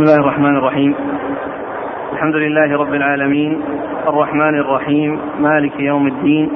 بسم 0.00 0.08
الله 0.08 0.20
الرحمن 0.20 0.56
الرحيم. 0.56 0.94
الحمد 2.12 2.36
لله 2.36 2.78
رب 2.78 2.94
العالمين. 2.94 3.62
الرحمن 4.08 4.54
الرحيم. 4.54 5.20
مالك 5.40 5.80
يوم 5.80 6.06
الدين. 6.06 6.50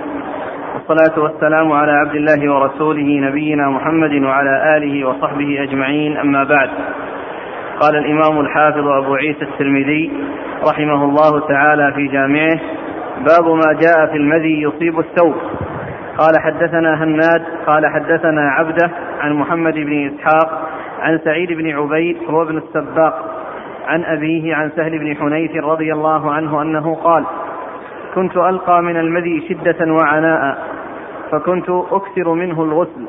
والصلاة 0.74 1.22
والسلام 1.22 1.72
على 1.72 1.92
عبد 1.92 2.14
الله 2.14 2.52
ورسوله 2.52 3.28
نبينا 3.28 3.70
محمد 3.70 4.22
وعلى 4.22 4.76
آله 4.76 5.08
وصحبه 5.08 5.62
أجمعين. 5.62 6.16
أما 6.16 6.44
بعد. 6.44 6.70
قال 7.80 7.96
الإمام 7.96 8.40
الحافظ 8.40 8.86
أبو 8.88 9.14
عيسى 9.14 9.42
الترمذي 9.42 10.12
رحمه 10.70 11.04
الله 11.04 11.48
تعالى 11.48 11.92
في 11.92 12.06
جامعه 12.06 12.60
باب 13.18 13.54
ما 13.54 13.72
جاء 13.72 14.06
في 14.06 14.16
المذي 14.16 14.62
يصيب 14.62 14.98
الثوب. 14.98 15.34
قال 16.18 16.40
حدثنا 16.40 17.04
هناد 17.04 17.42
قال 17.66 17.86
حدثنا 17.86 18.50
عبده 18.50 18.90
عن 19.20 19.32
محمد 19.32 19.74
بن 19.74 20.10
إسحاق 20.10 20.68
عن 21.00 21.18
سعيد 21.24 21.52
بن 21.52 21.70
عبيد 21.70 22.16
هو 22.30 22.42
ابن 22.42 22.56
السباق 22.58 23.33
عن 23.86 24.04
أبيه 24.04 24.54
عن 24.54 24.70
سهل 24.76 24.98
بن 24.98 25.16
حنيف 25.16 25.64
رضي 25.64 25.92
الله 25.92 26.32
عنه 26.32 26.62
أنه 26.62 26.94
قال 26.94 27.24
كنت 28.14 28.36
ألقى 28.36 28.82
من 28.82 28.96
المذي 28.96 29.48
شدة 29.48 29.92
وعناء 29.92 30.58
فكنت 31.30 31.70
أكثر 31.70 32.32
منه 32.32 32.62
الغسل. 32.62 33.06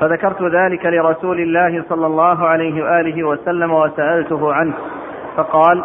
فذكرت 0.00 0.42
ذلك 0.42 0.86
لرسول 0.86 1.40
الله 1.40 1.84
صلى 1.88 2.06
الله 2.06 2.46
عليه 2.46 2.84
وآله 2.84 3.24
وسلم 3.24 3.72
وسألته 3.72 4.52
عنه 4.54 4.72
فقال 5.36 5.84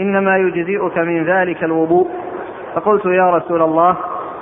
إنما 0.00 0.36
يجزئك 0.36 0.98
من 0.98 1.24
ذلك 1.24 1.64
الوضوء. 1.64 2.08
فقلت 2.74 3.06
يا 3.06 3.30
رسول 3.30 3.62
الله 3.62 3.96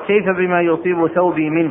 كيف 0.07 0.29
بما 0.29 0.61
يصيب 0.61 1.07
ثوبي 1.07 1.51
منه؟ 1.51 1.71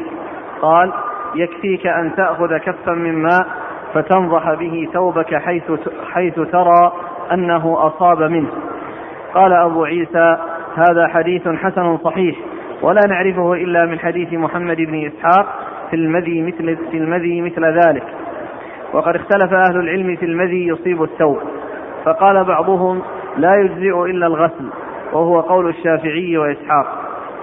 قال 0.62 0.94
يكفيك 1.36 1.88
أن 1.88 2.16
تأخذ 2.16 2.58
كفا 2.58 2.92
من 2.92 3.22
ماء 3.22 3.48
فتنضح 3.94 4.54
به 4.54 4.90
ثوبك 4.94 5.36
حيث 5.36 5.64
حيث 6.14 6.36
ترى 6.36 6.92
أنه 7.34 7.88
أصاب 7.88 8.22
منه. 8.22 8.50
قال 9.34 9.54
أبو 9.54 9.84
عيسى 9.84 10.38
هذا 10.76 11.08
حديث 11.08 11.48
حسن 11.48 11.98
صحيح 11.98 12.36
ولا 12.81 13.02
نعرفه 13.08 13.53
إلا 13.53 13.86
من 13.86 14.00
حديث 14.00 14.34
محمد 14.34 14.78
بن 14.78 15.06
إسحاق 15.06 15.45
في 15.90 15.95
المذي 15.95 16.42
مثل 16.42 16.78
في 16.92 16.98
المذي 16.98 17.42
مثل 17.42 17.66
ذلك. 17.66 18.03
وقد 18.94 19.16
اختلف 19.16 19.53
أهل 19.53 19.80
العلم 19.80 20.16
في 20.16 20.26
المذي 20.26 20.68
يصيب 20.68 21.03
الثوب 21.03 21.40
فقال 22.06 22.44
بعضهم 22.44 23.02
لا 23.38 23.56
يجزئ 23.56 24.06
إلا 24.06 24.28
الغسل 24.28 24.70
وهو 25.14 25.40
قول 25.40 25.70
الشافعي 25.70 26.38
وإسحاق 26.38 26.86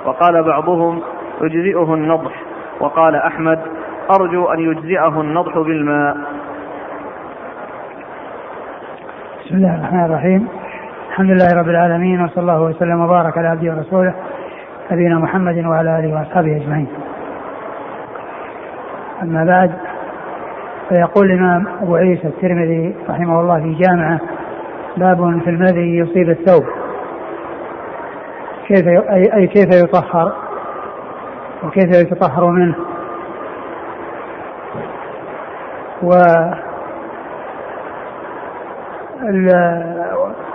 وقال 0.05 0.43
بعضهم 0.43 1.03
يجزئه 1.43 1.95
النضح 1.95 2.43
وقال 2.81 3.17
أحمد 3.17 3.59
أرجو 4.11 4.47
أن 4.47 4.61
يجزئه 4.61 5.21
النضح 5.21 5.59
بالماء 5.59 6.17
بسم 9.47 9.57
الله 9.57 9.75
الرحمن 9.75 10.05
الرحيم. 10.05 10.49
الحمد 11.09 11.31
لله 11.31 11.61
رب 11.61 11.69
العالمين 11.69 12.25
وصلى 12.25 12.43
الله 12.43 12.63
وسلم 12.63 13.01
وبارك 13.01 13.39
على 13.39 13.49
عبده 13.49 13.75
ورسوله 13.75 14.15
نبينا 14.93 15.19
محمد 15.19 15.65
وعلى 15.65 15.99
آله 15.99 16.15
وأصحابه 16.15 16.57
أجمعين. 16.57 16.89
أما 19.23 19.45
بعد 19.45 19.73
فيقول 20.89 21.31
الإمام 21.31 21.67
أبو 21.83 21.97
عيسى 21.97 22.29
الترمذي 22.29 22.95
رحمه 23.09 23.41
الله 23.41 23.61
في 23.61 23.75
جامعة 23.75 24.21
باب 24.97 25.41
في 25.41 25.51
المذي 25.51 25.97
يصيب 25.97 26.31
الثوب. 26.31 26.65
كيف 28.67 28.89
أي, 29.35 29.47
كيف 29.47 29.83
يطهر؟ 29.85 30.33
وكيف 31.65 31.91
يتطهر 31.97 32.51
منه؟ 32.51 32.75
و 36.03 36.13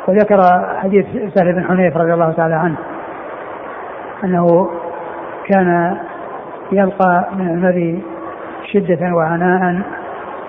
وذكر 0.07 0.41
حديث 0.77 1.05
سهل 1.35 1.53
بن 1.53 1.63
حنيف 1.63 1.97
رضي 1.97 2.13
الله 2.13 2.31
تعالى 2.31 2.55
عنه 2.55 2.75
أنه 4.23 4.69
كان 5.45 5.97
يلقى 6.71 7.27
من 7.35 7.47
المذي 7.47 8.03
شدة 8.63 9.15
وعناء 9.15 9.81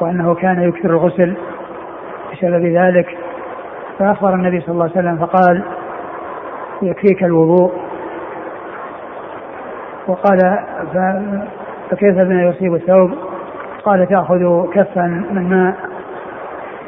وأنه 0.01 0.35
كان 0.35 0.63
يكثر 0.63 0.91
الغسل 0.91 1.37
بسبب 2.33 2.65
ذلك. 2.67 3.19
فأخبر 3.99 4.35
النبي 4.35 4.61
صلى 4.61 4.73
الله 4.73 4.83
عليه 4.85 4.93
وسلم 4.93 5.27
فقال 5.27 5.63
يكفيك 6.83 7.25
الوضوء. 7.25 7.73
وقال 10.07 10.59
فكيف 11.91 12.19
بما 12.19 12.43
يصيب 12.43 12.75
الثوب؟ 12.75 13.11
قال 13.85 14.09
تأخذ 14.09 14.71
كفا 14.71 15.07
من 15.07 15.49
ماء. 15.49 15.92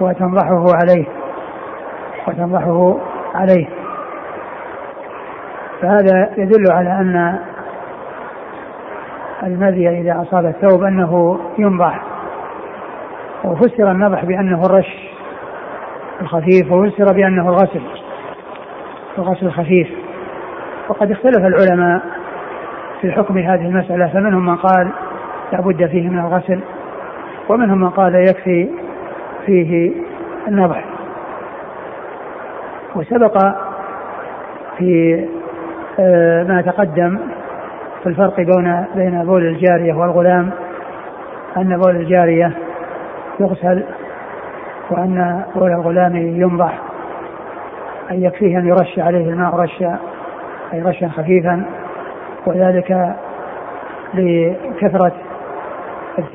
وتنضحه 0.00 0.66
عليه 0.82 1.04
وتنضحه 2.28 2.96
عليه. 3.34 3.66
فهذا 5.80 6.30
يدل 6.36 6.72
على 6.72 6.90
أن 6.90 7.38
المذي 9.42 9.88
إذا 9.88 10.22
أصاب 10.22 10.46
الثوب 10.46 10.82
أنه 10.82 11.40
ينضح 11.58 12.02
وفسر 13.44 13.90
النضح 13.90 14.24
بأنه 14.24 14.62
الرش 14.66 15.10
الخفيف 16.20 16.72
وفسر 16.72 17.14
بأنه 17.14 17.48
الغسل 17.48 17.82
الغسل 19.18 19.46
الخفيف. 19.46 19.88
وقد 20.88 21.10
اختلف 21.10 21.38
العلماء 21.38 22.02
في 23.00 23.12
حكم 23.12 23.38
هذه 23.38 23.66
المسألة 23.66 24.06
فمنهم 24.06 24.46
من 24.46 24.56
قال 24.56 24.90
لابد 25.52 25.86
فيه 25.86 26.08
من 26.08 26.18
الغسل 26.18 26.60
ومنهم 27.48 27.80
من 27.80 27.90
قال 27.90 28.14
يكفي 28.14 28.68
فيه 29.46 29.92
النضح 30.48 30.84
وسبق 32.94 33.38
في 34.78 35.24
آه، 36.00 36.42
ما 36.42 36.62
تقدم 36.62 37.18
في 38.02 38.08
الفرق 38.08 38.36
بين 38.36 38.84
بين 38.94 39.24
بول 39.24 39.46
الجارية 39.46 39.94
والغلام 39.94 40.50
أن 41.56 41.76
بول 41.76 41.96
الجارية 41.96 42.52
يغسل 43.40 43.84
وأن 44.90 45.44
بول 45.54 45.70
الغلام 45.70 46.16
ينضح 46.16 46.78
أي 48.10 48.24
يكفيه 48.24 48.58
أن 48.58 48.66
يرش 48.66 48.98
عليه 48.98 49.30
الماء 49.30 49.54
رشا 49.54 49.98
أي 50.72 50.82
رشا 50.82 51.08
خفيفا 51.08 51.64
وذلك 52.46 53.14
لكثرة 54.14 55.12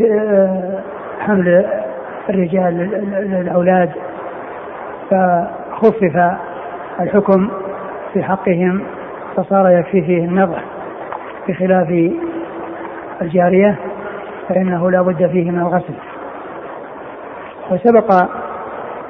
آه، 0.01 0.79
حمل 1.19 1.78
الرجال 2.29 2.81
الأولاد 3.41 3.91
فخفف 5.11 6.37
الحكم 6.99 7.49
في 8.13 8.23
حقهم 8.23 8.81
فصار 9.35 9.69
يكفي 9.69 10.01
فيه 10.01 10.25
النضح 10.25 10.63
بخلاف 11.47 12.11
الجارية 13.21 13.75
فإنه 14.49 14.91
لا 14.91 15.01
بد 15.01 15.27
فيه 15.27 15.51
من 15.51 15.59
الغسل. 15.59 15.93
وسبق 17.71 18.11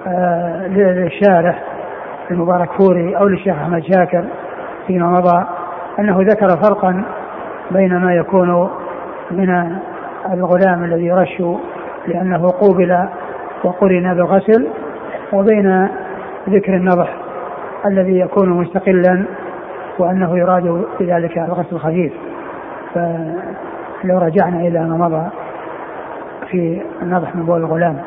آه 0.08 0.68
للشارح 0.68 1.64
المبارك 2.32 2.72
فوري 2.72 3.18
أو 3.18 3.28
للشيخ 3.28 3.56
أحمد 3.56 3.84
شاكر 3.84 4.24
فيما 4.88 5.08
مضى 5.08 5.46
أنه 6.00 6.18
ذكر 6.22 6.48
فرقا 6.48 7.04
بين 7.72 7.98
ما 7.98 8.16
يكون 8.16 8.70
من 9.32 9.78
الغلام 10.34 10.84
الذي 10.84 11.06
يرش 11.06 11.44
لأنه 12.08 12.48
قوبل 12.60 13.08
وقرن 13.64 14.14
بالغسل 14.14 14.68
وبين 15.34 15.88
ذكر 16.50 16.76
النضح 16.76 17.16
الذي 17.86 18.20
يكون 18.20 18.50
مستقلا 18.50 19.26
وأنه 20.00 20.38
يراد 20.38 20.86
بذلك 21.00 21.38
الغسل 21.38 21.76
الخفيف. 21.76 22.14
فلو 22.94 24.18
رجعنا 24.18 24.60
إلى 24.60 24.80
ما 24.80 24.98
مضى 24.98 25.30
في 26.50 26.82
النضح 27.02 27.36
من 27.36 27.46
بول 27.46 27.60
الغلام. 27.60 28.00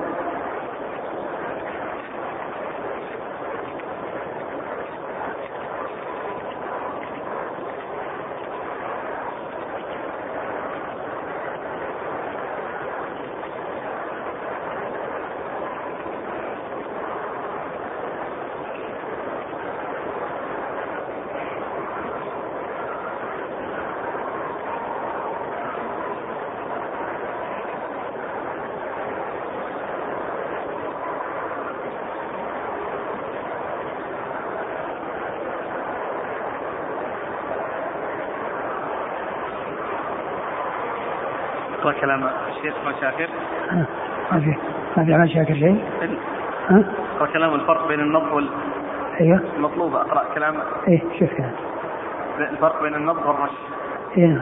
كلام 42.62 42.72
الشيخ 42.72 42.74
مشاكر 42.88 43.28
ما 44.32 44.40
في 44.40 45.12
ما 45.12 45.26
في 45.26 45.32
شاكر 45.34 45.54
شيء؟ 45.54 45.84
ها؟ 46.68 46.84
اقرا 47.16 47.26
كلام 47.32 47.54
الفرق 47.54 47.88
بين 47.88 48.00
النضح 48.00 48.32
وال 48.32 48.48
أيوه. 49.20 49.40
المطلوب 49.56 49.94
أقرأ 49.94 50.24
كلام. 50.34 50.54
إيه 50.88 51.00
شوف 51.18 51.28
كلام. 51.36 51.52
الفرق 52.38 52.82
بين 52.82 52.94
النضح 52.94 53.26
والرش. 53.26 53.50
إيه. 54.18 54.40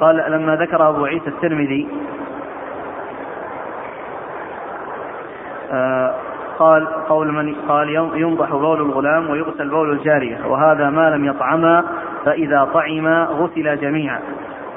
قال 0.00 0.16
لما 0.32 0.56
ذكر 0.56 0.88
أبو 0.88 1.04
عيسى 1.04 1.26
الترمذي 1.26 1.88
آه 5.70 6.14
قال 6.62 6.86
قول 7.08 7.32
من 7.32 7.54
قال 7.68 7.88
ينضح 8.14 8.50
بول 8.50 8.80
الغلام 8.80 9.30
ويغسل 9.30 9.68
بول 9.68 9.92
الجارية 9.92 10.46
وهذا 10.46 10.90
ما 10.90 11.10
لم 11.10 11.24
يطعما 11.24 11.84
فإذا 12.24 12.68
طعما 12.74 13.24
غسل 13.24 13.80
جميعا. 13.80 14.20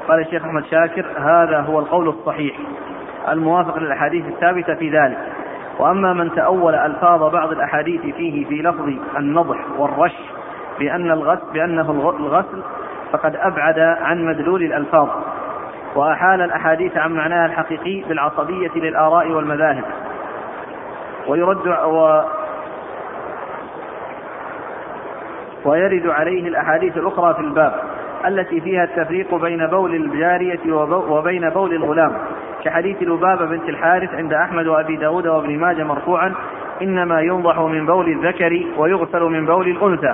قال 0.07 0.19
الشيخ 0.19 0.43
أحمد 0.45 0.65
شاكر 0.65 1.05
هذا 1.17 1.59
هو 1.59 1.79
القول 1.79 2.07
الصحيح. 2.07 2.55
الموافق 3.31 3.77
للأحاديث 3.77 4.25
الثابتة 4.25 4.75
في 4.75 4.89
ذلك. 4.89 5.17
وأما 5.79 6.13
من 6.13 6.35
تأول 6.35 6.75
ألفاظ 6.75 7.23
بعض 7.23 7.51
الأحاديث 7.51 8.01
فيه 8.01 8.45
في 8.45 8.61
لفظ 8.61 8.89
النضح 9.17 9.57
والرش 9.77 10.15
بأن 10.79 11.11
الغسل 11.11 11.53
بأنه 11.53 11.91
الغسل 12.19 12.61
فقد 13.11 13.35
أبعد 13.35 13.79
عن 13.79 14.25
مدلول 14.25 14.63
الألفاظ. 14.63 15.09
وأحال 15.95 16.41
الأحاديث 16.41 16.97
عن 16.97 17.13
معناها 17.13 17.45
الحقيقي 17.45 18.01
بالعصبية 18.09 18.71
للآراء 18.75 19.31
والمذاهب. 19.31 19.83
ويرد 21.27 21.67
و 21.67 22.21
ويرد 25.65 26.07
عليه 26.07 26.47
الأحاديث 26.47 26.97
الأخرى 26.97 27.33
في 27.33 27.39
الباب 27.39 27.73
التي 28.27 28.61
فيها 28.61 28.83
التفريق 28.83 29.35
بين 29.35 29.67
بول 29.67 29.95
الجارية 29.95 30.73
وبين 31.09 31.49
بول 31.49 31.73
الغلام. 31.73 32.11
كحديث 32.63 33.01
لبابة 33.01 33.45
بنت 33.45 33.69
الحارث 33.69 34.13
عند 34.13 34.33
أحمد 34.33 34.67
وأبي 34.67 34.95
داود 34.95 35.27
وابن 35.27 35.57
ماجه 35.57 35.83
مرفوعا 35.83 36.33
إنما 36.81 37.21
ينضح 37.21 37.59
من 37.59 37.85
بول 37.85 38.09
الذكر 38.09 38.63
ويغسل 38.77 39.23
من 39.23 39.45
بول 39.45 39.67
الأنثى. 39.67 40.13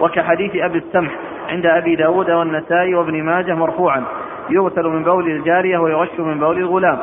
وكحديث 0.00 0.56
أبي 0.56 0.78
السمح 0.78 1.12
عند 1.48 1.66
أبي 1.66 1.96
داود 1.96 2.30
والنسائي 2.30 2.94
وابن 2.94 3.22
ماجه 3.22 3.54
مرفوعا 3.54 4.04
يغسل 4.50 4.88
من 4.88 5.02
بول 5.02 5.26
الجارية 5.26 5.78
ويرش 5.78 6.20
من 6.20 6.38
بول 6.38 6.58
الغلام. 6.58 6.98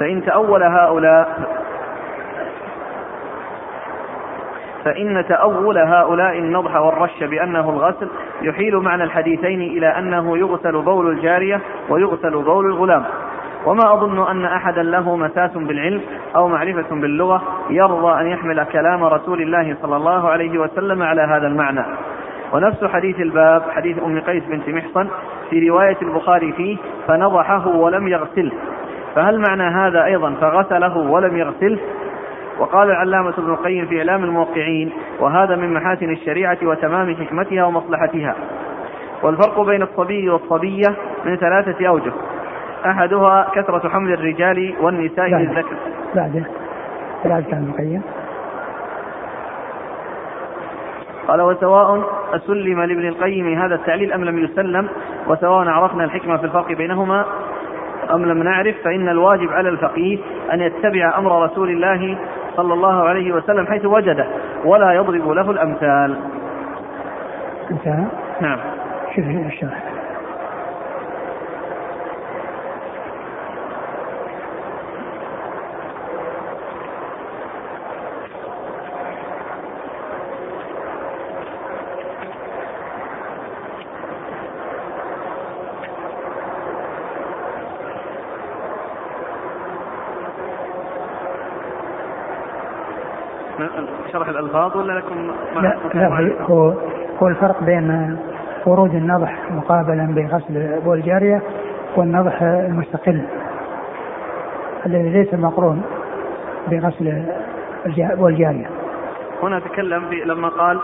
فإن 0.00 0.24
تأول 0.24 0.62
هؤلاء 0.62 1.38
فإن 4.84 5.24
تأول 5.28 5.78
هؤلاء 5.78 6.38
النضح 6.38 6.76
والرش 6.76 7.24
بأنه 7.24 7.70
الغسل 7.70 8.08
يحيل 8.42 8.76
معنى 8.76 9.04
الحديثين 9.04 9.62
إلى 9.62 9.86
أنه 9.86 10.38
يغسل 10.38 10.82
بول 10.82 11.10
الجارية 11.10 11.60
ويغسل 11.88 12.42
بول 12.42 12.66
الغلام. 12.66 13.04
وما 13.66 13.94
أظن 13.94 14.30
أن 14.30 14.44
أحدا 14.44 14.82
له 14.82 15.16
مساس 15.16 15.50
بالعلم 15.56 16.00
أو 16.36 16.48
معرفة 16.48 16.90
باللغة 16.90 17.42
يرضى 17.70 18.20
أن 18.20 18.26
يحمل 18.26 18.64
كلام 18.64 19.04
رسول 19.04 19.42
الله 19.42 19.76
صلى 19.82 19.96
الله 19.96 20.28
عليه 20.28 20.58
وسلم 20.58 21.02
على 21.02 21.22
هذا 21.22 21.46
المعنى. 21.46 21.84
ونفس 22.52 22.84
حديث 22.84 23.20
الباب 23.20 23.62
حديث 23.70 24.02
أم 24.02 24.20
قيس 24.20 24.44
بنت 24.44 24.68
محصن 24.68 25.08
في 25.50 25.68
رواية 25.68 25.96
البخاري 26.02 26.52
فيه 26.52 26.76
فنضحه 27.08 27.68
ولم 27.68 28.08
يغسله 28.08 28.52
فهل 29.14 29.38
معنى 29.38 29.62
هذا 29.62 30.04
أيضا؟ 30.04 30.34
فغسله 30.40 30.96
ولم 30.96 31.36
يغسله 31.36 31.78
وقال 32.58 32.90
العلامة 32.90 33.34
ابن 33.38 33.50
القيم 33.50 33.86
في 33.86 33.98
إعلام 33.98 34.24
الموقعين 34.24 34.92
وهذا 35.20 35.56
من 35.56 35.74
محاسن 35.74 36.10
الشريعة 36.10 36.58
وتمام 36.62 37.16
حكمتها 37.16 37.64
ومصلحتها. 37.64 38.34
والفرق 39.22 39.60
بين 39.60 39.82
الصبي 39.82 40.30
والصبية 40.30 40.96
من 41.24 41.36
ثلاثة 41.36 41.88
أوجه. 41.88 42.12
أحدها 42.86 43.50
كثرة 43.54 43.88
حمل 43.88 44.12
الرجال 44.12 44.74
والنساء 44.80 45.28
للذكر. 45.28 45.76
بعده 46.14 46.44
بعد 47.24 47.44
ابن 47.52 47.68
القيم 47.70 48.02
قال 51.28 51.42
وسواء 51.42 52.04
أسلم 52.34 52.82
لابن 52.82 53.08
القيم 53.08 53.58
هذا 53.58 53.74
التعليل 53.74 54.12
أم 54.12 54.24
لم 54.24 54.44
يسلم 54.44 54.88
وسواء 55.28 55.68
عرفنا 55.68 56.04
الحكمة 56.04 56.36
في 56.36 56.44
الفرق 56.44 56.72
بينهما 56.72 57.24
أم 58.12 58.24
لم 58.24 58.42
نعرف 58.42 58.76
فإن 58.84 59.08
الواجب 59.08 59.52
على 59.52 59.68
الفقيه 59.68 60.18
أن 60.52 60.60
يتبع 60.60 61.18
أمر 61.18 61.44
رسول 61.44 61.70
الله 61.70 62.18
صلى 62.56 62.74
الله 62.74 63.08
عليه 63.08 63.32
وسلم 63.32 63.66
حيث 63.66 63.84
وجده 63.84 64.26
ولا 64.64 64.92
يضرب 64.92 65.28
له 65.28 65.50
الأمثال. 65.50 66.16
انتهى 67.70 68.04
نعم. 68.40 68.58
شوف 69.16 69.24
الشرح 69.24 69.93
شرح 94.12 94.28
الألفاظ 94.28 94.76
ولا 94.76 94.92
لكم 94.92 95.30
لا, 95.62 95.76
لا 95.94 96.34
هو 96.40 96.72
هو 97.22 97.28
الفرق 97.28 97.62
بين 97.62 98.18
ورود 98.66 98.94
النضح 98.94 99.50
مقابلا 99.50 100.14
بغسل 100.14 100.80
بول 100.84 100.98
الجارية 100.98 101.42
والنضح 101.96 102.42
المستقل 102.42 103.22
الذي 104.86 105.10
ليس 105.10 105.34
مقرون 105.34 105.82
بغسل 106.70 107.24
بول 107.96 108.32
الجارية 108.32 108.66
هنا 109.42 109.60
تكلم 109.60 110.08
في 110.08 110.16
لما 110.24 110.48
قال 110.48 110.80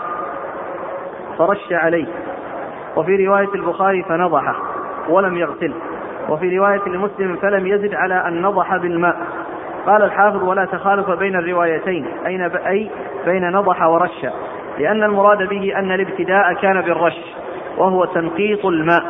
فرش 1.37 1.73
عليه. 1.73 2.07
وفي 2.95 3.27
رواية 3.27 3.49
البخاري 3.55 4.03
فنضحه 4.03 4.55
ولم 5.09 5.37
يغسله 5.37 5.75
وفي 6.29 6.57
رواية 6.57 6.81
لمسلم 6.87 7.35
فلم 7.35 7.67
يزد 7.67 7.93
على 7.93 8.27
أن 8.27 8.41
نضح 8.41 8.77
بالماء. 8.77 9.17
قال 9.85 10.03
الحافظ 10.03 10.43
ولا 10.43 10.65
تخالف 10.65 11.11
بين 11.11 11.35
الروايتين 11.35 12.05
أين 12.25 12.41
أي 12.41 12.89
بين 13.25 13.51
نضح 13.51 13.83
ورش 13.83 14.25
لأن 14.79 15.03
المراد 15.03 15.49
به 15.49 15.79
أن 15.79 15.91
الابتداء 15.91 16.53
كان 16.53 16.81
بالرش 16.81 17.19
وهو 17.77 18.05
تنقيط 18.05 18.65
الماء 18.65 19.03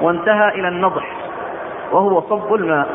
وانتهى 0.00 0.48
إلى 0.48 0.68
النضح 0.68 1.16
وهو 1.92 2.20
صب 2.20 2.54
الماء. 2.54 2.88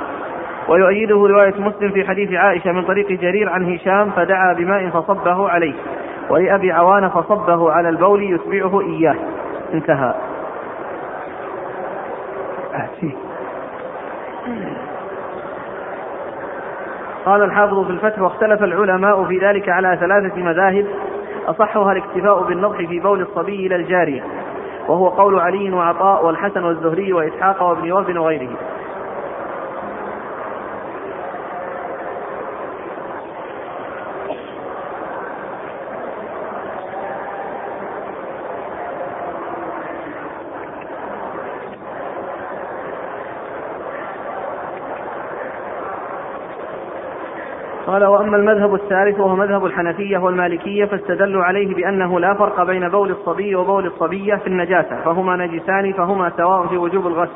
ويؤيده 0.67 1.15
رواية 1.15 1.53
مسلم 1.57 1.91
في 1.91 2.07
حديث 2.07 2.33
عائشة 2.33 2.71
من 2.71 2.83
طريق 2.85 3.07
جرير 3.07 3.49
عن 3.49 3.73
هشام 3.73 4.11
فدعا 4.11 4.53
بماء 4.53 4.89
فصبه 4.89 5.49
عليه 5.49 5.73
ولأبي 6.29 6.71
عوان 6.71 7.09
فصبه 7.09 7.71
على 7.71 7.89
البول 7.89 8.23
يتبعه 8.23 8.81
إياه. 8.81 9.15
انتهى. 9.73 10.13
أحسين 12.75 13.24
قال 17.25 17.43
الحافظ 17.43 17.85
في 17.85 17.91
الفتح 17.91 18.21
واختلف 18.21 18.63
العلماء 18.63 19.25
في 19.25 19.37
ذلك 19.37 19.69
على 19.69 19.97
ثلاثة 19.99 20.41
مذاهب 20.41 20.85
أصحها 21.47 21.91
الاكتفاء 21.91 22.43
بالنضح 22.43 22.77
في 22.77 22.99
بول 22.99 23.21
الصبي 23.21 23.67
إلى 23.67 23.75
الجارية 23.75 24.23
وهو 24.87 25.09
قول 25.09 25.39
علي 25.39 25.71
وعطاء 25.71 26.25
والحسن 26.25 26.63
والزهري 26.63 27.13
وإسحاق 27.13 27.63
وابن 27.63 27.91
وهب 27.91 28.17
وغيره 28.17 28.49
قال 47.95 48.05
وأما 48.05 48.37
المذهب 48.37 48.75
الثالث 48.75 49.19
وهو 49.19 49.35
مذهب 49.35 49.65
الحنفية 49.65 50.17
والمالكية 50.17 50.85
فاستدلوا 50.85 51.43
عليه 51.43 51.75
بأنه 51.75 52.19
لا 52.19 52.33
فرق 52.33 52.63
بين 52.63 52.89
بول 52.89 53.11
الصبي 53.11 53.55
وبول 53.55 53.85
الصبية 53.85 54.35
في 54.35 54.47
النجاسة 54.47 55.01
فهما 55.05 55.35
نجسان 55.35 55.93
فهما 55.93 56.31
سواء 56.37 56.67
في 56.67 56.77
وجوب 56.77 57.07
الغسل. 57.07 57.31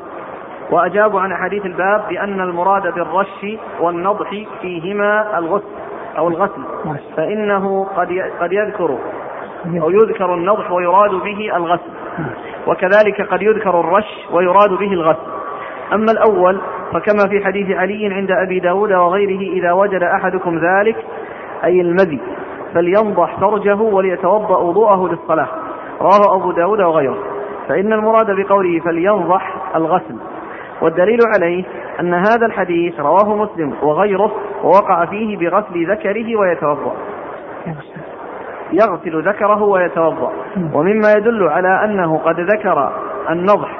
وأجابوا 0.70 1.20
عن 1.20 1.32
أحاديث 1.32 1.66
الباب 1.66 2.08
بأن 2.08 2.40
المراد 2.40 2.94
بالرش 2.94 3.46
والنضح 3.80 4.44
فيهما 4.60 5.38
الغسل 5.38 5.64
أو 6.18 6.28
الغسل 6.28 6.62
فإنه 7.16 7.84
قد 7.96 8.22
قد 8.40 8.52
يذكر 8.52 8.98
أو 9.82 9.90
يذكر 9.90 10.34
النضح 10.34 10.72
ويراد 10.72 11.10
به 11.10 11.56
الغسل 11.56 11.90
وكذلك 12.66 13.22
قد 13.30 13.42
يذكر 13.42 13.80
الرش 13.80 14.26
ويراد 14.32 14.70
به 14.70 14.92
الغسل. 14.92 15.30
أما 15.92 16.12
الأول 16.12 16.60
فكما 16.92 17.28
في 17.28 17.44
حديث 17.44 17.76
علي 17.76 18.14
عند 18.14 18.30
أبي 18.30 18.60
داود 18.60 18.92
وغيره 18.92 19.52
إذا 19.52 19.72
وجد 19.72 20.02
أحدكم 20.02 20.58
ذلك 20.58 20.96
أي 21.64 21.80
المذي 21.80 22.20
فلينضح 22.74 23.40
فرجه 23.40 23.74
وليتوضأ 23.74 24.56
وضوءه 24.56 25.08
للصلاة. 25.08 25.48
رواه 26.00 26.36
أبو 26.36 26.52
داود 26.52 26.80
وغيره. 26.80 27.18
فإن 27.68 27.92
المراد 27.92 28.30
بقوله 28.30 28.80
فلينضح 28.80 29.56
الغسل. 29.76 30.16
والدليل 30.82 31.18
عليه 31.34 31.64
أن 32.00 32.14
هذا 32.14 32.46
الحديث 32.46 33.00
رواه 33.00 33.36
مسلم 33.36 33.74
وغيره 33.82 34.32
ووقع 34.64 35.04
فيه 35.04 35.36
بغسل 35.36 35.90
ذكره 35.90 36.36
ويتوضأ. 36.36 36.92
يغسل 38.72 39.28
ذكره 39.28 39.62
ويتوضأ. 39.62 40.32
ومما 40.74 41.12
يدل 41.12 41.48
على 41.48 41.84
أنه 41.84 42.18
قد 42.18 42.40
ذكر 42.40 42.92
النضح 43.30 43.79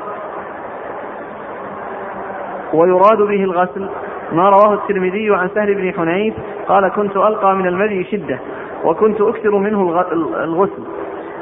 ويراد 2.75 3.19
به 3.19 3.45
الغسل. 3.45 3.89
ما 4.33 4.49
رواه 4.51 4.75
الترمذي 4.75 5.35
عن 5.35 5.49
سهل 5.55 5.75
بن 5.75 5.93
حنيف 5.93 6.35
قال 6.69 6.89
كنت 6.89 7.17
ألقى 7.17 7.55
من 7.55 7.67
المذي 7.67 8.05
شدة 8.05 8.39
وكنت 8.85 9.21
أكثر 9.21 9.59
منه 9.59 10.05
الغسل 10.45 10.83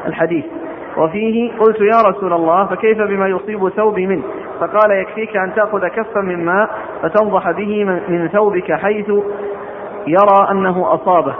الحديث. 0.06 0.44
وفيه 0.96 1.52
قلت 1.58 1.80
يا 1.80 2.08
رسول 2.08 2.32
الله 2.32 2.64
فكيف 2.66 2.98
بما 3.02 3.28
يصيب 3.28 3.68
ثوبي 3.68 4.06
منه؟ 4.06 4.22
فقال 4.60 4.90
يكفيك 4.90 5.36
أن 5.36 5.54
تأخذ 5.54 5.86
كفا 5.88 6.20
من 6.20 6.44
ماء 6.44 6.70
فتنضح 7.02 7.50
به 7.50 7.84
من 7.84 8.28
ثوبك 8.28 8.72
حيث 8.72 9.08
يرى 10.06 10.50
أنه 10.50 10.94
أصابه 10.94 11.34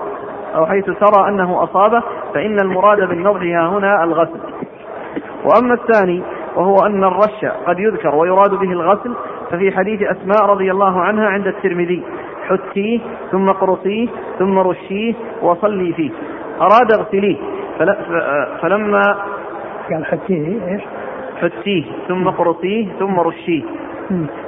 أو 0.54 0.66
حيث 0.66 0.84
ترى 0.84 1.28
أنه 1.28 1.62
أصابه 1.62 2.02
فإن 2.34 2.60
المراد 2.60 3.08
بالنضح 3.08 3.42
هنا 3.42 4.04
الغسل. 4.04 4.40
وأما 5.44 5.74
الثاني 5.74 6.22
وهو 6.56 6.76
أن 6.86 7.04
الرش 7.04 7.44
قد 7.66 7.78
يذكر 7.78 8.14
ويراد 8.14 8.50
به 8.50 8.72
الغسل 8.72 9.14
ففي 9.50 9.72
حديث 9.72 10.02
أسماء 10.02 10.46
رضي 10.46 10.70
الله 10.70 11.00
عنها 11.00 11.28
عند 11.28 11.46
الترمذي. 11.46 12.02
حتيه 12.48 13.00
ثم 13.30 13.50
قرصيه 13.50 14.08
ثم 14.38 14.58
رشيه 14.58 15.14
وصلي 15.42 15.92
فيه. 15.92 16.10
أراد 16.60 16.92
اغسليه 16.92 17.36
فلما 18.62 19.02
قال 19.90 20.06
حتيه 20.06 20.46
إيش؟ 20.68 20.82
حتيه 21.40 21.84
ثم 22.08 22.28
قرصيه 22.28 22.86
ثم 22.98 23.20
رشيه 23.20 23.62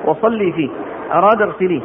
وصلي 0.05 0.53
فيه. 0.53 0.69
أراد 1.13 1.43
اغسليه. 1.43 1.81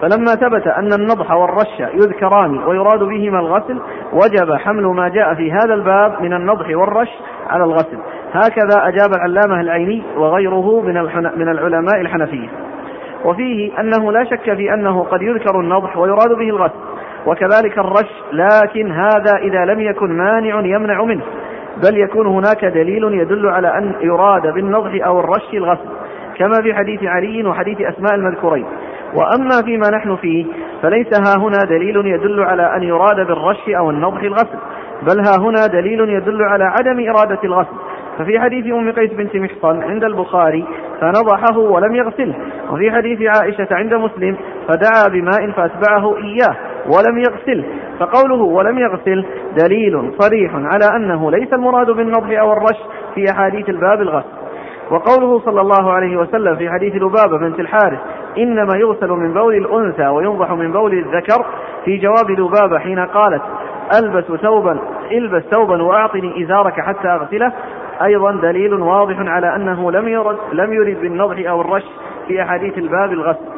فلما 0.00 0.34
ثبت 0.34 0.66
أن 0.66 0.92
النضح 0.92 1.30
والرش 1.30 1.80
يذكران 1.80 2.58
ويراد 2.58 3.02
بهما 3.02 3.38
الغسل 3.38 3.80
وجب 4.12 4.52
حمل 4.52 4.86
ما 4.86 5.08
جاء 5.08 5.34
في 5.34 5.52
هذا 5.52 5.74
الباب 5.74 6.22
من 6.22 6.32
النضح 6.32 6.76
والرش 6.76 7.10
على 7.50 7.64
الغسل. 7.64 7.98
هكذا 8.34 8.88
أجاب 8.88 9.14
العلامة 9.14 9.60
العيني 9.60 10.02
وغيره 10.16 10.80
من, 10.80 10.94
من 11.36 11.48
العلماء 11.48 12.00
الحنفية. 12.00 12.48
وفيه 13.24 13.80
أنه 13.80 14.12
لا 14.12 14.24
شك 14.24 14.54
في 14.54 14.74
أنه 14.74 15.02
قد 15.02 15.22
يذكر 15.22 15.60
النضح 15.60 15.96
ويراد 15.96 16.28
به 16.28 16.48
الغسل 16.48 16.78
وكذلك 17.26 17.78
الرش 17.78 18.10
لكن 18.32 18.92
هذا 18.92 19.36
إذا 19.42 19.64
لم 19.64 19.80
يكن 19.80 20.12
مانع 20.12 20.60
يمنع 20.60 21.04
منه 21.04 21.22
بل 21.76 21.98
يكون 21.98 22.26
هناك 22.26 22.64
دليل 22.64 23.04
يدل 23.04 23.46
على 23.46 23.78
أن 23.78 23.94
يراد 24.00 24.54
بالنضح 24.54 25.06
أو 25.06 25.20
الرش 25.20 25.54
الغسل 25.54 25.88
كما 26.36 26.62
في 26.62 26.74
حديث 26.74 27.04
علي 27.04 27.46
وحديث 27.46 27.80
أسماء 27.80 28.14
المذكورين. 28.14 28.66
وأما 29.14 29.62
فيما 29.64 29.90
نحن 29.90 30.16
فيه 30.16 30.46
فليس 30.82 31.06
ها 31.06 31.36
هنا 31.38 31.58
دليل 31.68 31.96
يدل 32.06 32.42
على 32.42 32.76
أن 32.76 32.82
يراد 32.82 33.26
بالرش 33.26 33.68
أو 33.68 33.90
النضح 33.90 34.22
الغسل 34.22 34.58
بل 35.02 35.20
ها 35.20 35.36
هنا 35.38 35.66
دليل 35.66 36.00
يدل 36.00 36.42
على 36.42 36.64
عدم 36.64 37.08
إرادة 37.08 37.38
الغسل. 37.44 37.76
ففي 38.18 38.40
حديث 38.40 38.66
أم 38.72 38.92
قيس 38.92 39.12
بنت 39.12 39.36
محصن 39.36 39.82
عند 39.82 40.04
البخاري 40.04 40.64
فنضحه 41.00 41.58
ولم 41.58 41.94
يغسله. 41.94 42.34
وفي 42.72 42.90
حديث 42.90 43.18
عائشة 43.22 43.68
عند 43.70 43.94
مسلم 43.94 44.36
فدعا 44.68 45.08
بماء 45.08 45.50
فأتبعه 45.50 46.16
إياه 46.16 46.56
ولم 46.86 47.18
يغسله 47.18 47.64
فقوله 47.98 48.42
ولم 48.42 48.78
يغسل 48.78 49.24
دليل 49.62 50.12
صريح 50.18 50.54
على 50.54 50.96
أنه 50.96 51.30
ليس 51.30 51.52
المراد 51.52 51.90
بالنضح 51.90 52.40
أو 52.40 52.52
الرش 52.52 52.78
في 53.14 53.24
أحاديث 53.30 53.68
الباب 53.68 54.00
الغسل. 54.00 54.44
وقوله 54.90 55.38
صلى 55.38 55.60
الله 55.60 55.92
عليه 55.92 56.16
وسلم 56.16 56.56
في 56.56 56.70
حديث 56.70 56.94
لبابة 56.94 57.38
بنت 57.38 57.60
الحارث 57.60 57.98
إنما 58.38 58.76
يغسل 58.76 59.08
من 59.08 59.34
بول 59.34 59.54
الأنثى 59.54 60.06
وينضح 60.06 60.50
من 60.50 60.72
بول 60.72 60.92
الذكر 60.92 61.46
في 61.84 61.96
جواب 61.96 62.30
لبابة 62.30 62.78
حين 62.78 62.98
قالت 62.98 63.42
ألبس 63.98 64.24
ثوبا 64.24 64.78
إلبس 65.10 65.42
ثوبا 65.42 65.82
وأعطني 65.82 66.44
إزارك 66.44 66.80
حتى 66.80 67.08
أغسله. 67.08 67.52
أيضا 68.04 68.32
دليل 68.32 68.74
واضح 68.74 69.16
على 69.18 69.56
أنه 69.56 69.92
لم 69.92 70.08
يرد 70.08 70.36
لم 70.52 70.72
يرد 70.72 71.00
بالنضح 71.00 71.50
أو 71.50 71.60
الرش 71.60 71.84
في 72.28 72.42
أحاديث 72.42 72.78
الباب 72.78 73.12
الغسل. 73.12 73.54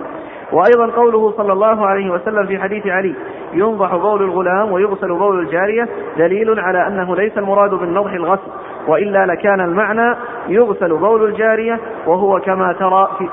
وأيضا 0.52 0.86
قوله 0.86 1.32
صلى 1.36 1.52
الله 1.52 1.86
عليه 1.86 2.10
وسلم 2.10 2.46
في 2.46 2.58
حديث 2.58 2.86
علي 2.86 3.14
ينضح 3.52 3.96
بول 3.96 4.22
الغلام 4.22 4.72
ويغسل 4.72 5.08
بول 5.08 5.40
الجارية 5.40 5.88
دليل 6.18 6.60
على 6.60 6.86
أنه 6.86 7.16
ليس 7.16 7.38
المراد 7.38 7.70
بالنضح 7.70 8.12
الغسل 8.12 8.50
وإلا 8.88 9.26
لكان 9.26 9.60
المعنى 9.60 10.16
يغسل 10.48 10.96
بول 10.96 11.24
الجارية 11.24 11.80
وهو 12.06 12.40
كما 12.40 12.72
ترى 12.72 13.08
في 13.18 13.28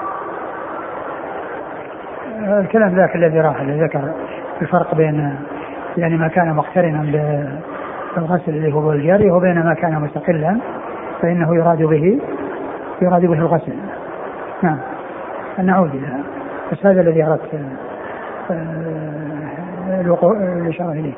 الكلام 2.61 2.95
ذاك 2.95 3.15
الذي 3.15 3.39
راح 3.39 3.61
ذكر 3.61 4.11
الفرق 4.61 4.95
بين 4.95 5.35
يعني 5.97 6.17
ما 6.17 6.27
كان 6.27 6.55
مقترنا 6.55 7.01
بالغسل 8.15 8.51
اللي 8.51 8.73
هو 8.73 8.81
بول 8.81 8.95
الجارية 8.95 9.31
وبين 9.31 9.65
ما 9.65 9.73
كان 9.73 10.01
مستقلا. 10.01 10.57
فإنه 11.23 11.55
يراد 11.55 11.77
به 11.83 12.19
يراد 13.01 13.25
به 13.25 13.33
الغسل. 13.39 13.73
نعم. 14.63 14.77
نعود 15.59 15.95
إلى 15.95 16.19
بس 16.71 16.85
هذا 16.85 17.01
الذي 17.01 17.23
أردت 17.23 17.41
آه، 18.51 19.43
الإشارة 20.61 20.91
إليه. 20.91 21.13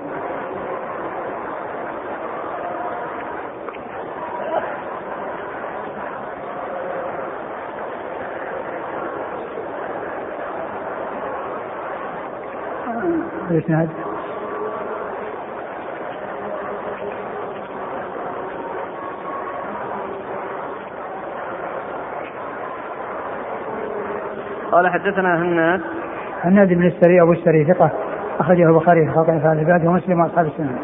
الإسناد 13.51 13.89
قال 24.71 24.89
حدثنا 24.89 25.41
هناد. 25.41 25.81
هناد 26.43 26.73
بن 26.73 26.85
السري 26.85 27.21
أبو 27.21 27.31
السري 27.31 27.65
ثقة 27.65 27.91
أخرجه 28.39 28.69
البخاري 28.69 29.05
في 29.05 29.11
خلق 29.11 29.29
افعال 29.29 29.59
العباد 29.59 29.85
ومسلم 29.85 30.19
وأصحاب 30.19 30.45
السنة. 30.45 30.77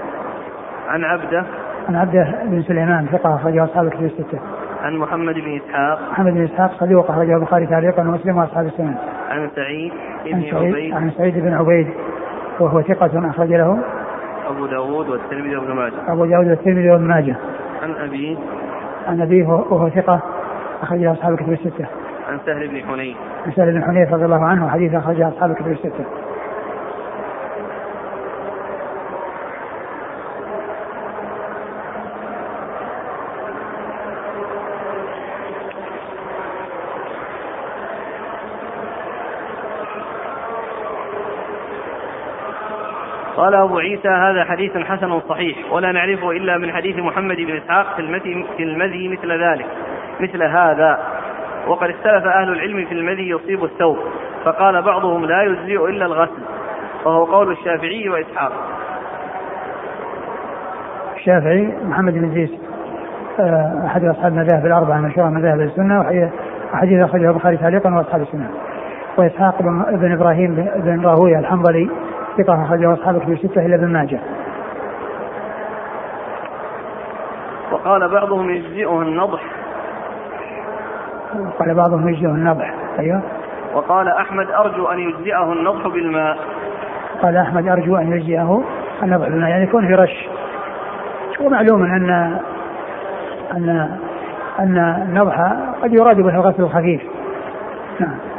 عن 0.87 1.03
عبده. 1.03 1.45
عن 1.89 1.95
عبده 1.95 2.35
بن 2.45 2.61
سليمان 2.61 3.05
ثقة 3.11 3.35
أخرجه 3.35 3.63
أصحاب 3.63 3.85
الكتب 3.85 4.03
الستة. 4.03 4.39
عن 4.83 4.97
محمد 4.97 5.35
بن 5.35 5.59
إسحاق. 5.59 6.11
محمد 6.11 6.33
بن 6.33 6.43
إسحاق 6.43 6.71
صدوق 6.79 7.11
أخرجه 7.11 7.35
البخاري 7.35 7.67
تعليقا 7.67 8.01
ومسلم 8.01 8.37
وأصحاب 8.37 8.65
السنة. 8.65 8.97
عن 9.29 9.49
سعيد 9.55 9.91
بن 10.25 10.55
عبيد. 10.55 10.93
عن 10.93 11.11
سعيد 11.17 11.39
بن 11.39 11.53
عبيد 11.53 11.87
وهو 12.59 12.81
ثقة 12.81 13.29
أخرج 13.29 13.49
له. 13.49 13.77
أبو 14.49 14.65
داود 14.65 15.09
والترمذي 15.09 15.55
وابن 15.55 15.73
ماجه. 15.73 15.93
أبو 16.07 16.25
داود 16.25 16.47
والترمذي 16.47 16.89
وابن 16.89 17.07
ماجه. 17.07 17.35
عن 17.83 17.91
أبيه. 17.91 18.37
عن 19.07 19.21
أبيه 19.21 19.47
وهو 19.47 19.89
ثقة 19.89 20.21
أخرج 20.81 20.99
له 20.99 21.11
أصحاب 21.11 21.33
الكتب 21.33 21.51
الستة. 21.51 21.85
عن 22.29 22.39
سهل 22.45 22.67
بن 22.67 22.83
حنيف 22.87 23.17
عن 23.45 23.51
سهل 23.51 23.71
بن 23.71 23.83
حنيف 23.83 24.13
رضي 24.13 24.25
الله 24.25 24.45
عنه 24.45 24.69
حديث 24.69 24.95
أخرجه 24.95 25.27
أصحاب 25.27 25.51
الكتب 25.51 25.71
الستة. 25.71 26.05
قال 43.37 43.55
أبو 43.55 43.77
عيسى 43.77 44.09
هذا 44.09 44.43
حديث 44.43 44.77
حسن 44.77 45.19
صحيح 45.19 45.71
ولا 45.71 45.91
نعرفه 45.91 46.31
إلا 46.31 46.57
من 46.57 46.73
حديث 46.73 46.97
محمد 46.97 47.35
بن 47.35 47.57
إسحاق 47.57 47.95
في 47.95 48.01
المذي, 48.01 48.45
في 48.57 48.63
المذي 48.63 49.07
مثل 49.07 49.31
ذلك 49.43 49.65
مثل 50.19 50.43
هذا. 50.43 51.10
وقد 51.67 51.89
اختلف 51.89 52.25
أهل 52.25 52.49
العلم 52.49 52.85
في 52.85 52.91
المذي 52.91 53.29
يصيب 53.29 53.63
الثوب 53.63 53.97
فقال 54.45 54.81
بعضهم 54.81 55.25
لا 55.25 55.43
يجزئ 55.43 55.89
إلا 55.89 56.05
الغسل 56.05 56.41
وهو 57.05 57.23
قول 57.23 57.51
الشافعي 57.51 58.09
وإسحاق 58.09 58.51
الشافعي 61.15 61.73
محمد 61.83 62.13
بن 62.13 62.33
زيد 62.33 62.59
آه، 63.39 63.83
أحد 63.85 64.05
أصحاب 64.05 64.33
المذاهب 64.33 64.65
الأربعة 64.65 64.97
المشهورة 64.97 65.29
مذاهب 65.29 65.61
السنة 65.61 65.99
وحديث 66.73 67.03
أخرجه 67.03 67.29
البخاري 67.29 67.57
تعليقا 67.57 67.95
وأصحاب 67.95 68.21
السنة 68.21 68.49
وإسحاق 69.17 69.61
بن 69.91 70.11
إبراهيم 70.11 70.55
بن 70.75 71.05
راهويه 71.05 71.39
الحنظلي 71.39 71.89
ثقة 72.37 72.65
أخرجه 72.65 72.93
أصحاب 72.93 73.15
الكتب 73.15 73.31
الستة 73.31 73.65
إلا 73.65 73.75
ابن 73.75 73.87
ماجه. 73.87 74.19
وقال 77.71 78.09
بعضهم 78.09 78.49
يجزئه 78.49 79.01
النضح. 79.01 79.41
قال 81.59 81.73
بعضهم 81.73 82.09
يجزئه 82.09 82.29
النضح، 82.29 82.73
أيوه. 82.99 83.21
وقال 83.73 84.07
أحمد 84.07 84.51
أرجو 84.51 84.85
أن 84.85 84.99
يجزئه 84.99 85.53
النضح 85.53 85.87
بالماء. 85.87 86.37
قال 87.21 87.37
أحمد 87.37 87.67
أرجو 87.67 87.97
أن 87.97 88.11
يجزئه 88.11 88.63
النضح 89.03 89.27
بالماء، 89.27 89.49
يعني 89.49 89.63
يكون 89.63 89.87
في 89.87 89.93
رش. 89.93 90.27
ومعلوم 91.39 91.83
أن 91.83 92.39
أن 93.51 93.97
أن 94.59 94.77
النضح 94.77 95.53
قد 95.83 95.93
يراد 95.93 96.17
به 96.17 96.35
الغسل 96.35 96.63
الخفيف 96.63 97.01
نعم 97.99 98.30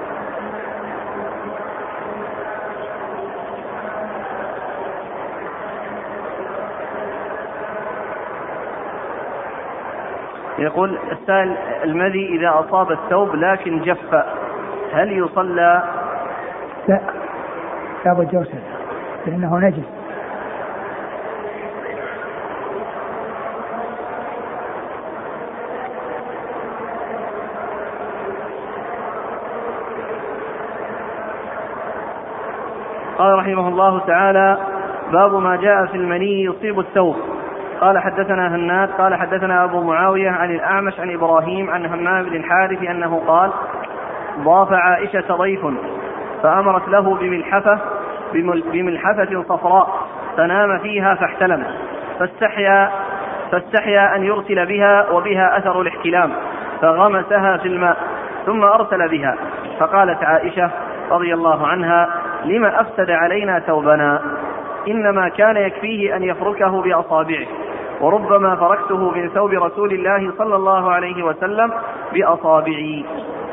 يقول 10.62 10.98
السائل 11.12 11.56
المذي 11.84 12.26
إذا 12.26 12.50
أصاب 12.60 12.92
الثوب 12.92 13.34
لكن 13.34 13.82
جف 13.82 14.24
هل 14.92 15.12
يصلى؟ 15.12 15.82
لا. 16.88 17.00
لابد 18.04 18.34
يغسل 18.34 18.58
لأنه 19.26 19.58
نجس. 19.58 19.84
قال 33.18 33.38
رحمه 33.38 33.68
الله 33.68 33.98
تعالى 33.98 34.58
باب 35.12 35.34
ما 35.34 35.56
جاء 35.56 35.86
في 35.86 35.96
المني 35.96 36.44
يصيب 36.44 36.80
الثوب. 36.80 37.31
قال 37.82 37.98
حدثنا 37.98 38.48
هناد 38.48 38.90
قال 38.90 39.14
حدثنا 39.14 39.64
أبو 39.64 39.82
معاوية 39.82 40.30
عن 40.30 40.50
الأعمش 40.50 41.00
عن 41.00 41.14
إبراهيم 41.14 41.70
عن 41.70 41.86
همام 41.86 42.22
بن 42.24 42.36
الحارث 42.36 42.82
أنه 42.82 43.22
قال 43.26 43.50
ضاف 44.38 44.72
عائشة 44.72 45.36
ضيف 45.36 45.60
فأمرت 46.42 46.88
له 46.88 47.14
بملحفة 47.14 47.78
بملحفة 48.72 49.42
صفراء 49.48 50.06
فنام 50.36 50.78
فيها 50.78 51.14
فاحتلم 51.14 51.64
فاستحيا 52.18 52.90
فاستحيا 53.52 54.16
أن 54.16 54.24
يرسل 54.24 54.66
بها 54.66 55.10
وبها 55.10 55.58
أثر 55.58 55.80
الاحتلام 55.80 56.32
فغمسها 56.80 57.56
في 57.56 57.68
الماء 57.68 57.96
ثم 58.46 58.62
أرسل 58.62 59.08
بها 59.08 59.36
فقالت 59.80 60.24
عائشة 60.24 60.70
رضي 61.10 61.34
الله 61.34 61.66
عنها 61.66 62.08
لما 62.44 62.80
أفسد 62.80 63.10
علينا 63.10 63.60
ثوبنا؟ 63.60 64.22
إنما 64.88 65.28
كان 65.28 65.56
يكفيه 65.56 66.16
أن 66.16 66.22
يفركه 66.22 66.82
بأصابعه. 66.82 67.46
وربما 68.02 68.56
فركته 68.56 69.10
من 69.10 69.28
ثوب 69.28 69.50
رسول 69.52 69.92
الله 69.92 70.32
صلى 70.38 70.56
الله 70.56 70.90
عليه 70.90 71.22
وسلم 71.22 71.72
بأصابعي. 72.12 73.04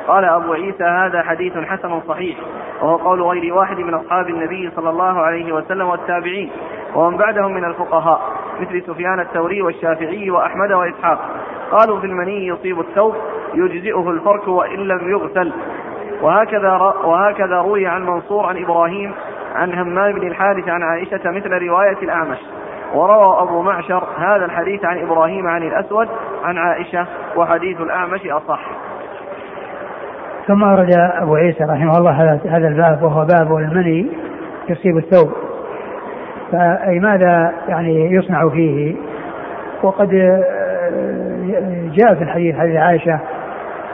قال 0.08 0.25
أبو 0.25 0.53
عيسى 0.53 0.84
هذا 0.84 1.24
حديث 1.24 1.58
حسن 1.58 2.01
صحيح 2.08 2.38
وهو 2.82 2.96
قول 2.96 3.22
غير 3.22 3.53
واحد 3.53 3.79
من 3.79 3.94
أصحاب 3.94 4.29
النبي 4.29 4.72
صلى 4.75 4.89
الله 4.89 5.20
عليه 5.20 5.53
وسلم 5.53 5.88
والتابعين 5.88 6.51
ومن 6.96 7.18
بعدهم 7.18 7.53
من 7.53 7.65
الفقهاء 7.65 8.22
مثل 8.62 8.84
سفيان 8.88 9.20
الثوري 9.20 9.62
والشافعي 9.62 10.29
وأحمد 10.29 10.72
وإسحاق. 10.72 11.20
قالوا 11.72 12.00
في 12.00 12.06
المني 12.06 12.48
يصيب 12.48 12.79
الثوب 12.79 13.15
يجزئه 13.53 14.10
الفرك 14.10 14.48
وإن 14.48 14.79
لم 14.79 15.10
يغسل. 15.10 15.53
وهكذا 16.22 16.72
وهكذا 17.03 17.62
روي 17.62 17.88
عن 17.88 18.06
منصور 18.06 18.46
عن 18.46 18.63
إبراهيم 18.63 19.13
عن 19.56 19.74
همام 19.74 20.12
بن 20.12 20.27
الحارث 20.27 20.70
عن 20.70 20.84
عائشة 20.84 21.32
مثل 21.32 21.68
رواية 21.68 21.98
الأعمش. 22.01 22.39
وروى 22.93 23.41
أبو 23.41 23.62
معشر 23.62 24.03
هذا 24.17 24.46
الحديث 24.46 24.86
عن 24.86 25.00
إبراهيم 25.00 25.48
عن 25.48 25.63
الأسود 25.63 26.08
عن 26.43 26.58
عائشة 26.58 27.05
وحديث 27.36 27.81
الأعمش 27.81 28.27
أصح. 28.27 28.60
ثم 30.48 30.63
أورد 30.63 30.93
أبو 30.98 31.36
عيسى 31.36 31.63
رحمه 31.63 31.98
الله 31.98 32.39
هذا 32.46 32.67
الباب 32.67 33.03
وهو 33.03 33.25
باب 33.25 33.55
المني 33.58 34.08
يصيب 34.69 34.98
الثوب. 34.98 35.31
فأي 36.51 37.00
ماذا 37.00 37.53
يعني 37.67 38.12
يصنع 38.12 38.50
فيه؟ 38.50 38.96
وقد 39.84 40.10
جاء 41.93 42.15
في 42.15 42.24
الحديث 42.24 42.55
حديث 42.55 42.75
عائشة 42.75 43.19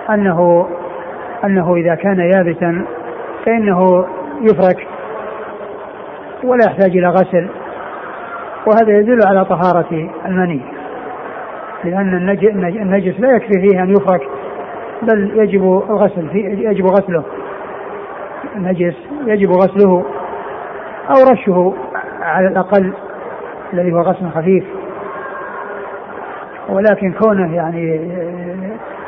أنه 0.10 0.68
أنه 1.44 1.75
إذا 1.75 1.96
كان 1.96 2.20
يابسا 2.20 2.86
فإنه 3.46 4.06
يفرك 4.42 4.88
ولا 6.43 6.65
يحتاج 6.65 6.98
إلى 6.98 7.08
غسل. 7.08 7.50
وهذا 8.67 8.99
يدل 8.99 9.19
على 9.28 9.45
طهارة 9.45 10.10
المني. 10.25 10.62
لأن 11.84 12.13
النجس 12.82 13.19
لا 13.19 13.36
يكفي 13.36 13.62
فيه 13.62 13.84
أن 13.84 13.89
يفرك 13.89 14.21
بل 15.01 15.32
يجب 15.36 15.84
الغسل 15.89 16.30
فيه 16.30 16.69
يجب 16.69 16.86
غسله. 16.86 17.23
النجس 18.56 18.95
يجب 19.25 19.51
غسله 19.51 20.06
أو 21.10 21.32
رشه 21.32 21.73
على 22.21 22.47
الأقل 22.47 22.93
الذي 23.73 23.93
هو 23.93 23.99
غسل 23.99 24.30
خفيف. 24.30 24.63
ولكن 26.69 27.13
كونه 27.13 27.56
يعني 27.56 28.10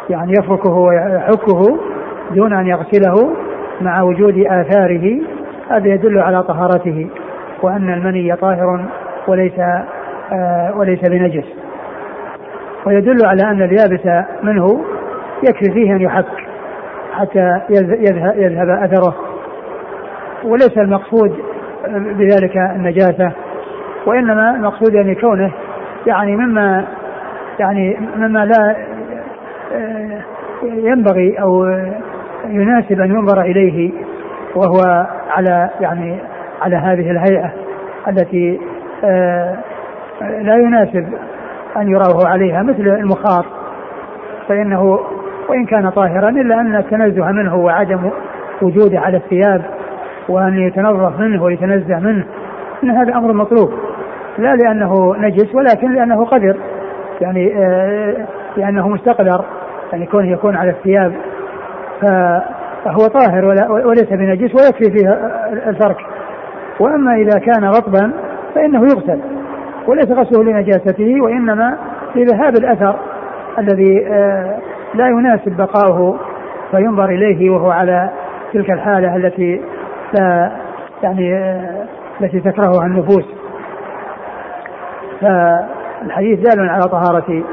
يعني 0.09 0.33
يفركه 0.39 0.73
ويحكه 0.73 1.79
دون 2.31 2.53
أن 2.53 2.67
يغسله 2.67 3.35
مع 3.81 4.01
وجود 4.01 4.37
آثاره 4.37 5.21
هذا 5.69 5.87
يدل 5.87 6.19
على 6.19 6.43
طهارته. 6.43 7.07
وأن 7.61 7.93
المني 7.93 8.35
طاهر 8.35 8.85
وليس 9.27 9.59
آه 10.31 10.73
وليس 10.77 10.99
بنجس. 11.09 11.45
ويدل 12.85 13.25
على 13.25 13.43
أن 13.43 13.61
اليابس 13.61 14.25
منه 14.43 14.85
يكفي 15.43 15.73
فيه 15.73 15.91
أن 15.91 16.01
يحك 16.01 16.25
حتى 17.13 17.61
يذهب, 17.69 18.69
أثره. 18.69 19.15
وليس 20.43 20.77
المقصود 20.77 21.35
بذلك 21.87 22.57
النجاسة 22.57 23.31
وإنما 24.05 24.55
المقصود 24.55 24.93
يعني 24.93 25.15
كونه 25.15 25.51
يعني 26.07 26.35
مما 26.35 26.87
يعني 27.59 27.97
مما 28.15 28.45
لا 28.45 28.75
آه، 29.73 30.21
ينبغي 30.63 31.41
أو 31.41 31.65
يناسب 32.45 33.01
أن 33.01 33.09
ينظر 33.09 33.41
إليه 33.41 33.91
وهو 34.55 35.07
على 35.29 35.69
يعني 35.81 36.17
على 36.61 36.75
هذه 36.75 37.11
الهيئة 37.11 37.53
التي 38.07 38.59
لا 40.21 40.55
يناسب 40.55 41.07
أن 41.77 41.89
يراه 41.89 42.27
عليها 42.27 42.63
مثل 42.63 42.81
المخاط 42.81 43.45
فإنه 44.47 44.99
وإن 45.49 45.65
كان 45.65 45.89
طاهرا 45.89 46.29
إلا 46.29 46.61
أن 46.61 46.75
التنزه 46.75 47.31
منه 47.31 47.55
وعدم 47.55 48.09
وجوده 48.61 48.99
على 48.99 49.17
الثياب 49.17 49.61
وأن 50.29 50.57
يتنظف 50.57 51.19
منه 51.19 51.43
ويتنزه 51.43 51.99
منه 51.99 52.25
أن 52.83 52.89
هذا 52.89 53.15
أمر 53.15 53.33
مطلوب. 53.33 53.73
لا 54.37 54.55
لأنه 54.55 55.15
نجس 55.17 55.55
ولكن 55.55 55.93
لأنه 55.93 56.25
قدر 56.25 56.57
يعني 57.21 57.53
آه، 57.57 58.27
لأنه 58.57 58.87
مستقدر 58.87 59.45
يعني 59.91 60.05
كونه 60.05 60.31
يكون 60.31 60.55
على 60.55 60.69
الثياب 60.69 61.13
فهو 62.01 63.07
طاهر 63.07 63.45
وليس 63.85 64.09
بنجس 64.09 64.55
ويكفي 64.55 64.91
فيه 64.91 65.09
الفرك 65.69 65.97
وأما 66.79 67.15
إذا 67.15 67.39
كان 67.39 67.63
رطبا 67.63 68.11
فإنه 68.57 68.81
يغسل 68.81 69.19
وليس 69.87 70.11
غسله 70.11 70.43
لنجاسته 70.43 71.21
وإنما 71.21 71.77
لذهاب 72.15 72.53
الأثر 72.55 72.95
الذي 73.59 74.07
آه، 74.07 74.57
لا 74.93 75.07
يناسب 75.07 75.57
بقاؤه 75.57 76.19
فينظر 76.71 77.05
إليه 77.05 77.49
وهو 77.49 77.71
على 77.71 78.09
تلك 78.53 78.71
الحالة 78.71 79.15
التي 79.15 79.61
لا 80.19 80.51
يعني 81.03 81.35
آه، 81.35 81.85
التي 82.21 82.39
تكرهها 82.39 82.85
النفوس. 82.85 83.25
فالحديث 85.21 86.39
دال 86.39 86.69
على 86.69 86.83
طهارة 86.83 87.43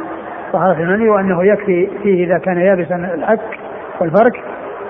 طهارة 0.52 0.78
المني 0.78 1.08
وأنه 1.08 1.44
يكفي 1.44 1.88
فيه 2.02 2.26
إذا 2.26 2.38
كان 2.38 2.58
يابسا 2.58 2.96
الحك 3.14 3.58
والفرك 4.00 4.40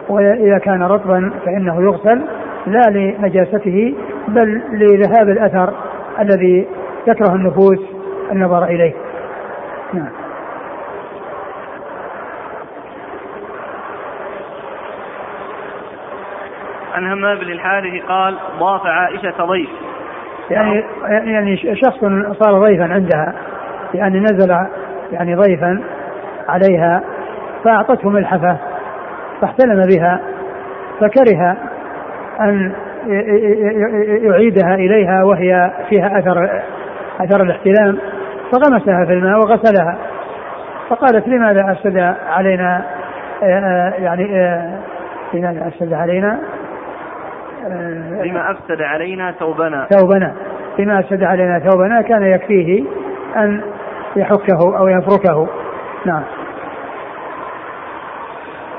وإذا 0.09 0.59
كان 0.59 0.83
رطبا 0.83 1.31
فإنه 1.47 1.83
يغسل 1.83 2.21
لا 2.67 2.91
لنجاسته 2.91 3.95
بل 4.29 4.63
لذهاب 4.73 5.29
الأثر 5.29 5.75
الذي 6.21 6.69
تكره 7.07 7.35
النفوس 7.35 7.79
النظر 8.33 8.65
إليه. 8.65 8.95
نعم. 9.93 10.13
عن 16.95 17.13
همام 17.13 17.39
بن 17.39 17.53
الحارث 17.53 18.03
قال 18.09 18.39
ضاف 18.59 18.87
عائشة 18.87 19.45
ضيف. 19.45 19.71
يعني 20.51 20.85
يعني 21.11 21.57
شخص 21.57 21.99
صار 22.41 22.59
ضيفا 22.59 22.85
عندها 22.85 23.35
يعني 23.95 24.21
نزل 24.21 24.57
يعني 25.13 25.35
ضيفا 25.35 25.83
عليها 26.49 27.03
فأعطته 27.65 28.11
ملحفة 28.11 28.57
فاحتلم 29.41 29.83
بها 29.87 30.21
فكره 31.01 31.57
أن 32.41 32.73
يعيدها 34.23 34.75
إليها 34.75 35.25
وهي 35.25 35.71
فيها 35.89 36.19
أثر 36.19 36.61
أثر 37.21 37.43
الاحتلام 37.43 37.99
فغمسها 38.53 39.05
في 39.05 39.13
الماء 39.13 39.39
وغسلها. 39.39 39.99
فقالت 40.89 41.29
لماذا 41.29 41.73
أفسد 41.73 42.15
علينا؟ 42.27 42.85
يعني 43.99 44.25
لماذا 45.35 45.69
أفسد 45.69 45.93
علينا؟ 45.93 46.41
لما 48.25 48.51
أفسد 48.51 48.83
علينا 48.83 49.33
ثوبنا. 49.33 49.87
ثوبنا. 49.91 50.35
لما 50.79 51.01
أفسد 51.01 51.23
علينا 51.23 51.59
ثوبنا 51.59 52.03
كان 52.03 52.23
يكفيه 52.23 52.85
أن 53.37 53.61
يحكه 54.17 54.79
أو 54.79 54.89
يفركه. 54.89 55.49
نعم. 56.07 56.23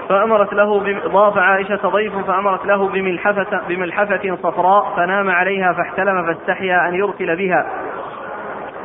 فأمرت 0.10 0.54
له 0.54 1.00
ضاف 1.08 1.38
عائشة 1.38 1.90
ضيف 1.90 2.18
فأمرت 2.18 2.66
له 2.66 2.90
بملحفة, 2.90 3.62
بملحفة 3.70 4.36
صفراء 4.44 4.96
فنام 4.96 5.30
عليها 5.30 5.74
فاحتلم 5.74 6.26
فاستحيا 6.26 6.90
أن 6.90 6.96
يرسل 6.96 7.36
بها 7.36 7.66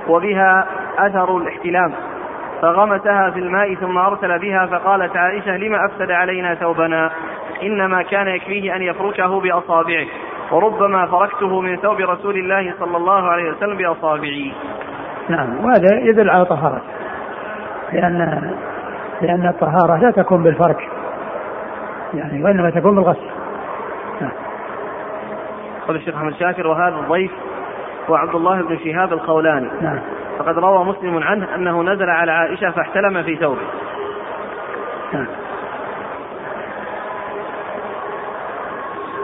وبها 0.08 0.66
أثر 0.98 1.36
الاحتلام. 1.36 1.92
فغمسها 2.62 3.30
في 3.30 3.38
الماء 3.38 3.74
ثم 3.74 3.98
أرسل 3.98 4.38
بها 4.38 4.66
فقالت 4.66 5.16
عائشة 5.16 5.56
لما 5.56 5.86
أفسد 5.86 6.10
علينا 6.10 6.54
ثوبنا؟ 6.54 7.10
إنما 7.62 8.02
كان 8.02 8.28
يكفيه 8.28 8.76
أن 8.76 8.82
يفركه 8.82 9.40
بأصابعه. 9.40 10.06
وربما 10.52 11.06
فركته 11.06 11.60
من 11.60 11.76
ثوب 11.76 12.00
رسول 12.00 12.34
الله 12.34 12.74
صلى 12.78 12.96
الله 12.96 13.30
عليه 13.30 13.50
وسلم 13.50 13.76
بأصابعي 13.76 14.52
نعم 15.28 15.64
وهذا 15.64 16.00
يدل 16.00 16.30
على 16.30 16.44
طهارة. 16.44 16.82
لأن 17.92 18.50
لأن 19.20 19.48
الطهارة 19.48 19.96
لا 19.96 20.10
تكون 20.10 20.42
بالفرك. 20.42 20.99
يعني 22.14 22.44
وإنما 22.44 22.70
تكون 22.70 22.94
بالغسل. 22.94 23.30
نعم. 24.20 24.32
قال 25.86 25.96
الشيخ 25.96 26.14
أحمد 26.16 26.34
شاكر 26.34 26.66
وهذا 26.66 26.94
الضيف 26.94 27.30
هو 28.10 28.14
عبد 28.14 28.34
الله 28.34 28.62
بن 28.62 28.78
شهاب 28.78 29.12
الخولاني. 29.12 29.70
نعم. 29.80 30.00
فقد 30.38 30.58
روى 30.58 30.84
مسلم 30.84 31.22
عنه 31.22 31.54
أنه 31.54 31.82
نزل 31.82 32.10
على 32.10 32.32
عائشة 32.32 32.70
فاحتلم 32.70 33.22
في 33.22 33.36
ثوبه. 33.36 33.66
نعم. 35.12 35.26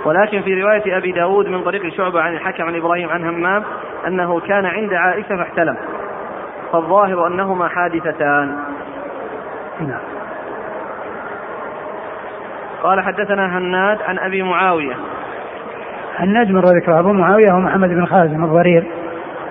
ولكن 0.05 0.43
في 0.43 0.63
رواية 0.63 0.97
أبي 0.97 1.13
داود 1.13 1.47
من 1.47 1.63
طريق 1.63 1.89
شعبة 1.89 2.21
عن 2.21 2.35
الحكم 2.35 2.65
عن 2.65 2.77
إبراهيم 2.77 3.09
عن 3.09 3.25
همام 3.25 3.65
أنه 4.07 4.41
كان 4.41 4.67
عند 4.67 4.93
عائشة 4.93 5.37
فاحتلم. 5.37 5.77
فالظاهر 6.73 7.27
أنهما 7.27 7.69
حادثتان. 7.69 8.59
نعم. 9.81 10.01
قال 12.83 13.01
حدثنا 13.01 13.59
هناد 13.59 13.99
عن 14.03 14.19
أبي 14.19 14.43
معاوية. 14.43 14.95
هناد 16.17 16.51
من 16.51 16.61
ذكر 16.61 17.01
أبو 17.01 17.13
معاوية 17.13 17.51
هو 17.53 17.61
محمد 17.61 17.89
بن 17.89 18.07
خازم 18.07 18.45
الضرير 18.45 18.87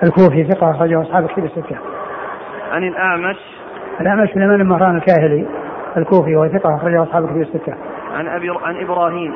الكوفي 0.02 0.44
ثقة 0.44 0.70
أخرجه 0.70 1.02
أصحاب 1.02 1.24
الكتب 1.24 1.44
الستة. 1.44 1.76
عن 2.72 2.84
الأعمش. 2.84 3.36
الأعمش 4.00 4.32
بن 4.34 4.56
بن 4.56 4.62
مهران 4.62 4.96
الكاهلي 4.96 5.46
الكوفي 5.96 6.36
وهو 6.36 6.48
ثقة 6.48 6.76
أخرجه 6.76 7.02
أصحاب 7.02 7.24
الكتب 7.24 7.40
الستة. 7.40 7.74
عن 8.14 8.28
أبي 8.28 8.50
عن 8.50 8.76
إبراهيم. 8.76 9.34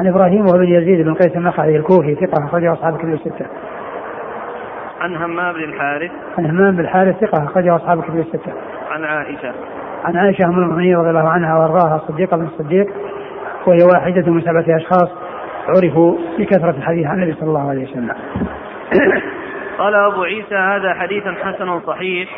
عن 0.00 0.06
إبراهيم 0.06 0.46
وهو 0.46 0.58
بن 0.58 0.68
يزيد 0.68 1.06
بن 1.06 1.14
قيس 1.14 1.36
النخعي 1.36 1.76
الكوفي 1.76 2.14
ثقة 2.14 2.44
أخرجه 2.44 2.72
أصحاب 2.72 2.94
الكتب 2.94 3.12
الستة. 3.12 3.46
عن 5.00 5.16
همام 5.16 5.52
بن 5.52 5.64
الحارث. 5.64 6.10
عن 6.38 6.46
همام 6.46 6.76
بن 6.76 6.80
الحارث 6.80 7.16
ثقة 7.20 7.44
أخرجه 7.44 7.76
أصحاب 7.76 7.98
الكتب 7.98 8.18
الستة. 8.18 8.52
عن 8.90 9.04
عائشة. 9.04 9.52
عن 10.04 10.16
عائشة 10.16 10.44
ام 10.44 10.58
المؤمنين 10.58 10.96
رضي 10.96 11.10
الله 11.10 11.28
عنها 11.28 11.58
وأرضاها 11.58 11.96
الصديقه 11.96 12.36
بن 12.36 12.44
الصديق 12.44 12.86
وهي 13.66 13.78
واحدة 13.94 14.32
من 14.32 14.40
سبعة 14.40 14.76
أشخاص 14.76 15.08
عرفوا 15.68 16.16
بكثرة 16.38 16.70
الحديث 16.70 17.06
عن 17.06 17.22
النبي 17.22 17.40
صلى 17.40 17.48
الله 17.48 17.70
عليه 17.70 17.84
وسلم. 17.84 18.12
قال 19.78 19.94
أبو 19.94 20.22
عيسى 20.22 20.54
هذا 20.54 20.94
حديث 20.94 21.24
حسن 21.28 21.80
صحيح 21.80 22.28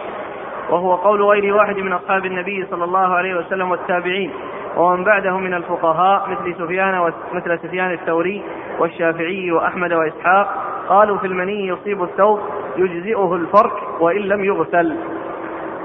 وهو 0.70 0.94
قول 0.94 1.22
غير 1.22 1.54
واحد 1.54 1.76
من 1.76 1.92
أصحاب 1.92 2.26
النبي 2.26 2.66
صلى 2.70 2.84
الله 2.84 3.14
عليه 3.14 3.34
وسلم 3.34 3.70
والتابعين 3.70 4.30
ومن 4.76 5.04
بعدهم 5.04 5.42
من 5.42 5.54
الفقهاء 5.54 6.30
مثل 6.30 6.54
سفيان 6.58 7.12
مثل 7.32 7.58
سفيان 7.58 7.92
الثوري 7.92 8.42
والشافعي 8.78 9.52
وأحمد 9.52 9.92
وإسحاق 9.92 10.48
قالوا 10.88 11.18
في 11.18 11.26
المني 11.26 11.68
يصيب 11.68 12.02
الثوب 12.02 12.40
يجزئه 12.76 13.34
الفرك 13.34 14.00
وإن 14.00 14.20
لم 14.20 14.44
يغسل. 14.44 14.96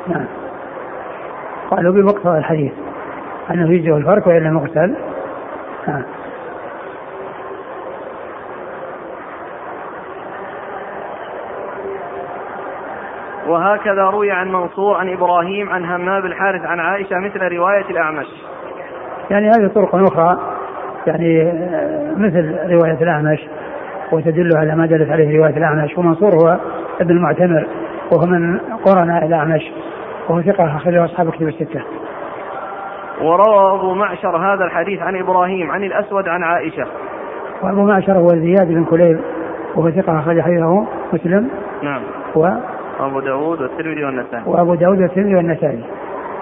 نعم. 0.07 0.25
قالوا 1.71 1.93
بمقتضى 1.93 2.37
الحديث 2.37 2.71
الفرك 3.97 4.27
وان 4.27 4.43
لم 4.43 4.57
يغسل. 4.57 4.95
نعم. 5.87 6.03
وهكذا 13.47 14.03
روي 14.03 14.31
عن 14.31 14.51
منصور 14.51 14.97
عن 14.97 15.13
إبراهيم 15.13 15.69
عن 15.69 15.85
همام 15.85 16.25
الحارث 16.25 16.65
عن 16.65 16.79
عائشة 16.79 17.17
مثل 17.17 17.41
رواية 17.41 17.85
الأعمش. 17.89 18.27
يعني 19.29 19.49
هذه 19.49 19.67
طرق 19.67 19.95
أخرى 19.95 20.39
يعني 21.07 21.41
آه، 21.41 22.13
مثل 22.17 22.57
رواية 22.69 22.97
الأعمش 23.01 23.39
وتدل 24.11 24.57
على 24.57 24.75
ما 24.75 24.85
دلت 24.85 25.09
عليه 25.09 25.37
رواية 25.37 25.57
الأعمش 25.57 25.97
ومنصور 25.97 26.31
هو 26.35 26.57
ابن 27.01 27.11
المعتمر 27.11 27.67
وهو 28.11 28.25
من 28.25 28.59
قرناء 28.85 29.25
الأعمش 29.25 29.71
وهو 30.31 30.41
ثقة 30.41 30.75
أخرجه 30.75 31.05
أصحاب 31.05 31.27
الكتب 31.27 31.47
الستة. 31.47 31.81
وروى 33.21 33.79
أبو 33.79 33.93
معشر 33.93 34.37
هذا 34.37 34.65
الحديث 34.65 35.01
عن 35.01 35.15
إبراهيم 35.15 35.71
عن 35.71 35.83
الأسود 35.83 36.27
عن 36.27 36.43
عائشة. 36.43 36.85
وأبو 37.61 37.85
معشر 37.85 38.17
هو 38.17 38.27
زياد 38.27 38.67
بن 38.67 38.83
كليب 38.83 39.19
وهو 39.75 39.91
ثقة 39.91 40.19
أخرج 40.19 40.41
حديثه 40.41 40.87
مسلم. 41.13 41.49
نعم. 41.83 42.01
و 42.35 42.47
أبو 42.99 43.19
داود 43.19 43.61
والترمذي 43.61 44.03
والنسائي. 44.03 44.43
وأبو 44.45 44.75
داود 44.75 45.01
والترمذي 45.01 45.35
والنسائي. 45.35 45.83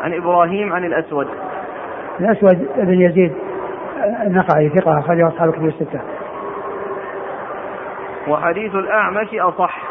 عن 0.02 0.14
إبراهيم 0.14 0.74
عن 0.74 0.86
الأسود. 0.86 1.28
الأسود 2.20 2.68
بن 2.78 3.02
يزيد 3.02 3.34
النخعي 4.26 4.70
ثقة 4.70 5.00
أخرجه 5.00 5.28
أصحاب 5.28 5.50
الكتب 5.50 5.66
الستة. 5.66 6.00
وحديث 8.28 8.76
الأعمش 8.76 9.34
أصح. 9.34 9.82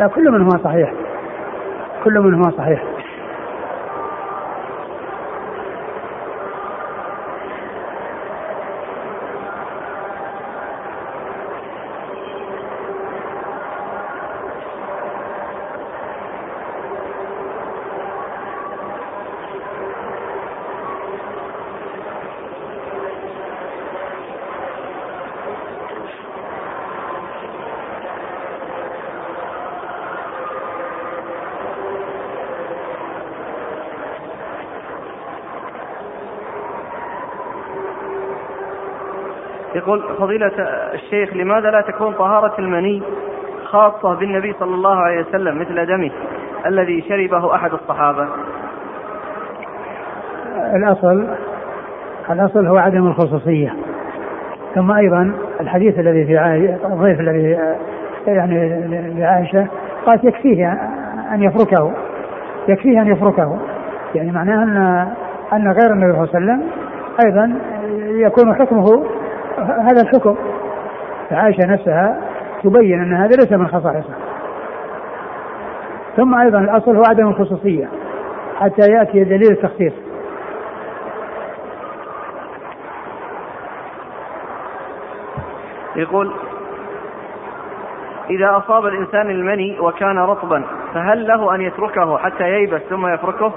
لا 0.00 0.06
كل 0.06 0.30
منهما 0.30 0.58
صحيح. 0.64 0.92
كل 2.04 2.20
منهما 2.20 2.50
صحيح. 2.50 2.82
يقول 39.76 40.02
فضيلة 40.18 40.52
الشيخ 40.94 41.34
لماذا 41.34 41.70
لا 41.70 41.80
تكون 41.80 42.12
طهارة 42.12 42.54
المني 42.58 43.02
خاصة 43.64 44.14
بالنبي 44.14 44.54
صلى 44.60 44.74
الله 44.74 44.96
عليه 44.96 45.20
وسلم 45.20 45.58
مثل 45.58 45.86
دمه 45.86 46.10
الذي 46.66 47.04
شربه 47.08 47.54
أحد 47.54 47.72
الصحابة؟ 47.72 48.28
الأصل 50.74 51.28
الأصل 52.30 52.66
هو 52.66 52.76
عدم 52.76 53.06
الخصوصية. 53.06 53.74
ثم 54.74 54.92
أيضا 54.92 55.32
الحديث 55.60 55.98
الذي 55.98 56.26
في 56.26 56.76
الضيف 56.86 57.20
الذي 57.20 57.58
يعني 58.26 58.84
لعائشة 59.20 59.66
قالت 60.06 60.24
يكفيه 60.24 60.72
أن 61.32 61.42
يفركه 61.42 61.92
يكفيه 62.68 63.00
أن 63.00 63.06
يفركه. 63.06 63.58
يعني 64.14 64.32
معناه 64.32 64.62
أن 64.62 64.76
أن 65.52 65.72
غير 65.72 65.92
النبي 65.92 66.12
صلى 66.12 66.24
الله 66.24 66.28
عليه 66.34 66.38
وسلم 66.38 66.70
أيضا 67.26 67.58
يكون 68.26 68.54
حكمه 68.54 69.15
هذا 69.58 70.02
الحكم. 70.02 70.36
فعائشة 71.30 71.66
نفسها 71.66 72.20
تبين 72.62 73.02
أن 73.02 73.14
هذا 73.14 73.36
ليس 73.36 73.52
من 73.52 73.68
خصائصه 73.68 74.14
ثم 76.16 76.34
أيضا 76.34 76.58
الأصل 76.58 76.96
هو 76.96 77.02
عدم 77.08 77.28
الخصوصية 77.28 77.88
حتى 78.60 78.90
يأتي 78.90 79.24
دليل 79.24 79.50
التخصيص. 79.50 79.92
يقول 85.96 86.32
إذا 88.30 88.56
أصاب 88.56 88.86
الإنسان 88.86 89.30
المني 89.30 89.80
وكان 89.80 90.18
رطبا 90.18 90.62
فهل 90.94 91.26
له 91.26 91.54
أن 91.54 91.60
يتركه 91.60 92.18
حتى 92.18 92.44
ييبس 92.44 92.80
ثم 92.90 93.06
يفركه؟ 93.06 93.52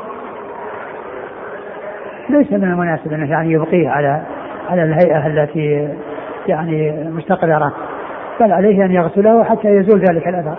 ليس 2.29 2.51
من 2.51 2.63
المناسب 2.63 3.13
أنه 3.13 3.31
يعني 3.31 3.51
يبقيه 3.51 3.89
على 3.89 4.21
على 4.69 4.83
الهيئة 4.83 5.27
التي 5.27 5.95
يعني 6.47 7.09
مستقرة. 7.09 7.73
بل 8.39 8.51
عليه 8.51 8.85
أن 8.85 8.91
يغسله 8.91 9.43
حتى 9.43 9.67
يزول 9.67 9.99
ذلك 9.99 10.27
الأثر. 10.27 10.55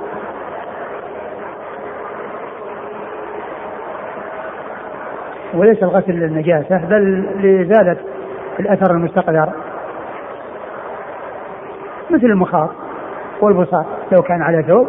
وليس 5.54 5.82
الغسل 5.82 6.12
للنجاسة 6.12 6.76
بل 6.76 7.24
لإزالة 7.42 7.96
الأثر 8.60 8.90
المستقدر. 8.90 9.48
مثل 12.10 12.26
المخاط 12.26 12.70
والبصاق 13.40 13.86
لو 14.12 14.22
كان 14.22 14.42
على 14.42 14.62
ثوب 14.62 14.88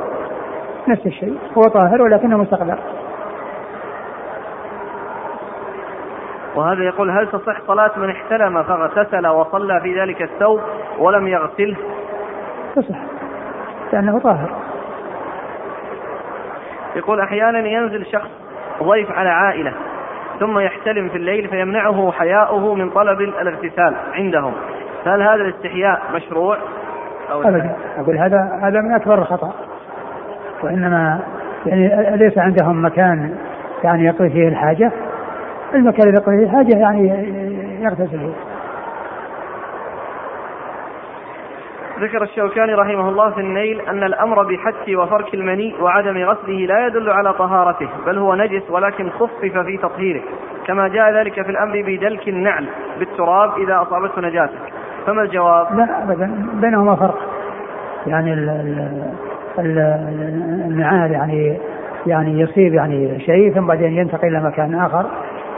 نفس 0.87 1.05
الشيء 1.05 1.37
هو 1.57 1.61
طاهر 1.61 2.01
ولكنه 2.01 2.37
مستقدر. 2.37 2.77
وهذا 6.55 6.83
يقول 6.83 7.09
هل 7.09 7.27
تصح 7.27 7.61
صلاة 7.67 7.91
من 7.97 8.09
احتلم 8.09 8.63
فاغتسل 8.63 9.27
وصلى 9.27 9.81
في 9.81 10.01
ذلك 10.01 10.21
الثوب 10.21 10.61
ولم 10.99 11.27
يغسله؟ 11.27 11.75
تصح 12.75 12.97
لأنه 13.93 14.19
طاهر. 14.19 14.49
يقول 16.95 17.19
أحيانا 17.19 17.59
ينزل 17.59 18.05
شخص 18.05 18.29
ضيف 18.83 19.11
على 19.11 19.29
عائلة 19.29 19.73
ثم 20.39 20.59
يحتلم 20.59 21.09
في 21.09 21.15
الليل 21.15 21.47
فيمنعه 21.47 22.11
حياؤه 22.11 22.75
من 22.75 22.89
طلب 22.89 23.21
الاغتسال 23.21 23.95
عندهم. 24.13 24.53
فهل 25.05 25.21
هذا 25.21 25.35
الاستحياء 25.35 26.01
مشروع؟ 26.13 26.57
أو 27.31 27.41
أبدا. 27.41 27.75
أقول 27.97 28.17
هذا 28.17 28.59
هذا 28.61 28.81
من 28.81 28.95
أكبر 28.95 29.19
الخطأ. 29.19 29.53
وإنما 30.63 31.19
يعني 31.65 32.17
ليس 32.17 32.37
عندهم 32.37 32.85
مكان 32.85 33.35
يعني 33.83 34.05
يقضي 34.05 34.29
فيه 34.29 34.47
الحاجة. 34.47 34.91
المكان 35.75 36.07
الذي 36.07 36.17
يقضي 36.17 36.43
الحاجة 36.43 36.77
يعني 36.77 37.07
يغتسل. 37.81 38.31
ذكر 42.01 42.23
الشوكاني 42.23 42.73
رحمه 42.73 43.09
الله 43.09 43.29
في 43.29 43.41
النيل 43.41 43.81
أن 43.81 44.03
الأمر 44.03 44.43
بحك 44.43 44.97
وفرك 44.97 45.33
المني 45.33 45.75
وعدم 45.81 46.17
غسله 46.17 46.65
لا 46.65 46.87
يدل 46.87 47.09
على 47.09 47.33
طهارته 47.33 47.87
بل 48.05 48.17
هو 48.17 48.35
نجس 48.35 48.69
ولكن 48.69 49.09
خفف 49.09 49.39
في 49.41 49.77
تطهيره 49.77 50.21
كما 50.67 50.87
جاء 50.87 51.13
ذلك 51.13 51.41
في 51.41 51.51
الأمر 51.51 51.81
بدلك 51.81 52.27
النعل 52.27 52.65
بالتراب 52.99 53.57
إذا 53.57 53.81
أصابته 53.81 54.21
نجاسة. 54.21 54.57
فما 55.07 55.21
الجواب؟ 55.21 55.77
لا 55.77 56.03
أبدا. 56.03 56.49
بينهما 56.53 56.95
فرق. 56.95 57.17
يعني 58.07 58.33
النعال 60.67 61.11
يعني 61.11 61.57
يعني 62.07 62.39
يصيب 62.39 62.73
يعني 62.73 63.19
شيء 63.19 63.53
ثم 63.53 63.67
بعدين 63.67 63.93
ينتقل 63.93 64.27
إلى 64.27 64.43
مكان 64.43 64.75
آخر. 64.75 65.05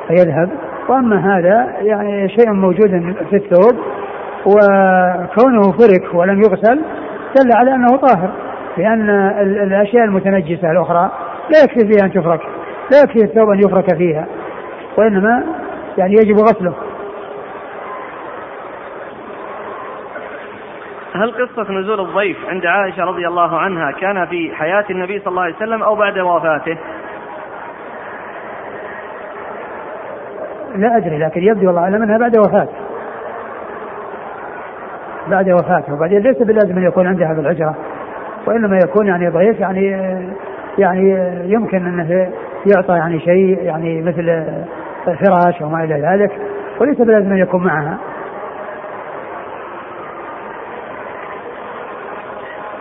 فيذهب 0.08 0.50
وأما 0.90 1.38
هذا 1.38 1.68
يعني 1.82 2.30
شيء 2.30 2.52
موجود 2.52 3.16
في 3.30 3.36
الثوب 3.36 3.80
وكونه 4.46 5.62
فرك 5.62 6.14
ولم 6.14 6.42
يغسل 6.42 6.82
دل 7.36 7.52
على 7.54 7.76
أنه 7.76 7.98
طاهر 7.98 8.32
لأن 8.78 9.10
الأشياء 9.42 10.04
المتنجسة 10.04 10.72
الأخرى 10.72 11.12
لا 11.50 11.60
يكفي 11.64 11.88
فيها 11.88 12.06
أن 12.06 12.14
تفرك 12.14 12.42
لا 12.92 13.00
يكفي 13.04 13.24
الثوب 13.24 13.50
أن 13.50 13.60
يفرك 13.60 13.96
فيها 13.98 14.28
وإنما 14.98 15.44
يعني 15.98 16.14
يجب 16.14 16.38
غسله 16.38 16.74
هل 21.16 21.32
قصة 21.32 21.72
نزول 21.72 22.00
الضيف 22.00 22.38
عند 22.48 22.66
عائشة 22.66 23.04
رضي 23.04 23.28
الله 23.28 23.58
عنها 23.58 23.92
كان 23.92 24.26
في 24.26 24.56
حياة 24.56 24.86
النبي 24.90 25.20
صلى 25.20 25.28
الله 25.28 25.42
عليه 25.42 25.56
وسلم 25.56 25.84
أو 25.84 25.96
بعد 25.96 26.20
وفاته؟ 26.20 26.78
لا 30.76 30.98
أدري 30.98 31.18
لكن 31.18 31.44
يبدو 31.44 31.68
والله 31.68 31.82
أعلم 31.82 32.04
أنها 32.04 32.18
بعد 32.18 32.38
وفاته 32.38 32.74
بعد 35.28 35.50
وفاته 35.50 35.94
وبعدين 35.94 36.20
ليس 36.20 36.38
بلازم 36.38 36.78
أن 36.78 36.84
يكون 36.84 37.08
عندها 37.08 37.34
في 37.34 37.40
الحجره 37.40 37.76
وإنما 38.48 38.80
يكون 38.84 39.08
يعني 39.08 39.30
ضيف 39.30 39.60
يعني 39.60 39.86
يعني 40.78 41.16
يمكن 41.54 41.86
أنه 41.86 42.32
يعطى 42.76 42.94
يعني 42.94 43.20
شيء 43.20 43.64
يعني 43.64 44.02
مثل 44.02 44.46
فراش 45.06 45.62
وما 45.62 45.84
إلى 45.84 46.08
ذلك 46.08 46.32
وليس 46.80 47.02
بلازم 47.02 47.32
أن 47.32 47.38
يكون 47.38 47.64
معها. 47.64 47.98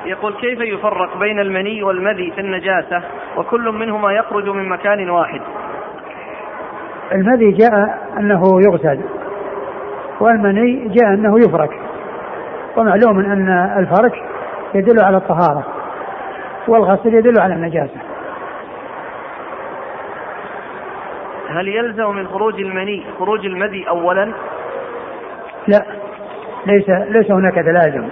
يقول 0.05 0.35
كيف 0.35 0.61
يفرق 0.61 1.19
بين 1.19 1.39
المني 1.39 1.83
والمذي 1.83 2.31
في 2.31 2.41
النجاسة؟ 2.41 3.03
وكل 3.37 3.73
منهما 3.73 4.13
يخرج 4.13 4.49
من 4.49 4.69
مكان 4.69 5.11
واحد. 5.11 5.41
المذي 7.14 7.51
جاء 7.51 7.98
أنه 8.18 8.42
يغسل 8.61 9.01
والمني 10.20 10.88
جاء 10.88 11.09
أنه 11.14 11.38
يفرك. 11.38 11.70
ومعلوم 12.77 13.18
أن 13.18 13.48
الفرك 13.79 14.12
يدل 14.75 15.05
على 15.05 15.16
الطهارة 15.16 15.66
والغسل 16.68 17.14
يدل 17.14 17.40
على 17.40 17.55
النجاسة. 17.55 18.01
هل 21.48 21.68
يلزم 21.68 22.11
من 22.11 22.27
خروج 22.27 22.61
المني 22.61 23.05
خروج 23.18 23.46
المذي 23.46 23.88
أولا؟ 23.88 24.33
لا 25.68 25.85
ليس 26.66 26.88
ليس 26.88 27.31
هناك 27.31 27.55
تلازم 27.55 28.09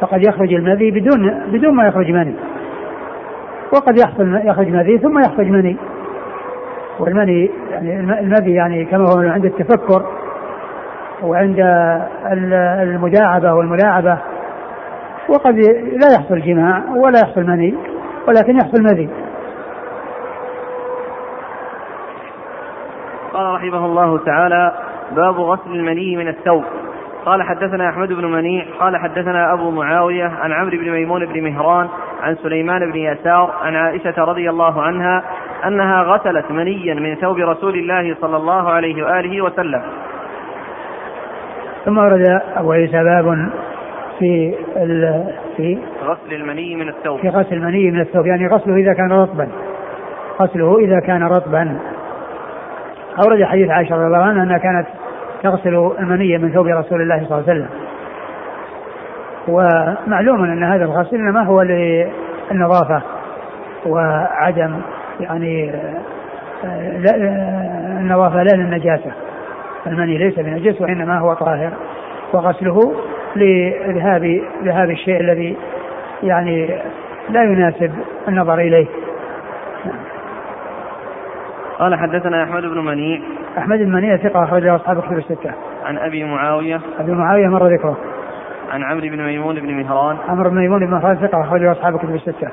فقد 0.00 0.26
يخرج 0.28 0.54
المذي 0.54 0.90
بدون 0.90 1.44
بدون 1.46 1.74
ما 1.74 1.86
يخرج 1.86 2.10
مني. 2.10 2.34
وقد 3.72 3.98
يحصل 3.98 4.40
يخرج 4.44 4.68
مذي 4.68 4.98
ثم 4.98 5.18
يخرج 5.18 5.46
مني. 5.46 5.76
والمني 7.00 7.50
يعني 7.70 8.20
المذي 8.20 8.54
يعني 8.54 8.84
كما 8.84 9.04
هو 9.04 9.18
عند 9.18 9.44
التفكر 9.44 10.06
وعند 11.22 11.56
المداعبة 12.82 13.54
والملاعبة 13.54 14.18
وقد 15.28 15.54
لا 16.02 16.08
يحصل 16.14 16.40
جماع 16.40 16.82
ولا 16.96 17.20
يحصل 17.20 17.40
مني 17.40 17.74
ولكن 18.28 18.56
يحصل 18.56 18.82
مذي. 18.82 19.08
قال 23.32 23.54
رحمه 23.54 23.86
الله 23.86 24.18
تعالى 24.18 24.72
باب 25.16 25.40
غسل 25.40 25.70
المني 25.70 26.16
من 26.16 26.28
الثوب. 26.28 26.64
قال 27.24 27.42
حدثنا 27.42 27.88
أحمد 27.88 28.08
بن 28.08 28.24
منيع. 28.24 28.64
قال 28.80 28.96
حدثنا 28.96 29.52
أبو 29.52 29.70
معاوية 29.70 30.24
عن 30.24 30.52
عمرو 30.52 30.78
بن 30.78 30.90
ميمون 30.90 31.26
بن 31.26 31.42
مهران 31.42 31.88
عن 32.22 32.36
سليمان 32.36 32.92
بن 32.92 32.98
يسار 32.98 33.54
عن 33.62 33.76
عائشة 33.76 34.14
رضي 34.18 34.50
الله 34.50 34.82
عنها 34.82 35.24
أنها 35.66 36.02
غسلت 36.02 36.50
منيا 36.50 36.94
من 36.94 37.14
ثوب 37.14 37.38
رسول 37.38 37.74
الله 37.74 38.16
صلى 38.20 38.36
الله 38.36 38.70
عليه 38.70 39.04
وآله 39.04 39.44
وسلم. 39.44 39.82
ثم 41.84 41.98
ورد 41.98 42.40
أبو 42.56 42.72
عيسى 42.72 43.04
باب 43.04 43.50
في 44.18 44.54
في 45.56 45.78
غسل 46.04 46.32
المني 46.32 46.76
من 46.76 46.88
الثوب. 46.88 47.20
في 47.20 47.28
غسل 47.28 47.54
المني 47.54 47.90
من 47.90 48.00
الثوب. 48.00 48.26
يعني 48.26 48.46
غسله 48.46 48.76
إذا 48.76 48.92
كان 48.92 49.12
رطبا. 49.12 49.48
غسله 50.40 50.78
إذا 50.78 51.00
كان 51.00 51.22
رطبا. 51.22 51.78
أورد 53.24 53.44
حديث 53.44 53.70
عائشة 53.70 53.94
رضي 53.94 54.06
الله 54.06 54.18
عنها 54.18 54.42
أنها 54.42 54.58
كانت 54.58 54.86
تغسل 55.42 55.92
المني 55.98 56.38
من 56.38 56.52
ثوب 56.52 56.66
رسول 56.66 57.02
الله 57.02 57.24
صلى 57.28 57.38
الله 57.38 57.50
عليه 57.50 57.60
وسلم. 57.60 57.68
ومعلوم 59.48 60.44
أن 60.44 60.64
هذا 60.64 60.84
الغسل 60.84 61.16
إنما 61.16 61.42
هو 61.42 61.62
للنظافة 61.62 63.02
وعدم 63.86 64.80
يعني 65.20 65.70
آه، 66.64 66.98
لا 66.98 67.14
آه، 67.14 68.00
النظافة 68.00 68.42
لا 68.42 68.56
للنجاسة 68.56 69.12
المني 69.86 70.18
ليس 70.18 70.38
بنجس 70.38 70.80
وإنما 70.80 71.18
هو 71.18 71.34
طاهر. 71.34 71.72
وغسله 72.32 72.94
لذهاب 73.36 74.40
ذهاب 74.64 74.90
الشيء 74.90 75.20
الذي 75.20 75.56
يعني 76.22 76.66
لا 77.30 77.42
يناسب 77.42 77.92
النظر 78.28 78.58
إليه. 78.58 78.86
قال 81.78 81.94
حدثنا 81.94 82.44
أحمد 82.44 82.62
بن 82.62 82.84
منيع 82.84 83.20
أحمد 83.58 83.78
بن 83.78 83.92
منيع 83.92 84.16
ثقة 84.16 84.44
أخرجه 84.44 84.76
أصحاب 84.76 84.98
الكتب 84.98 85.18
الستة. 85.18 85.52
عن 85.84 85.98
أبي 85.98 86.24
معاوية. 86.24 86.80
أبي 86.98 87.12
معاوية 87.12 87.48
مر 87.48 87.74
ذكره. 87.74 87.96
عن 88.70 88.82
عمرو 88.82 89.08
بن 89.08 89.22
ميمون 89.22 89.60
بن 89.60 89.74
مهران. 89.74 90.16
عمرو 90.28 90.50
بن 90.50 90.56
ميمون 90.56 90.86
بن 90.86 90.90
مهران 90.90 91.16
ثقة 91.16 91.40
أخرجه 91.40 91.72
أصحاب 91.72 91.94
الكتب 91.94 92.14
الستة. 92.14 92.48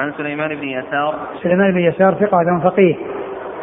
عن 0.00 0.12
سليمان 0.12 0.48
بن 0.48 0.68
يسار 0.68 1.14
سليمان 1.42 1.72
بن 1.72 1.78
يسار 1.78 2.14
ثقة 2.14 2.60
فقيه 2.64 2.96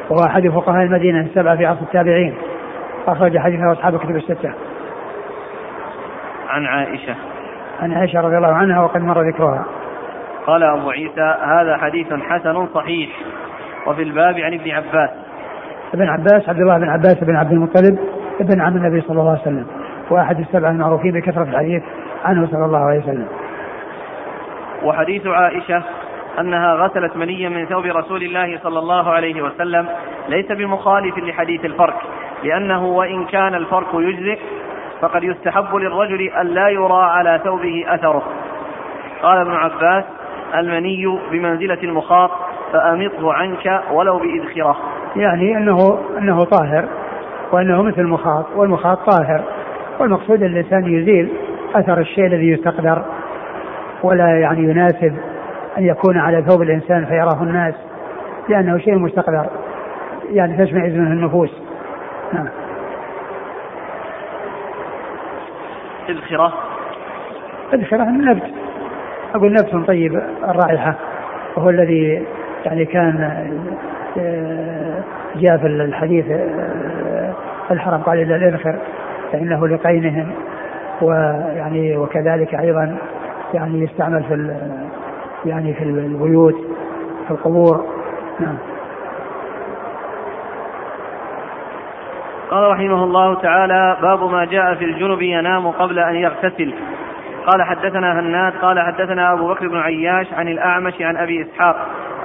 وهو 0.10 0.26
أحد 0.26 0.48
فقهاء 0.48 0.84
المدينة 0.84 1.22
السبعة 1.22 1.58
في 1.58 1.66
عصر 1.66 1.82
التابعين 1.82 2.36
أخرج 3.08 3.38
حديثه 3.38 3.72
أصحاب 3.72 3.96
الكتب 3.96 4.16
الستة. 4.16 4.54
عن 6.50 6.66
عائشة. 6.66 7.16
عن 7.82 7.94
عائشة 7.94 8.22
رضي 8.22 8.38
الله 8.38 8.54
عنها 8.54 8.82
وقد 8.82 9.02
مر 9.02 9.22
ذكرها. 9.22 9.66
قال 10.46 10.64
أبو 10.64 10.90
عيسى 10.90 11.36
هذا 11.44 11.78
حديث 11.78 12.14
حسن 12.14 12.68
صحيح 12.74 13.10
وفي 13.88 14.02
الباب 14.02 14.40
عن 14.40 14.54
ابن 14.54 14.72
عباس. 14.72 15.10
ابن 15.94 16.08
عباس 16.08 16.50
عبد 16.50 16.60
الله 16.60 16.78
بن 16.78 16.90
عباس 16.90 17.24
بن 17.24 17.36
عبد 17.36 17.52
المطلب 17.52 18.00
ابن 18.40 18.62
عم 18.62 18.78
النبي 18.78 19.02
صلى 19.02 19.20
الله 19.20 19.32
عليه 19.32 19.42
وسلم 19.42 19.68
وأحد 20.10 20.40
السبع 20.40 20.70
المعروفين 20.70 21.12
بكثرة 21.12 21.44
الحديث 21.44 21.84
عنه 22.26 22.48
صلى 22.48 22.66
الله 22.66 22.86
عليه 22.86 23.00
وسلم. 23.00 23.28
وحديث 24.84 25.28
عائشة 25.28 25.84
أنها 26.40 26.74
غسلت 26.74 27.16
منيا 27.16 27.50
من 27.50 27.66
ثوب 27.66 27.86
رسول 27.86 28.24
الله 28.24 28.60
صلى 28.64 28.80
الله 28.80 29.10
عليه 29.10 29.42
وسلم 29.42 29.88
ليس 30.30 30.52
بمخالف 30.52 31.18
لحديث 31.18 31.66
الفرق. 31.66 32.02
لأنه 32.44 32.86
وإن 32.86 33.26
كان 33.26 33.56
الفرق 33.56 33.90
يجزئ 33.94 34.40
فقد 35.02 35.24
يستحب 35.24 35.76
للرجل 35.76 36.22
أن 36.22 36.48
لا 36.48 36.70
يرى 36.70 37.04
على 37.04 37.42
ثوبه 37.44 37.86
أثره. 37.88 38.24
قال 39.22 39.38
ابن 39.38 39.54
عباس 39.54 40.04
المني 40.56 41.20
بمنزلة 41.32 41.80
المخاط 41.84 42.32
فأمطه 42.74 43.34
عنك 43.34 43.82
ولو 43.92 44.20
بإذخرة. 44.20 44.78
يعني 45.16 45.58
أنه 45.58 46.00
أنه 46.18 46.44
طاهر 46.44 46.86
وأنه 47.52 47.84
مثل 47.84 48.02
المخاط 48.02 48.46
والمخاط 48.56 49.10
طاهر. 49.10 49.44
والمقصود 50.00 50.44
الإنسان 50.44 50.86
يزيل 50.86 51.30
أثر 51.76 52.00
الشيء 52.00 52.26
الذي 52.26 52.48
يستقدر 52.48 53.06
ولا 54.04 54.40
يعني 54.40 54.64
يناسب 54.64 55.18
أن 55.78 55.86
يكون 55.86 56.18
على 56.18 56.44
ثوب 56.44 56.62
الإنسان 56.62 57.06
فيراه 57.06 57.44
الناس 57.44 57.74
لأنه 58.50 58.78
شيء 58.78 58.96
مستقدر 58.96 59.46
يعني 60.32 60.66
تشمئز 60.66 60.94
منه 60.94 61.12
النفوس. 61.12 61.62
نعم. 62.34 62.48
إذخرة 66.10 66.54
إذخرة 67.74 68.04
النبت. 68.04 68.44
أقول 69.36 69.54
نبت 69.54 69.88
طيب 69.88 70.22
الرائحة 70.44 70.96
وهو 71.58 71.70
الذي 71.70 72.26
يعني 72.66 72.86
كان 72.86 73.22
آه، 74.18 75.04
جاء 75.36 75.58
في 75.58 75.68
الحديث 75.68 76.26
آه، 76.30 77.34
الحرم 77.72 78.02
قال 78.02 78.22
إلا 78.22 78.36
الإذخر 78.36 78.80
فإنه 79.32 79.68
لقينهم 79.68 80.32
ويعني 81.02 81.98
وكذلك 81.98 82.56
أيضا 82.56 82.98
يعني 83.54 83.84
يستعمل 83.84 84.24
في 84.24 84.34
يعني 85.46 85.74
في 85.74 85.84
البيوت 85.84 86.56
في 87.28 87.32
القبور. 87.32 87.86
نعم. 88.40 88.58
قال 92.52 92.72
رحمه 92.72 93.04
الله 93.04 93.36
تعالى 93.36 93.98
باب 94.02 94.32
ما 94.32 94.46
جاء 94.46 94.76
في 94.76 94.86
الجنب 94.86 95.22
ينام 95.22 95.68
قبل 95.68 96.00
أن 96.00 96.16
يغتسل. 96.16 96.74
قال 97.48 97.64
حدثنا 97.64 98.20
هناد 98.20 98.54
قال 98.62 98.80
حدثنا 98.80 99.34
أبو 99.34 99.48
بكر 99.48 99.68
بن 99.68 99.78
عياش 99.78 100.34
عن 100.34 100.48
الأعمش 100.48 101.02
عن 101.02 101.18
أبي 101.18 101.42
إسحاق 101.42 101.76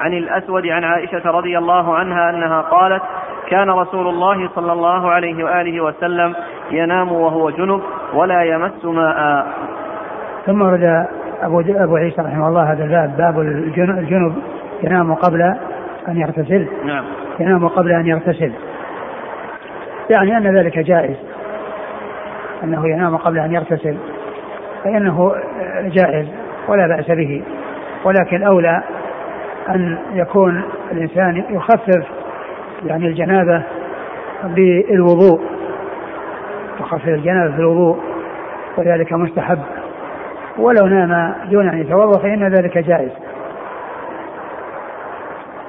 عن 0.01 0.13
الأسود 0.13 0.67
عن 0.67 0.85
عائشة 0.85 1.31
رضي 1.31 1.59
الله 1.59 1.95
عنها 1.95 2.31
أنها 2.31 2.61
قالت 2.61 3.03
كان 3.49 3.71
رسول 3.71 4.09
الله 4.09 4.49
صلى 4.55 4.73
الله 4.73 5.11
عليه 5.11 5.45
وآله 5.45 5.81
وسلم 5.81 6.35
ينام 6.71 7.13
وهو 7.13 7.51
جنب 7.51 7.83
ولا 8.15 8.43
يمس 8.43 8.85
ماء. 8.85 9.47
ثم 10.47 10.63
ورد 10.63 11.07
أبو, 11.43 11.61
أبو 11.61 11.97
عيسى 11.97 12.23
رحمه 12.23 12.49
الله 12.49 12.73
هذا 12.73 12.85
الباب 12.85 13.17
باب 13.17 13.41
الجنب 13.41 14.35
ينام 14.83 15.15
قبل 15.15 15.43
أن 16.09 16.17
يغتسل. 16.17 16.67
نعم. 16.85 17.05
ينام 17.41 17.69
قبل 17.69 17.93
أن 17.93 18.07
يغتسل. 18.07 18.53
يعني 20.11 20.37
أن 20.37 20.57
ذلك 20.57 20.79
جائز. 20.79 21.17
أنه 22.65 22.89
ينام 22.89 23.17
قبل 23.17 23.39
أن 23.39 23.53
يغتسل. 23.53 23.97
فإنه 24.85 25.35
جائز 25.85 26.27
ولا 26.69 26.87
بأس 26.87 27.11
به. 27.11 27.43
ولكن 28.05 28.43
أولى 28.43 28.83
أن 29.69 29.99
يكون 30.13 30.63
الإنسان 30.93 31.45
يخفف 31.51 32.07
يعني 32.87 33.07
الجنابة 33.07 33.63
بالوضوء. 34.45 35.41
يخفف 36.81 37.09
الجنابة 37.09 37.57
بالوضوء 37.57 37.99
وذلك 38.77 39.13
مستحب. 39.13 39.59
ولو 40.59 40.87
نام 40.87 41.35
دون 41.51 41.69
أن 41.69 41.79
يتوضأ 41.79 42.19
فإن 42.19 42.49
ذلك 42.49 42.79
جائز. 42.79 43.11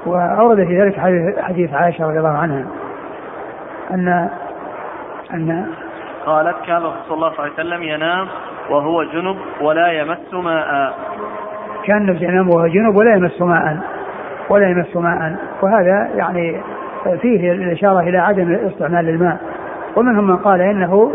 وأورد 0.05 0.67
في 0.67 0.81
ذلك 0.81 0.99
حديث 1.39 1.73
عائشة 1.73 2.07
رضي 2.07 2.17
الله 2.17 2.37
عنها 2.37 2.65
أن 3.91 4.29
أن 5.33 5.65
قالت 6.25 6.55
كان 6.67 6.81
صلى 6.81 7.15
الله 7.15 7.31
عليه 7.39 7.53
وسلم 7.53 7.83
ينام 7.83 8.27
وهو 8.69 9.03
جنب 9.03 9.37
ولا 9.61 9.91
يمس 9.91 10.33
ماء. 10.33 10.93
كان 11.83 12.17
ينام 12.21 12.49
وهو 12.49 12.67
جنب 12.67 12.95
ولا 12.95 13.15
يمس 13.15 13.41
ماء 13.41 13.77
ولا 14.49 14.69
يمس 14.69 14.95
ماء. 14.95 15.35
وهذا 15.61 16.09
يعني 16.15 16.61
فيه 17.21 17.51
الإشارة 17.51 17.99
إلى 17.99 18.17
عدم 18.17 18.53
استعمال 18.53 19.09
الماء. 19.09 19.37
ومنهم 19.95 20.27
من 20.27 20.37
قال 20.37 20.61
إنه 20.61 21.11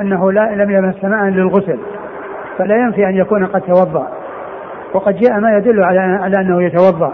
أنه 0.00 0.32
لا 0.32 0.54
لم 0.54 0.70
يمس 0.70 1.04
ماء 1.04 1.24
للغسل. 1.24 1.78
فلا 2.60 2.76
ينفي 2.76 3.06
أن 3.06 3.16
يكون 3.16 3.46
قد 3.46 3.60
توضأ. 3.60 4.08
وقد 4.94 5.16
جاء 5.16 5.40
ما 5.40 5.56
يدل 5.56 5.84
على 5.84 6.00
على 6.00 6.40
أنه 6.40 6.62
يتوضأ. 6.62 7.12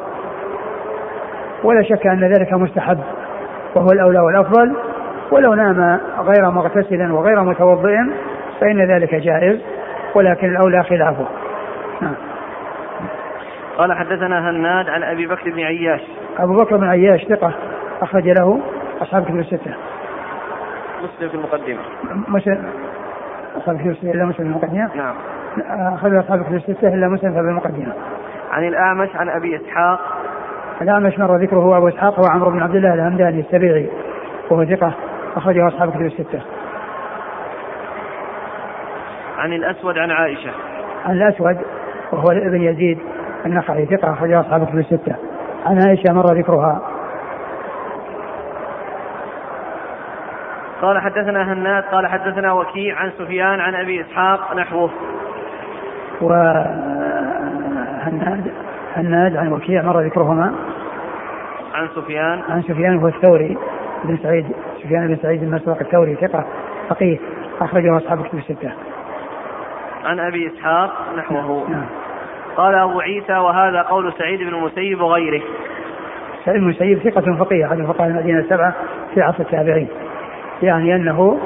ولا 1.64 1.82
شك 1.82 2.06
أن 2.06 2.24
ذلك 2.24 2.52
مستحب. 2.52 2.98
وهو 3.74 3.86
الأولى 3.92 4.20
والأفضل. 4.20 4.76
ولو 5.30 5.54
نام 5.54 6.00
غير 6.18 6.50
مغتسل 6.50 7.10
وغير 7.10 7.42
متوضئ 7.42 7.96
فإن 8.60 8.90
ذلك 8.90 9.14
جائز. 9.14 9.60
ولكن 10.14 10.48
الأولى 10.48 10.82
خلافه. 10.82 11.26
نعم. 12.00 12.14
قال 13.78 13.92
حدثنا 13.92 14.50
هناد 14.50 14.88
عن 14.88 15.02
أبي 15.02 15.26
بكر 15.26 15.50
بن 15.50 15.60
عياش. 15.60 16.00
أبو 16.38 16.54
بكر 16.54 16.76
بن 16.76 16.88
عياش 16.88 17.24
ثقة 17.24 17.52
أخرج 18.02 18.28
له 18.28 18.60
أصحاب 19.02 19.24
كتب 19.24 19.38
الستة. 19.38 19.74
مسلم 21.02 21.28
في 21.28 21.34
المقدمة. 21.34 21.78
مسلم 22.28 22.64
أصحاب 23.56 23.76
كتب 23.76 23.90
الستة 23.90 24.10
إلا 24.10 24.24
مسلم 24.24 24.32
في 24.32 24.42
المقدمة. 24.42 24.96
نعم. 24.96 25.14
أخرج 25.68 26.14
أصحاب 26.14 26.42
كتب 26.42 26.54
الستة 26.54 26.94
إلا 26.94 27.08
مسلم 27.08 27.32
في 27.32 27.40
المقدمة 27.40 27.92
عن 28.52 28.68
الأعمش 28.68 29.16
عن 29.16 29.28
أبي 29.28 29.56
إسحاق 29.56 30.00
الأعمش 30.82 31.18
مر 31.18 31.36
ذكره 31.36 31.76
أبو 31.76 31.88
إسحاق 31.88 32.20
هو 32.20 32.26
عمرو 32.30 32.50
بن 32.50 32.62
عبد 32.62 32.74
الله 32.74 32.94
الهمداني 32.94 33.40
السبيعي 33.40 33.90
وهو 34.50 34.64
ثقة 34.64 34.92
أخرجه 35.36 35.68
أصحاب 35.68 35.90
كتب 35.90 36.02
الستة. 36.02 36.42
عن 39.38 39.52
الأسود 39.52 39.98
عن 39.98 40.10
عائشة. 40.10 40.50
عن 41.04 41.16
الأسود 41.16 41.58
وهو 42.12 42.30
ابن 42.30 42.62
يزيد 42.62 42.98
النخعي 43.46 43.86
ثقة 43.86 44.12
أخرجه 44.12 44.40
أصحاب 44.40 44.66
كتب 44.66 44.78
الستة. 44.78 45.16
عن 45.66 45.78
عائشة 45.86 46.12
مر 46.12 46.34
ذكرها. 46.34 46.82
قال 50.82 50.98
حدثنا 51.00 51.52
هناد 51.52 51.84
قال 51.84 52.06
حدثنا 52.06 52.52
وكيع 52.52 52.96
عن 52.98 53.10
سفيان 53.18 53.60
عن 53.60 53.74
أبي 53.74 54.00
إسحاق 54.00 54.56
نحوه. 54.56 54.90
وهناد 56.20 57.46
هناد 58.96 59.36
عن 59.36 59.52
وكيع 59.52 59.82
مر 59.82 60.00
ذكرهما. 60.00 60.54
عن 61.74 61.88
سفيان 61.94 62.42
عن 62.48 62.62
سفيان 62.62 62.98
هو 62.98 63.08
الثوري 63.08 63.58
بن 64.04 64.16
سعيد 64.22 64.46
سفيان 64.82 65.06
بن 65.08 65.16
سعيد 65.16 65.42
المسروق 65.42 65.78
الثوري 65.80 66.14
ثقة 66.14 66.44
فقيه 66.88 67.18
أخرجه 67.60 67.96
أصحاب 67.96 68.20
الكتب 68.20 68.38
الستة. 68.38 68.72
عن 70.04 70.20
أبي 70.20 70.46
إسحاق 70.46 70.92
نحوه. 71.16 71.70
نعم. 71.70 71.86
قال 72.56 72.74
أبو 72.74 73.00
عيسى 73.00 73.32
وهذا 73.32 73.82
قول 73.82 74.12
سعيد 74.18 74.40
بن 74.40 74.54
المسيب 74.54 75.00
وغيره. 75.00 75.42
سعيد 76.44 76.60
بن 76.60 76.64
المسيب 76.64 76.98
ثقة 76.98 77.36
فقية 77.36 77.66
أحد 77.66 77.82
فقهاء 77.82 78.08
المدينة 78.08 78.38
السبعة 78.38 78.74
في 79.14 79.22
عصر 79.22 79.40
التابعين. 79.40 79.88
يعني 80.62 80.96
أنه 80.96 81.38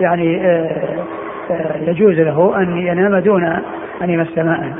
يعني 0.00 0.46
آه، 0.46 1.04
آه، 1.50 1.76
يجوز 1.76 2.14
له 2.14 2.56
أن 2.56 2.78
ينام 2.78 3.18
دون 3.18 3.62
أن 4.02 4.10
يمس 4.10 4.38
ماء. 4.38 4.74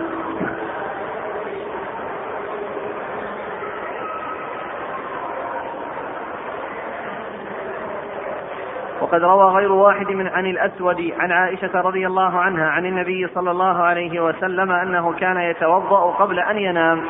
وقد 9.01 9.23
روى 9.23 9.45
غير 9.45 9.73
واحد 9.73 10.07
من 10.13 10.27
عن 10.27 10.47
الأسود 10.47 11.13
عن 11.19 11.33
عائشة 11.33 11.81
رضي 11.81 12.07
الله 12.07 12.39
عنها 12.39 12.65
عن 12.65 12.87
النبي 12.87 13.27
صلى 13.35 13.51
الله 13.51 13.83
عليه 13.83 14.21
وسلم 14.21 14.71
أنه 14.73 15.13
كان 15.13 15.37
يتوضأ 15.37 16.11
قبل 16.11 16.41
أن 16.41 16.59
ينام 16.59 17.01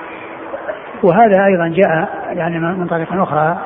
وهذا 1.03 1.45
أيضا 1.45 1.69
جاء 1.69 2.09
يعني 2.33 2.59
من 2.59 2.87
طريق 2.87 3.13
أخرى 3.13 3.59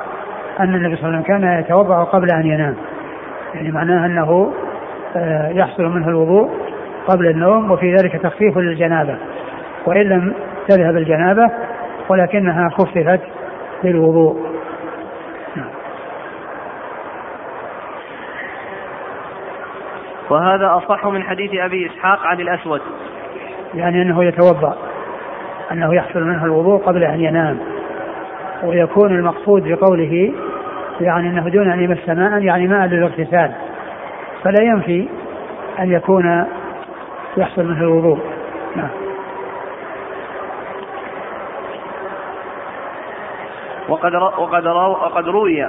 أن 0.60 0.74
النبي 0.74 0.96
صلى 0.96 1.08
الله 1.08 1.18
عليه 1.18 1.18
وسلم 1.18 1.22
كان 1.22 1.58
يتوضأ 1.60 2.04
قبل 2.04 2.30
أن 2.30 2.46
ينام 2.46 2.76
يعني 3.54 3.70
معناه 3.70 4.06
أنه 4.06 4.52
آه، 5.16 5.48
يحصل 5.48 5.82
منه 5.82 6.08
الوضوء 6.08 6.50
قبل 7.08 7.26
النوم 7.26 7.70
وفي 7.70 7.94
ذلك 7.94 8.22
تخفيف 8.22 8.58
للجنابة 8.58 9.16
وإن 9.86 10.02
لم 10.02 10.34
تذهب 10.68 10.96
الجنابة 10.96 11.50
ولكنها 12.08 12.68
خففت 12.68 13.20
بالوضوء 13.82 14.52
وهذا 20.30 20.76
أصح 20.76 21.06
من 21.06 21.22
حديث 21.22 21.50
أبي 21.54 21.86
إسحاق 21.86 22.26
عن 22.26 22.40
الأسود. 22.40 22.80
يعني 23.74 24.02
أنه 24.02 24.24
يتوضأ 24.24 24.76
أنه 25.72 25.94
يحصل 25.94 26.22
منه 26.22 26.44
الوضوء 26.44 26.80
قبل 26.80 27.04
أن 27.04 27.20
ينام. 27.20 27.58
ويكون 28.62 29.10
المقصود 29.10 29.68
بقوله 29.68 30.32
يعني 31.00 31.28
أنه 31.28 31.48
دون 31.48 31.70
أن 31.70 31.82
يمس 31.82 32.08
ماء 32.08 32.42
يعني 32.42 32.68
ماء 32.68 32.86
للاغتسال 32.86 33.52
فلا 34.44 34.62
ينفي 34.62 35.08
أن 35.78 35.92
يكون 35.92 36.44
يحصل 37.36 37.64
منه 37.64 37.80
الوضوء. 37.80 38.18
نعم. 38.76 38.88
وقد 43.88 44.14
وقد 44.14 44.66
وقد 44.66 45.28
روي 45.28 45.68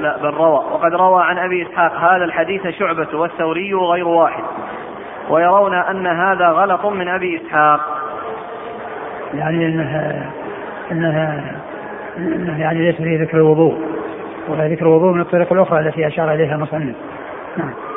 لا 0.00 0.16
بل 0.22 0.30
روى. 0.30 0.64
وقد 0.72 0.94
روى 0.94 1.24
عن 1.24 1.38
أبي 1.38 1.62
إسحاق 1.62 1.94
هذا 1.94 2.24
الحديث 2.24 2.66
شعبة 2.66 3.18
والثوري 3.18 3.74
وغير 3.74 4.08
واحد. 4.08 4.44
ويرون 5.30 5.74
أن 5.74 6.06
هذا 6.06 6.48
غلط 6.48 6.86
من 6.86 7.08
أبي 7.08 7.42
إسحاق. 7.42 7.80
يعني 9.34 9.66
أنها 9.66 10.30
أنها 10.92 11.52
أنه 12.18 12.60
يعني 12.60 12.78
ليس 12.78 12.96
فيه 12.96 13.22
ذكر 13.22 13.36
الوضوء. 13.36 13.78
ولا 14.48 14.68
ذكر 14.68 14.86
الوضوء 14.86 15.12
من 15.12 15.20
الطريق 15.20 15.52
الأخرى 15.52 15.80
التي 15.80 16.06
أشار 16.06 16.34
إليها 16.34 16.54
المصنف. 16.54 16.96
نعم. 17.56 17.93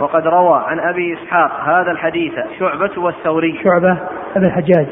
وقد 0.00 0.26
روى 0.26 0.64
عن 0.66 0.80
أبي 0.80 1.14
إسحاق 1.14 1.60
هذا 1.60 1.90
الحديث 1.90 2.32
شعبة 2.58 2.90
والثوري. 2.96 3.60
شعبة 3.64 3.98
ابن 4.36 4.46
الحجاج 4.46 4.86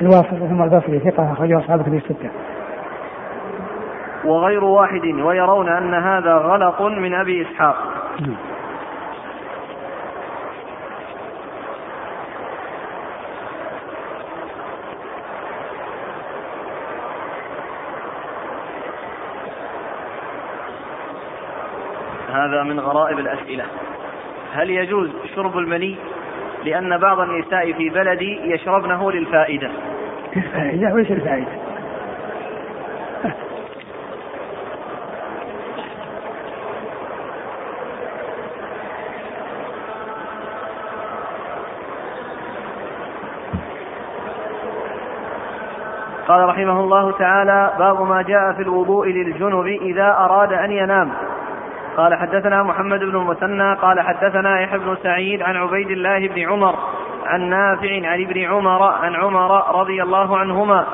الواسط 0.00 0.34
ثم 0.34 0.62
البصري 0.62 0.98
ثقة 0.98 1.32
أخرجه 1.32 1.58
أصحاب 1.58 1.82
كتب 1.82 1.94
الستة. 1.94 2.30
وغير 4.24 4.64
واحد 4.64 5.04
ويرون 5.04 5.68
أن 5.68 5.94
هذا 5.94 6.34
غلط 6.34 6.82
من 6.82 7.14
أبي 7.14 7.42
إسحاق. 7.42 7.76
هذا 22.32 22.62
من 22.62 22.80
غرائب 22.80 23.18
الأسئلة. 23.18 23.64
هل 24.52 24.70
يجوز 24.70 25.10
شرب 25.34 25.58
المني 25.58 25.96
لأن 26.64 26.98
بعض 26.98 27.20
النساء 27.20 27.72
في 27.72 27.88
بلدي 27.88 28.52
يشربنه 28.54 29.12
للفائدة؟ 29.12 29.70
الفائدة 30.36 30.94
وش 30.94 31.10
الفائدة؟ 31.10 31.70
قال 46.28 46.48
رحمه 46.48 46.80
الله 46.80 47.12
تعالى 47.12 47.72
باب 47.78 48.02
ما 48.02 48.22
جاء 48.22 48.52
في 48.52 48.62
الوضوء 48.62 49.08
للجنب 49.08 49.66
إذا 49.66 50.16
أراد 50.18 50.52
أن 50.52 50.72
ينام. 50.72 51.12
قال 52.00 52.14
حدثنا 52.14 52.62
محمد 52.62 53.00
بن 53.00 53.16
المثنى 53.16 53.74
قال 53.74 54.00
حدثنا 54.00 54.60
يحيى 54.60 54.78
بن 54.78 54.96
سعيد 55.02 55.42
عن 55.42 55.56
عبيد 55.56 55.90
الله 55.90 56.28
بن 56.28 56.48
عمر 56.48 56.74
عن 57.26 57.40
نافع 57.40 58.08
عن 58.08 58.22
ابن 58.22 58.44
عمر 58.44 58.82
عن 58.82 59.14
عمر 59.14 59.80
رضي 59.80 60.02
الله 60.02 60.38
عنهما 60.38 60.84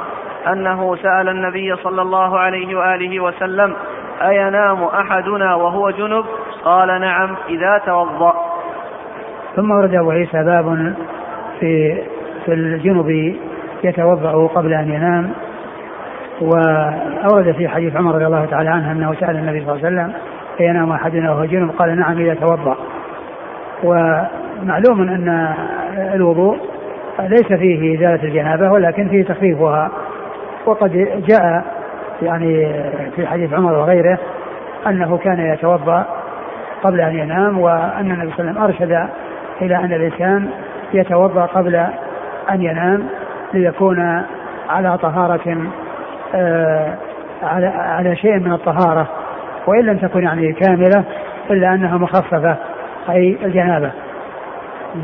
أنه 0.52 0.96
سأل 0.96 1.28
النبي 1.28 1.76
صلى 1.76 2.02
الله 2.02 2.38
عليه 2.38 2.78
وآله 2.78 3.20
وسلم 3.20 3.76
أينام 4.22 4.84
أحدنا 4.84 5.54
وهو 5.54 5.90
جنب؟ 5.90 6.24
قال 6.64 7.00
نعم 7.00 7.36
إذا 7.48 7.78
توضأ. 7.86 8.34
ثم 9.56 9.70
ورد 9.70 9.94
أبو 9.94 10.10
عيسى 10.10 10.44
باب 10.44 10.94
في 11.60 12.02
في 12.44 12.52
الجنب 12.52 13.36
يتوضأ 13.84 14.46
قبل 14.46 14.74
أن 14.74 14.90
ينام 14.90 15.30
وأورد 16.40 17.52
في 17.52 17.68
حديث 17.68 17.96
عمر 17.96 18.14
رضي 18.14 18.26
الله 18.26 18.44
تعالى 18.44 18.70
عنه 18.70 18.92
أنه 18.92 19.14
سأل 19.14 19.36
النبي 19.36 19.64
صلى 19.64 19.74
الله 19.74 19.86
عليه 19.86 19.96
وسلم 19.96 20.35
أينام 20.60 20.92
أحدنا 20.92 21.32
وهو 21.32 21.44
جنب 21.44 21.70
قال 21.70 21.98
نعم 21.98 22.18
إذا 22.18 22.34
توضأ. 22.34 22.76
ومعلوم 23.84 25.00
أن 25.00 25.54
الوضوء 26.14 26.58
ليس 27.20 27.46
فيه 27.46 27.98
إزالة 27.98 28.22
الجنابة 28.22 28.72
ولكن 28.72 29.08
فيه 29.08 29.24
تخفيفها. 29.24 29.90
وقد 30.66 31.22
جاء 31.28 31.64
يعني 32.22 32.72
في 33.16 33.26
حديث 33.26 33.52
عمر 33.52 33.72
وغيره 33.72 34.18
أنه 34.86 35.16
كان 35.16 35.40
يتوضأ 35.40 36.06
قبل 36.82 37.00
أن 37.00 37.18
ينام 37.18 37.58
وأن 37.58 38.10
النبي 38.12 38.32
صلى 38.36 38.50
الله 38.50 38.60
عليه 38.62 38.74
وسلم 38.74 38.86
أرشد 38.88 39.08
إلى 39.62 39.76
أن 39.76 39.92
الإنسان 39.92 40.48
يتوضأ 40.94 41.46
قبل 41.46 41.74
أن 42.50 42.62
ينام 42.62 43.06
ليكون 43.54 44.22
على 44.68 44.98
طهارة 44.98 45.70
آه 46.34 46.94
على 47.42 47.66
على 47.66 48.16
شيء 48.16 48.38
من 48.38 48.52
الطهارة. 48.52 49.08
وإن 49.66 49.86
لم 49.86 49.98
تكن 49.98 50.22
يعني 50.22 50.52
كاملة 50.52 51.04
إلا 51.50 51.74
أنها 51.74 51.96
مخففة 51.98 52.56
أي 53.08 53.38
الجنابة. 53.42 53.92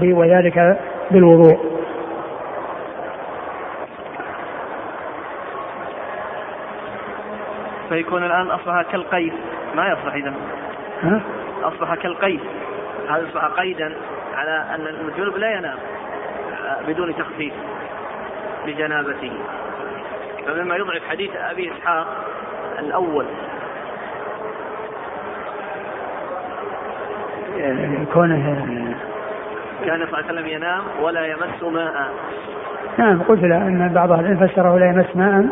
وذلك 0.03 0.79
بالوضوء. 1.11 1.73
فيكون 7.89 8.25
الآن 8.25 8.47
أصبح 8.47 8.83
كالقيد. 8.83 9.33
ما 9.75 9.89
يصلح 9.89 10.15
إذا 10.15 10.35
أصبح 11.63 11.95
كالقيد. 11.95 12.41
هذا 13.09 13.29
أصبح 13.29 13.45
قيدا 13.45 13.93
على 14.35 14.65
أن 14.75 14.87
الجنوب 14.87 15.37
لا 15.37 15.51
ينام؟ 15.51 15.79
بدون 16.89 17.17
تخفيف 17.17 17.53
لجنابته. 18.67 19.33
فمما 20.47 20.77
يضعف 20.77 21.03
حديث 21.11 21.31
أبي 21.37 21.73
إسحاق 21.73 22.07
الأول 22.79 23.27
كونه 28.15 28.67
كان 29.85 29.99
صلى 29.99 30.05
الله 30.05 30.17
عليه 30.17 30.27
وسلم 30.27 30.47
ينام 30.47 30.83
ولا 31.03 31.27
يمس 31.27 31.63
ماء. 31.63 32.09
نعم 32.99 33.23
قلت 33.23 33.43
له 33.43 33.57
أن 33.57 33.91
بعض 33.95 34.13
أهل 34.13 34.21
العلم 34.21 34.47
فسره 34.47 34.79
لا 34.79 34.87
يمس 34.87 35.17
ماء 35.17 35.47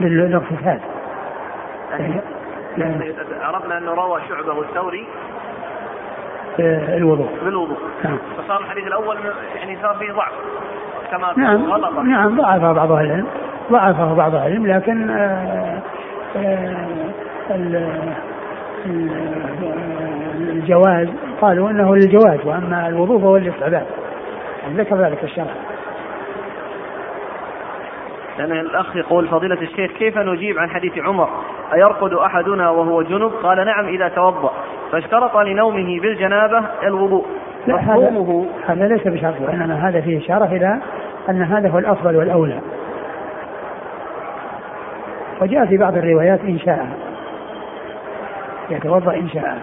للاغتسال 0.00 0.80
عرفنا 3.40 3.78
أنه 3.78 3.94
روى 3.94 4.20
شعبة 4.28 4.52
والثوري. 4.52 5.06
الوضوء. 6.58 7.28
بالوضوء. 7.44 7.78
نعم. 8.04 8.18
فصار 8.38 8.60
الحديث 8.60 8.86
الأول 8.86 9.16
يعني 9.56 9.78
صار 9.82 9.94
فيه 9.94 10.12
ضعف 10.12 10.32
كما 11.10 11.32
نعم 11.36 11.64
غلطة. 11.64 12.02
نعم 12.02 12.36
ضعفه 12.36 12.72
بعض 12.72 12.92
أهل 12.92 13.04
العلم. 13.04 13.26
ضعفه 13.72 14.14
بعض 14.14 14.34
أهل 14.34 14.46
العلم 14.46 14.66
لكن 14.66 15.10
آآ 15.10 15.80
آآ 16.36 16.76
الجواز 20.36 21.08
قالوا 21.40 21.70
إنه 21.70 21.96
للجواز 21.96 22.38
وأما 22.44 22.88
الوضوء 22.88 23.20
فهو 23.20 23.36
للاستعباد. 23.36 23.86
يعني 24.62 24.74
ذكر 24.74 24.96
ذلك 24.96 25.24
الشرع 25.24 25.54
لأن 28.38 28.52
الأخ 28.52 28.96
يقول 28.96 29.28
فضيلة 29.28 29.62
الشيخ 29.62 29.92
كيف 29.92 30.18
نجيب 30.18 30.58
عن 30.58 30.70
حديث 30.70 30.98
عمر؟ 30.98 31.28
أيرقد 31.74 32.12
أحدنا 32.12 32.70
وهو 32.70 33.02
جنب؟ 33.02 33.32
قال 33.42 33.66
نعم 33.66 33.88
إذا 33.88 34.08
توضأ. 34.08 34.52
فاشترط 34.92 35.36
لنومه 35.36 36.00
بالجنابة 36.00 36.62
الوضوء. 36.82 37.26
مفهومه؟ 37.66 38.46
هذا 38.66 38.88
ليس 38.88 39.08
بشرط 39.08 39.40
وإنما 39.40 39.88
هذا 39.88 40.00
فيه 40.00 40.18
إشارة 40.18 40.44
إلى 40.44 40.78
أن 41.30 41.42
هذا 41.42 41.68
هو 41.68 41.78
الأفضل 41.78 42.16
والأولى. 42.16 42.60
وجاء 45.40 45.66
في 45.66 45.76
بعض 45.76 45.96
الروايات 45.96 46.40
إن 46.40 46.58
شاء. 46.58 46.88
يتوضأ 48.70 49.14
إن 49.14 49.28
شاء 49.28 49.62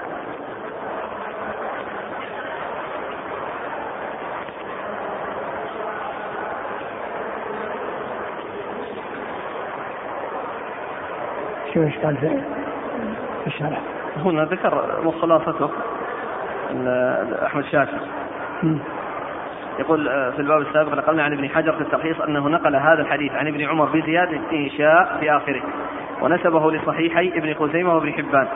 شو 11.73 11.83
إيش 11.83 11.97
قال 11.97 12.17
في 12.17 13.47
الشرح؟ 13.47 13.81
هنا 14.17 14.43
ذكر 14.43 15.01
مخلاصته 15.03 15.69
أحمد 17.45 17.65
شاكر 17.65 17.99
يقول 19.79 20.05
في 20.05 20.39
الباب 20.39 20.61
السابق 20.61 20.93
نقلنا 20.93 21.23
عن 21.23 21.33
ابن 21.33 21.49
حجر 21.49 21.73
في 21.73 21.81
التلخيص 21.81 22.21
أنه 22.21 22.49
نقل 22.49 22.75
هذا 22.75 23.01
الحديث 23.01 23.31
عن 23.31 23.47
ابن 23.47 23.61
عمر 23.61 23.85
بزيادة 23.85 24.39
إنشاء 24.53 25.17
في 25.19 25.31
آخره 25.31 25.61
ونسبه 26.21 26.71
لصحيحي 26.71 27.27
ابن 27.35 27.53
خزيمة 27.53 27.95
وابن 27.95 28.13
حبان. 28.13 28.47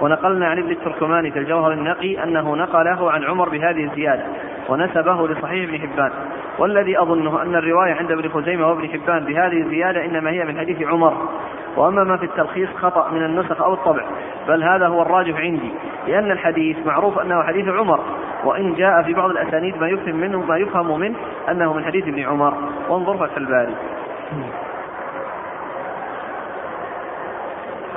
ونقلنا 0.00 0.48
عن 0.48 0.58
ابن 0.58 0.70
التركماني 0.70 1.30
في 1.30 1.38
الجوهر 1.38 1.72
النقي 1.72 2.22
أنه 2.22 2.56
نقله 2.56 3.10
عن 3.10 3.24
عمر 3.24 3.48
بهذه 3.48 3.84
الزيادة 3.84 4.24
ونسبه 4.68 5.28
لصحيح 5.28 5.68
ابن 5.68 5.78
حبان. 5.78 6.10
والذي 6.58 7.02
أظنه 7.02 7.42
أن 7.42 7.54
الرواية 7.54 7.94
عند 7.94 8.12
ابن 8.12 8.28
خزيمة 8.28 8.68
وابن 8.68 8.88
حبان 8.88 9.24
بهذه 9.24 9.62
الزيادة 9.62 10.04
إنما 10.04 10.30
هي 10.30 10.44
من 10.44 10.58
حديث 10.58 10.82
عمر. 10.82 11.28
وأما 11.76 12.04
ما 12.04 12.16
في 12.16 12.24
التلخيص 12.24 12.68
خطأ 12.76 13.10
من 13.10 13.24
النسخ 13.24 13.62
أو 13.62 13.74
الطبع 13.74 14.04
بل 14.48 14.62
هذا 14.62 14.86
هو 14.86 15.02
الراجح 15.02 15.36
عندي 15.36 15.70
لأن 16.06 16.30
الحديث 16.30 16.86
معروف 16.86 17.18
أنه 17.18 17.42
حديث 17.42 17.68
عمر 17.68 18.00
وإن 18.44 18.74
جاء 18.74 19.02
في 19.02 19.14
بعض 19.14 19.30
الأسانيد 19.30 19.80
ما 19.80 19.88
يفهم 19.88 20.16
منه 20.16 20.42
ما 20.42 20.56
يفهم 20.56 21.00
منه 21.00 21.16
أنه 21.50 21.72
من 21.72 21.84
حديث 21.84 22.08
ابن 22.08 22.22
عمر. 22.22 22.54
وانظر 22.88 23.16
فتح 23.16 23.36
الباري. 23.36 23.74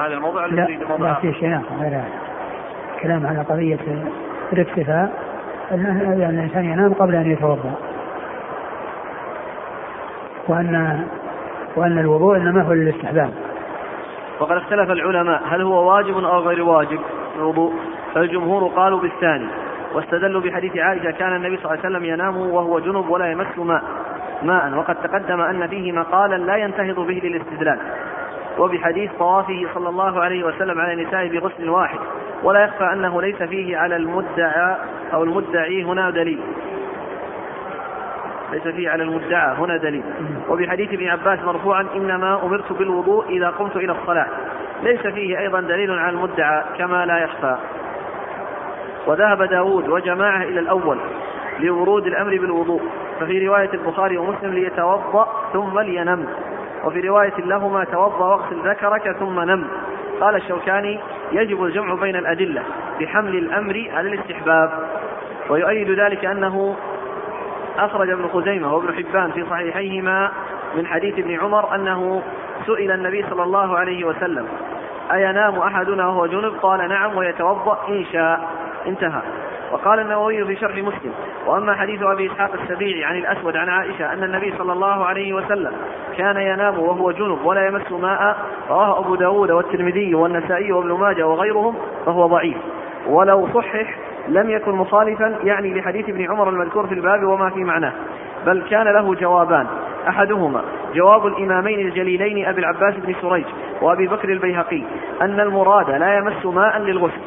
هذا 0.05 0.13
الموضوع 0.13 0.45
لا 0.45 0.67
لا 0.99 1.13
في 1.13 1.33
شيء 1.33 1.59
غير 1.79 1.87
هذا. 1.87 2.05
كلام 3.01 3.27
على 3.27 3.39
قضية 3.39 3.79
الاكتفاء. 4.53 5.11
أن 5.71 6.29
الإنسان 6.29 6.65
ينام 6.65 6.93
قبل 6.93 7.15
أن 7.15 7.31
يتوضأ. 7.31 7.73
وأن 10.47 11.03
وأن 11.75 11.99
الوضوء 11.99 12.37
إنما 12.37 12.63
هو 12.63 12.73
للاستحباب. 12.73 13.33
وقد 14.39 14.57
اختلف 14.57 14.91
العلماء 14.91 15.41
هل 15.45 15.61
هو 15.61 15.93
واجب 15.93 16.17
أو 16.17 16.39
غير 16.39 16.61
واجب 16.63 16.99
الوضوء؟ 17.35 17.73
فالجمهور 18.13 18.67
قالوا 18.67 18.99
بالثاني 18.99 19.47
واستدلوا 19.93 20.41
بحديث 20.41 20.77
عائشة 20.77 21.11
كان 21.11 21.35
النبي 21.35 21.57
صلى 21.57 21.65
الله 21.65 21.85
عليه 21.85 21.95
وسلم 21.95 22.05
ينام 22.05 22.37
وهو 22.37 22.79
جنب 22.79 23.09
ولا 23.09 23.31
يمس 23.31 23.57
ماء. 23.57 23.83
ماء. 24.43 24.77
وقد 24.77 24.95
تقدم 24.95 25.41
أن 25.41 25.67
فيه 25.67 25.91
مقالا 25.91 26.35
لا 26.35 26.55
ينتهض 26.55 26.95
به 26.95 27.21
للاستدلال. 27.23 27.79
وبحديث 28.61 29.11
طوافه 29.19 29.67
صلى 29.73 29.89
الله 29.89 30.21
عليه 30.21 30.43
وسلم 30.43 30.79
على 30.79 30.93
النساء 30.93 31.27
بغسل 31.27 31.69
واحد 31.69 31.99
ولا 32.43 32.63
يخفى 32.63 32.83
أنه 32.83 33.21
ليس 33.21 33.43
فيه 33.43 33.77
على 33.77 33.95
المدعى 33.95 34.75
أو 35.13 35.23
المدعي 35.23 35.83
هنا 35.83 36.09
دليل. 36.09 36.39
ليس 38.51 38.67
فيه 38.67 38.89
على 38.89 39.03
المدعى 39.03 39.55
هنا 39.57 39.77
دليل. 39.77 40.03
وبحديث 40.49 40.93
ابن 40.93 41.07
عباس 41.07 41.39
مرفوعا 41.39 41.87
إنما 41.95 42.43
أمرت 42.43 42.73
بالوضوء 42.73 43.29
إذا 43.29 43.49
قمت 43.49 43.75
إلى 43.75 43.91
الصلاة. 43.91 44.27
ليس 44.83 45.07
فيه 45.07 45.39
أيضا 45.39 45.61
دليل 45.61 45.91
على 45.91 46.15
المدعى 46.15 46.63
كما 46.77 47.05
لا 47.05 47.23
يخفى. 47.23 47.57
وذهب 49.07 49.43
داود 49.43 49.89
وجماعة 49.89 50.43
إلى 50.43 50.59
الأول 50.59 50.97
لورود 51.59 52.07
الأمر 52.07 52.37
بالوضوء. 52.37 52.81
ففي 53.19 53.47
رواية 53.47 53.69
البخاري 53.73 54.17
ومسلم 54.17 54.53
ليتوضأ 54.53 55.27
ثم 55.53 55.79
لينم 55.79 56.27
وفي 56.83 56.99
رواية 56.99 57.33
لهما 57.37 57.83
توضأ 57.83 58.25
واغسل 58.25 58.69
ذكرك 58.69 59.11
ثم 59.19 59.39
نم. 59.39 59.67
قال 60.21 60.35
الشوكاني 60.35 60.99
يجب 61.31 61.63
الجمع 61.63 61.93
بين 61.93 62.15
الأدلة 62.15 62.63
بحمل 62.99 63.35
الأمر 63.35 63.85
على 63.93 64.13
الاستحباب. 64.13 64.71
ويؤيد 65.49 65.91
ذلك 65.99 66.25
أنه 66.25 66.75
أخرج 67.77 68.09
ابن 68.09 68.27
خزيمة 68.27 68.73
وابن 68.73 68.93
حبان 68.93 69.31
في 69.31 69.45
صحيحيهما 69.49 70.31
من 70.75 70.87
حديث 70.87 71.19
ابن 71.19 71.39
عمر 71.39 71.75
أنه 71.75 72.23
سئل 72.65 72.91
النبي 72.91 73.25
صلى 73.29 73.43
الله 73.43 73.77
عليه 73.77 74.05
وسلم 74.05 74.47
أينام 75.13 75.59
أحدنا 75.59 76.07
وهو 76.07 76.25
جنب؟ 76.25 76.53
قال 76.61 76.89
نعم 76.89 77.17
ويتوضأ 77.17 77.77
إن 77.89 78.05
شاء. 78.13 78.39
انتهى. 78.87 79.21
وقال 79.71 79.99
النووي 79.99 80.45
في 80.45 80.55
شرح 80.55 80.75
مسلم. 80.75 81.13
وأما 81.47 81.75
حديث 81.75 82.03
أبي 82.03 82.31
إسحاق 82.31 82.51
السبيعي 82.61 83.03
عن 83.03 83.17
الأسود 83.17 83.57
عن 83.57 83.69
عائشة 83.69 84.13
أن 84.13 84.23
النبي 84.23 84.53
صلى 84.57 84.73
الله 84.73 85.05
عليه 85.05 85.33
وسلم 85.33 85.71
كان 86.17 86.37
ينام 86.37 86.79
وهو 86.79 87.11
جنب 87.11 87.45
ولا 87.45 87.67
يمس 87.67 87.91
ماء 87.91 88.37
رواه 88.69 88.99
أبو 88.99 89.15
داود 89.15 89.51
والترمذي 89.51 90.15
والنسائي 90.15 90.71
وابن 90.71 90.91
ماجه 90.91 91.27
وغيرهم 91.27 91.75
فهو 92.05 92.27
ضعيف. 92.27 92.57
ولو 93.07 93.47
صحح 93.53 93.95
لم 94.27 94.49
يكن 94.49 94.71
مخالفا 94.71 95.35
يعني 95.43 95.73
لحديث 95.73 96.09
ابن 96.09 96.31
عمر 96.31 96.49
المذكور 96.49 96.87
في 96.87 96.93
الباب 96.93 97.23
وما 97.23 97.49
في 97.49 97.63
معناه. 97.63 97.93
بل 98.45 98.63
كان 98.69 98.87
له 98.87 99.15
جوابان. 99.15 99.67
أحدهما 100.07 100.61
جواب 100.93 101.27
الإمامين 101.27 101.79
الجليلين 101.79 102.45
أبي 102.45 102.59
العباس 102.59 102.95
بن 102.95 103.15
سريج 103.21 103.45
وأبي 103.81 104.07
بكر 104.07 104.29
البيهقي 104.29 104.83
أن 105.21 105.39
المراد 105.39 105.89
لا 105.89 106.17
يمس 106.17 106.45
ماء 106.45 106.79
للغسل. 106.79 107.21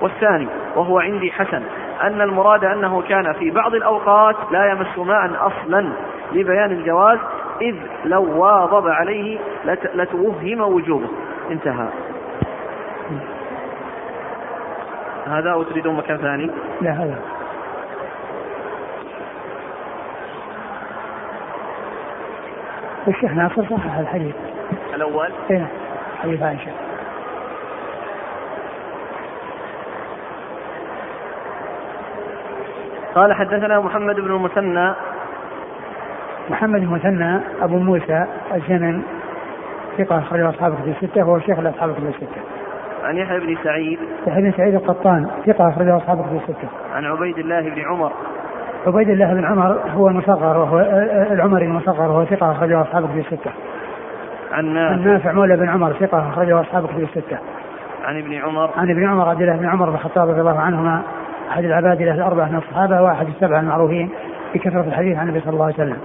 والثاني 0.00 0.48
وهو 0.76 0.98
عندي 0.98 1.32
حسن 1.32 1.62
أن 2.02 2.20
المراد 2.20 2.64
أنه 2.64 3.02
كان 3.02 3.32
في 3.32 3.50
بعض 3.50 3.74
الأوقات 3.74 4.36
لا 4.50 4.70
يمس 4.70 4.98
ماء 4.98 5.30
أصلا 5.46 5.88
لبيان 6.32 6.70
الجواز 6.70 7.18
إذ 7.62 7.76
لو 8.04 8.42
واظب 8.42 8.88
عليه 8.88 9.38
لتوهم 9.94 10.60
وجوبه. 10.60 11.08
انتهى. 11.50 11.88
هذا 15.26 15.50
أو 15.52 15.62
تريدون 15.62 15.96
مكان 15.96 16.16
ثاني؟ 16.16 16.50
لا 16.80 16.90
هذا. 16.90 17.18
الشيخ 23.08 23.32
ناصر 23.32 23.62
صحح 23.62 23.98
الحديث. 23.98 24.34
الأول؟ 24.94 25.30
إيه 25.50 25.66
حديث 26.22 26.42
عائشة 26.42 26.70
قال 33.14 33.32
حدثنا 33.32 33.80
محمد 33.80 34.14
بن 34.14 34.30
المثنى 34.30 34.94
محمد 36.50 36.80
بن 36.80 36.86
المثنى 36.86 37.40
أبو 37.62 37.78
موسى 37.78 38.26
الجنن 38.54 39.02
ثقة 39.98 40.18
أخرجه 40.18 40.48
أصحاب 40.50 40.72
الكتب 40.72 40.88
الستة 40.88 41.24
وهو 41.24 41.40
شيخ 41.40 41.58
لأصحاب 41.58 41.90
الكتب 41.90 42.06
الستة. 42.06 42.40
عن 43.04 43.16
يحيى 43.16 43.40
بن 43.40 43.56
سعيد 43.64 43.98
يحيى 44.26 44.42
بن 44.42 44.52
سعيد 44.52 44.74
القطان 44.74 45.30
ثقة 45.46 45.68
أخرجه 45.68 45.96
أصحاب 45.96 46.20
الكتب 46.20 46.36
الستة. 46.36 46.68
عن 46.94 47.04
عبيد 47.04 47.38
الله 47.38 47.60
بن 47.60 47.80
عمر 47.80 48.12
عبيد 48.86 49.10
الله 49.10 49.34
بن 49.34 49.44
عمر 49.44 49.80
هو 49.94 50.08
المصغر 50.08 50.58
وهو 50.58 50.78
العمري 51.30 51.64
المصغر 51.64 52.10
وهو 52.10 52.24
ثقة 52.24 52.52
أخرجه 52.52 52.82
أصحاب 52.82 53.04
الكتب 53.04 53.18
الستة. 53.18 53.52
عن 54.54 54.74
نافع 54.74 54.92
عن 54.92 55.04
نافع 55.04 55.32
مولى 55.32 55.56
بن 55.56 55.68
عمر 55.68 55.92
ثقة 55.92 56.28
أخرجه 56.28 56.60
أصحاب 56.60 56.84
الكتب 56.84 57.02
الستة. 57.02 57.38
عن 58.04 58.18
ابن 58.18 58.34
عمر 58.34 58.70
عن 58.76 58.90
ابن 58.90 59.08
عمر 59.08 59.28
عبد 59.28 59.42
الله 59.42 59.56
بن 59.56 59.66
عمر 59.66 59.90
بن 59.90 59.94
الخطاب 59.94 60.28
رضي 60.28 60.40
الله 60.40 60.60
عنهما 60.60 61.02
أحد 61.50 61.64
العبادلة 61.64 62.14
الأربعة 62.14 62.46
من 62.46 62.56
الصحابة 62.56 63.02
وأحد 63.02 63.26
السبعة 63.26 63.60
المعروفين 63.60 64.10
بكثرة 64.54 64.80
الحديث 64.80 65.18
عن 65.18 65.28
النبي 65.28 65.40
صلى 65.40 65.52
الله 65.52 65.64
عليه 65.64 65.74
وسلم. 65.74 65.98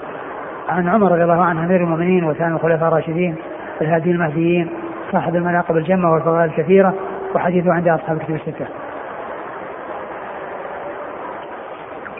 عن 0.70 0.88
عمر 0.88 1.12
رضي 1.12 1.24
الله 1.24 1.44
عنه 1.44 1.66
أمير 1.66 1.82
المؤمنين 1.82 2.24
وكان 2.24 2.56
الخلفاء 2.56 2.88
الراشدين 2.88 3.36
الهادي 3.82 4.12
المهديين 4.12 4.70
صاحب 5.12 5.36
المناقب 5.36 5.78
الجمة 5.78 6.12
والفضائل 6.12 6.50
الكثيرة 6.50 6.94
وحديثه 7.36 7.74
عند 7.74 7.88
أصحاب 7.88 8.18
الكتب 8.18 8.36
الستة. 8.36 8.68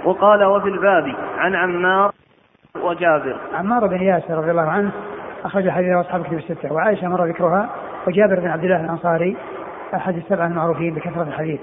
وقال 0.06 0.44
وفي 0.44 0.70
الباب 0.70 1.14
عن 1.38 1.56
عمار 1.56 2.12
وجابر 2.84 3.36
عمار 3.54 3.88
بن 3.88 4.02
ياسر 4.02 4.38
رضي 4.38 4.52
الله 4.52 4.70
عنه 4.70 4.92
أخرج 5.46 5.70
حديث 5.70 5.96
أصحاب 5.96 6.22
الكتب 6.22 6.38
الستة 6.38 6.74
وعائشة 6.74 7.08
مر 7.08 7.26
ذكرها 7.26 7.70
وجابر 8.08 8.40
بن 8.40 8.48
عبد 8.48 8.64
الله 8.64 8.82
الأنصاري 8.86 9.38
أحد 9.96 10.16
السبعة 10.16 10.48
المعروفين 10.48 10.94
بكثرة 10.94 11.24
الحديث 11.24 11.60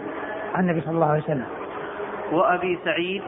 عن 0.55 0.65
النبي 0.65 0.81
صلى 0.81 0.95
الله 0.95 1.11
عليه 1.11 1.23
وسلم. 1.23 1.47
وأبي 2.33 2.79
سعيد 2.85 3.23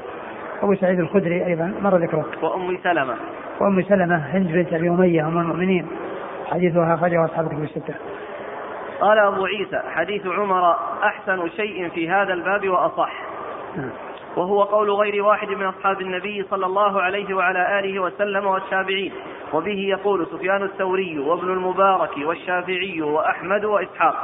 أبو 0.62 0.74
سعيد 0.74 0.99
الخدري 0.99 1.46
أيضا 1.46 1.74
مر 1.80 1.96
ذكره. 1.96 2.26
وأم 2.42 2.78
سلمة 2.82 3.14
وأم 3.61 3.82
سلمة 3.82 4.16
هند 4.16 4.53
بنت 4.53 4.72
أبي 4.72 4.88
أمية 4.88 5.28
أم 5.28 5.38
المؤمنين 5.38 5.86
حديثها 6.46 6.94
أخرجه 6.94 7.24
أصحاب 7.24 7.46
الكتب 7.46 7.62
الستة. 7.62 7.94
قال 9.01 9.18
أبو 9.18 9.46
عيسى 9.46 9.82
حديث 9.94 10.26
عمر 10.26 10.76
أحسن 11.03 11.49
شيء 11.49 11.88
في 11.88 12.11
هذا 12.11 12.32
الباب 12.32 12.68
وأصح 12.68 13.12
نعم. 13.76 13.90
وهو 14.39 14.62
قول 14.62 14.91
غير 14.91 15.24
واحد 15.24 15.49
من 15.49 15.66
أصحاب 15.66 16.01
النبي 16.01 16.47
صلى 16.51 16.66
الله 16.66 17.03
عليه 17.03 17.34
وعلى 17.34 17.78
آله 17.78 18.01
وسلم 18.01 18.47
والتابعين 18.47 19.12
وبه 19.53 19.78
يقول 19.78 20.26
سفيان 20.26 20.62
الثوري 20.62 21.18
وابن 21.18 21.53
المبارك 21.53 22.11
والشافعي 22.24 23.03
وأحمد 23.03 23.64
وإسحاق 23.64 24.14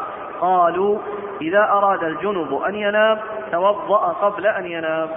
قالوا 0.41 0.99
إذا 1.41 1.63
أراد 1.71 2.05
الجنب 2.05 2.55
أن 2.55 2.75
ينام 2.75 3.19
توضأ 3.53 3.97
قبل 3.97 4.47
أن 4.47 4.67
ينام. 4.67 5.09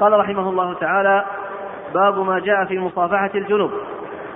قال 0.00 0.12
رحمه 0.12 0.50
الله 0.50 0.74
تعالى 0.74 1.24
باب 1.94 2.18
ما 2.18 2.38
جاء 2.38 2.64
في 2.64 2.78
مصافحة 2.78 3.30
الجنب 3.34 3.70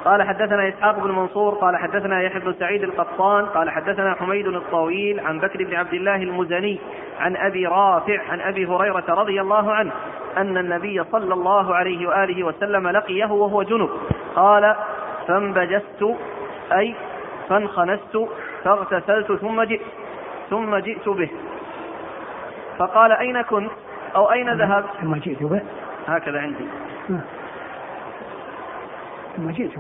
قال 0.05 0.23
حدثنا 0.23 0.69
إسحاق 0.69 0.99
بن 0.99 1.11
منصور 1.11 1.55
قال 1.55 1.77
حدثنا 1.77 2.23
يحيى 2.23 2.41
بن 2.41 2.55
سعيد 2.59 2.83
القطان 2.83 3.47
قال 3.47 3.71
حدثنا 3.71 4.15
حميد 4.15 4.47
الطويل 4.47 5.21
عن 5.21 5.41
بكر 5.41 5.65
بن 5.65 5.75
عبد 5.75 5.95
الله 5.95 6.17
المزني 6.17 6.81
عن 7.21 7.37
أبي 7.37 7.67
رافع 7.67 8.23
عن 8.31 8.41
أبي 8.41 8.67
هريرة 8.67 9.05
رضي 9.09 9.41
الله 9.41 9.73
عنه 9.73 9.93
أن 10.37 10.57
النبي 10.57 11.05
صلى 11.05 11.35
الله 11.35 11.75
عليه 11.75 12.09
وآله 12.09 12.45
وسلم 12.45 12.89
لقيه 12.89 13.33
وهو 13.33 13.63
جنب. 13.63 13.91
قال 14.37 14.77
فانبجست 15.29 16.17
أي 16.73 16.95
فانخنست 17.49 18.19
فاغتسلت 18.65 19.33
ثم 19.33 19.63
جئت 19.63 19.83
ثم 20.51 20.77
جئت 20.77 21.09
به. 21.09 21.31
فقال 22.79 23.13
أين 23.13 23.43
كنت؟ 23.43 23.71
أو 24.17 24.33
أين 24.33 24.51
ذهبت؟ 24.51 24.91
ثم 25.01 25.15
جئت 25.15 25.43
به. 25.43 25.61
هكذا 26.07 26.41
عندي. 26.41 26.65
نعم. 27.09 27.21
ثم 29.37 29.51
جئت 29.51 29.71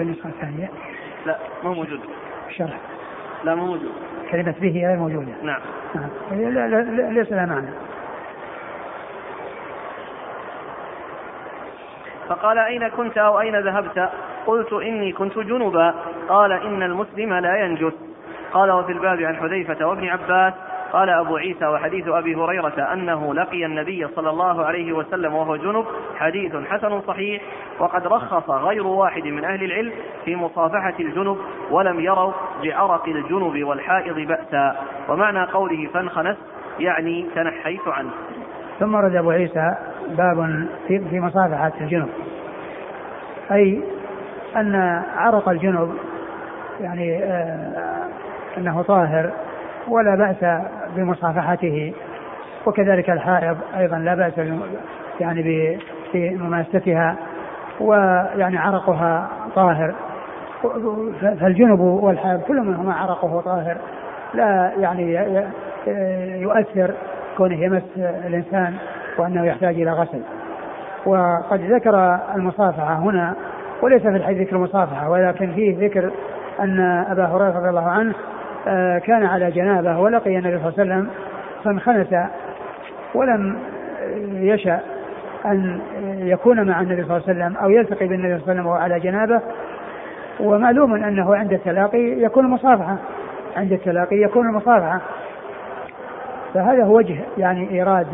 النسخة 0.00 0.28
الثانية؟ 0.28 0.70
لا 1.26 1.38
مو 1.64 1.74
موجود. 1.74 2.00
الشرح 2.48 2.78
لا 3.44 3.54
مو 3.54 3.66
موجود. 3.66 3.92
كلمة 4.30 4.54
به 4.60 4.86
غير 4.86 4.96
موجودة. 4.96 5.32
نعم. 5.42 5.60
نعم. 5.94 6.10
لا 6.30 6.68
لا 6.68 6.82
لا 6.82 7.20
ليس 7.20 7.32
لها 7.32 7.46
معنى. 7.46 7.70
فقال 12.28 12.58
أين 12.58 12.88
كنت 12.88 13.18
أو 13.18 13.40
أين 13.40 13.60
ذهبت؟ 13.60 14.10
قلت 14.46 14.72
إني 14.72 15.12
كنت 15.12 15.38
جنبا. 15.38 15.94
قال 16.28 16.52
إن 16.52 16.82
المسلم 16.82 17.34
لا 17.34 17.64
ينجس 17.64 18.09
قال 18.52 18.70
وفي 18.70 18.92
الباب 18.92 19.20
عن 19.20 19.36
حذيفة 19.36 19.86
وابن 19.86 20.08
عباس 20.08 20.54
قال 20.92 21.10
أبو 21.10 21.36
عيسى 21.36 21.66
وحديث 21.66 22.08
أبي 22.08 22.34
هريرة 22.34 22.92
أنه 22.92 23.34
لقي 23.34 23.66
النبي 23.66 24.08
صلى 24.16 24.30
الله 24.30 24.64
عليه 24.64 24.92
وسلم 24.92 25.34
وهو 25.34 25.56
جنب 25.56 25.84
حديث 26.16 26.56
حسن 26.56 27.00
صحيح 27.00 27.42
وقد 27.78 28.06
رخص 28.06 28.50
غير 28.50 28.86
واحد 28.86 29.24
من 29.24 29.44
أهل 29.44 29.64
العلم 29.64 29.92
في 30.24 30.36
مصافحة 30.36 30.94
الجنب 31.00 31.36
ولم 31.70 32.00
يروا 32.00 32.32
بعرق 32.62 33.08
الجنب 33.08 33.64
والحائض 33.64 34.14
بأسا. 34.14 34.76
ومعنى 35.08 35.44
قوله 35.44 35.88
فانخنست 35.94 36.38
يعني 36.78 37.26
تنحيت 37.34 37.88
عنه. 37.88 38.10
ثم 38.80 38.96
رد 38.96 39.16
أبو 39.16 39.30
عيسى 39.30 39.74
باب 40.08 40.66
في, 40.88 40.98
في 41.10 41.20
مصافحة 41.20 41.72
الجنب. 41.80 42.08
أي 43.52 43.82
أن 44.56 45.02
عرق 45.16 45.48
الجنب 45.48 45.94
يعني 46.80 47.24
آه 47.24 48.08
أنه 48.58 48.82
طاهر 48.82 49.30
ولا 49.88 50.16
بأس 50.16 50.60
بمصافحته. 50.96 51.92
وكذلك 52.66 53.10
الحائض 53.10 53.56
أيضا 53.78 53.98
لا 53.98 54.14
بأس 54.14 54.32
يعني 55.20 55.78
بمماستها 56.14 57.16
ويعني 57.80 58.58
عرقها 58.58 59.28
طاهر. 59.54 59.94
فالجنب 61.40 61.80
والحائض 61.80 62.40
كل 62.40 62.60
منهما 62.60 62.94
عرقه 62.94 63.40
طاهر. 63.40 63.76
لا 64.34 64.72
يعني 64.78 65.14
يؤثر 66.42 66.90
كونه 67.36 67.64
يمس 67.64 67.82
الإنسان 67.96 68.74
وأنه 69.18 69.44
يحتاج 69.46 69.80
إلى 69.80 69.92
غسل. 69.92 70.22
وقد 71.06 71.60
ذكر 71.60 72.18
المصافحة 72.34 72.94
هنا 72.94 73.34
وليس 73.82 74.02
في 74.02 74.08
الحديث 74.08 74.40
ذكر 74.40 74.56
المصافحة 74.56 75.10
ولكن 75.10 75.52
فيه 75.52 75.86
ذكر 75.86 76.10
أن 76.60 76.80
أبا 77.10 77.24
هريرة 77.24 77.58
رضي 77.58 77.68
الله 77.68 77.88
عنه 77.88 78.14
كان 79.06 79.24
على 79.26 79.50
جنابه 79.50 79.98
ولقي 79.98 80.38
النبي 80.38 80.58
صلى 80.58 80.68
الله 80.68 80.72
عليه 80.78 80.82
وسلم 80.82 81.10
فانخنس 81.64 82.28
ولم 83.14 83.58
يشأ 84.32 84.80
أن 85.46 85.80
يكون 86.18 86.66
مع 86.68 86.80
النبي 86.80 87.04
صلى 87.04 87.16
الله 87.16 87.28
عليه 87.28 87.38
وسلم 87.38 87.56
أو 87.56 87.70
يلتقي 87.70 88.06
بالنبي 88.06 88.38
صلى 88.38 88.42
الله 88.42 88.50
عليه 88.50 88.52
وسلم 88.52 88.66
وهو 88.66 88.76
على 88.76 89.00
جنابه. 89.00 89.40
ومعلوم 90.40 90.94
أنه 90.94 91.36
عند 91.36 91.52
التلاقي 91.52 91.98
يكون 91.98 92.44
المصافحة 92.44 92.96
عند 93.56 93.72
التلاقي 93.72 94.16
يكون 94.16 94.46
المصافحة 94.48 95.00
فهذا 96.54 96.84
هو 96.84 96.96
وجه 96.96 97.16
يعني 97.38 97.70
إيراد 97.70 98.06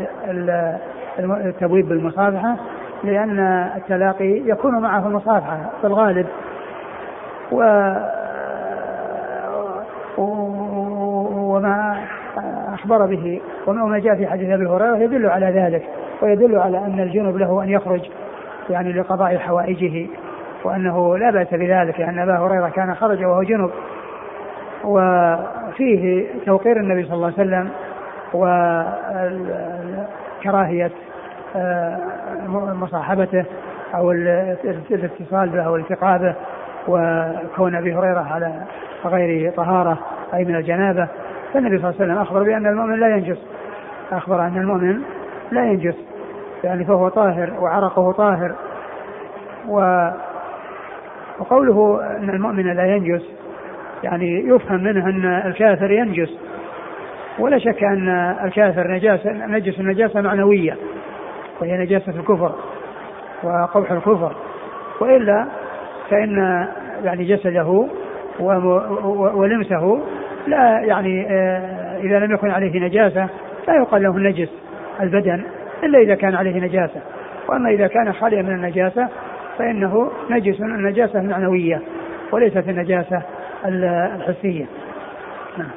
التبويب 1.19 1.89
بالمصافحة 1.89 2.55
لأن 3.03 3.39
التلاقي 3.75 4.41
يكون 4.45 4.81
معه 4.81 5.07
المصافحة 5.07 5.57
في 5.81 5.87
الغالب. 5.87 6.27
و 7.51 7.61
وما 11.57 12.03
أخبر 12.73 13.05
به 13.05 13.41
وما 13.67 13.99
جاء 13.99 14.15
في 14.15 14.27
حديث 14.27 14.49
أبي 14.49 14.65
هريرة 14.65 14.97
يدل 14.97 15.29
على 15.29 15.45
ذلك 15.45 15.83
ويدل 16.21 16.59
على 16.59 16.77
أن 16.77 16.99
الجنب 16.99 17.37
له 17.37 17.63
أن 17.63 17.69
يخرج 17.69 18.01
يعني 18.69 18.93
لقضاء 18.93 19.37
حوائجه 19.37 20.07
وأنه 20.63 21.17
لا 21.17 21.31
بأس 21.31 21.47
بذلك 21.53 21.99
لأن 21.99 22.19
أبا 22.19 22.37
هريرة 22.37 22.69
كان 22.69 22.95
خرج 22.95 23.23
وهو 23.23 23.43
جنب 23.43 23.71
وفيه 24.83 26.25
توقير 26.45 26.77
النبي 26.77 27.03
صلى 27.03 27.13
الله 27.13 27.25
عليه 27.25 27.35
وسلم 27.35 27.69
وكراهية 30.43 30.91
آه، 31.55 31.97
مصاحبته 32.73 33.45
أو 33.95 34.11
الاتصال 34.11 35.49
به 35.49 35.61
أو 35.61 35.75
الالتقاء 35.75 36.17
به 36.17 36.35
وكون 36.87 37.75
أبي 37.75 37.95
هريرة 37.95 38.19
على 38.33 38.61
غير 39.05 39.51
طهارة 39.51 39.97
أي 40.33 40.45
من 40.45 40.55
الجنابة. 40.55 41.07
فالنبي 41.57 41.77
صلى 41.77 41.89
الله 41.89 42.01
عليه 42.01 42.11
وسلم 42.11 42.21
أخبر 42.21 42.43
بأن 42.43 42.65
المؤمن 42.65 42.99
لا 42.99 43.07
ينجس. 43.07 43.37
أخبر 44.11 44.41
أن 44.41 44.57
المؤمن 44.57 45.01
لا 45.51 45.63
ينجس. 45.63 45.95
يعني 46.63 46.85
فهو 46.85 47.09
طاهر 47.09 47.53
وعرقه 47.59 48.11
طاهر. 48.11 48.55
و 49.67 50.09
وقوله 51.39 52.01
أن 52.17 52.29
المؤمن 52.29 52.75
لا 52.75 52.85
ينجس 52.85 53.25
يعني 54.03 54.47
يفهم 54.47 54.83
منه 54.83 55.05
أن 55.09 55.25
الكافر 55.25 55.91
ينجس. 55.91 56.37
ولا 57.39 57.57
شك 57.57 57.83
أن 57.83 58.09
الكافر 58.43 58.91
نجاسة 58.91 59.31
نجس 59.31 59.79
نجاسة 59.79 60.21
معنوية 60.21 60.77
وهي 61.61 61.77
نجاسة 61.77 62.11
الكفر 62.19 62.55
وقبح 63.43 63.91
الكفر. 63.91 64.35
وإلا 65.01 65.47
فإن 66.09 66.67
يعني 67.03 67.23
جسده 67.23 67.87
ولمسه 69.33 69.99
لا 70.47 70.79
يعني 70.79 71.27
آه، 71.29 71.99
إذا 71.99 72.19
لم 72.19 72.33
يكن 72.33 72.51
عليه 72.51 72.79
نجاسة 72.79 73.29
لا 73.67 73.75
يقال 73.75 74.03
له 74.03 74.19
نجس 74.19 74.49
البدن 75.01 75.43
إلا 75.83 75.99
إذا 75.99 76.15
كان 76.15 76.35
عليه 76.35 76.59
نجاسة. 76.59 77.01
وأما 77.49 77.69
إذا 77.69 77.87
كان 77.87 78.13
خاليا 78.13 78.41
من 78.41 78.53
النجاسة 78.53 79.09
فإنه 79.57 80.11
نجس 80.29 80.61
النجاسة 80.61 81.19
المعنوية 81.19 81.81
وليست 82.31 82.69
النجاسة 82.69 83.21
الحسية. 83.65 84.65
نعم. 85.57 85.71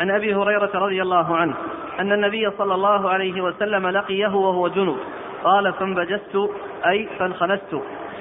عن 0.00 0.10
أبي 0.10 0.34
هريرة 0.34 0.70
رضي 0.74 1.02
الله 1.02 1.36
عنه 1.36 1.54
أن 2.00 2.12
النبي 2.12 2.50
صلى 2.58 2.74
الله 2.74 3.10
عليه 3.10 3.40
وسلم 3.40 3.86
لقيه 3.86 4.36
وهو 4.36 4.68
جنب 4.68 4.96
قال 5.44 5.72
فانبجست 5.72 6.50
أي 6.86 7.08
فانخنست 7.18 7.76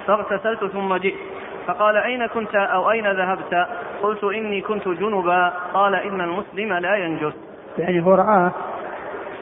فاغتسلت 0.08 0.66
ثم 0.66 0.96
جئت. 0.96 1.37
فقال 1.68 1.98
أين 1.98 2.28
كنت 2.28 2.56
أو 2.56 2.92
أين 2.92 3.12
ذهبت؟ 3.12 3.68
قلت 4.04 4.24
إني 4.24 4.62
كنت 4.62 4.88
جنبا. 4.88 5.54
قال 5.74 5.96
إن 5.96 6.22
المسلم 6.22 6.74
لا 6.74 6.96
ينجس. 6.96 7.34
يعني 7.78 8.06
هو 8.06 8.14
رآه 8.14 8.52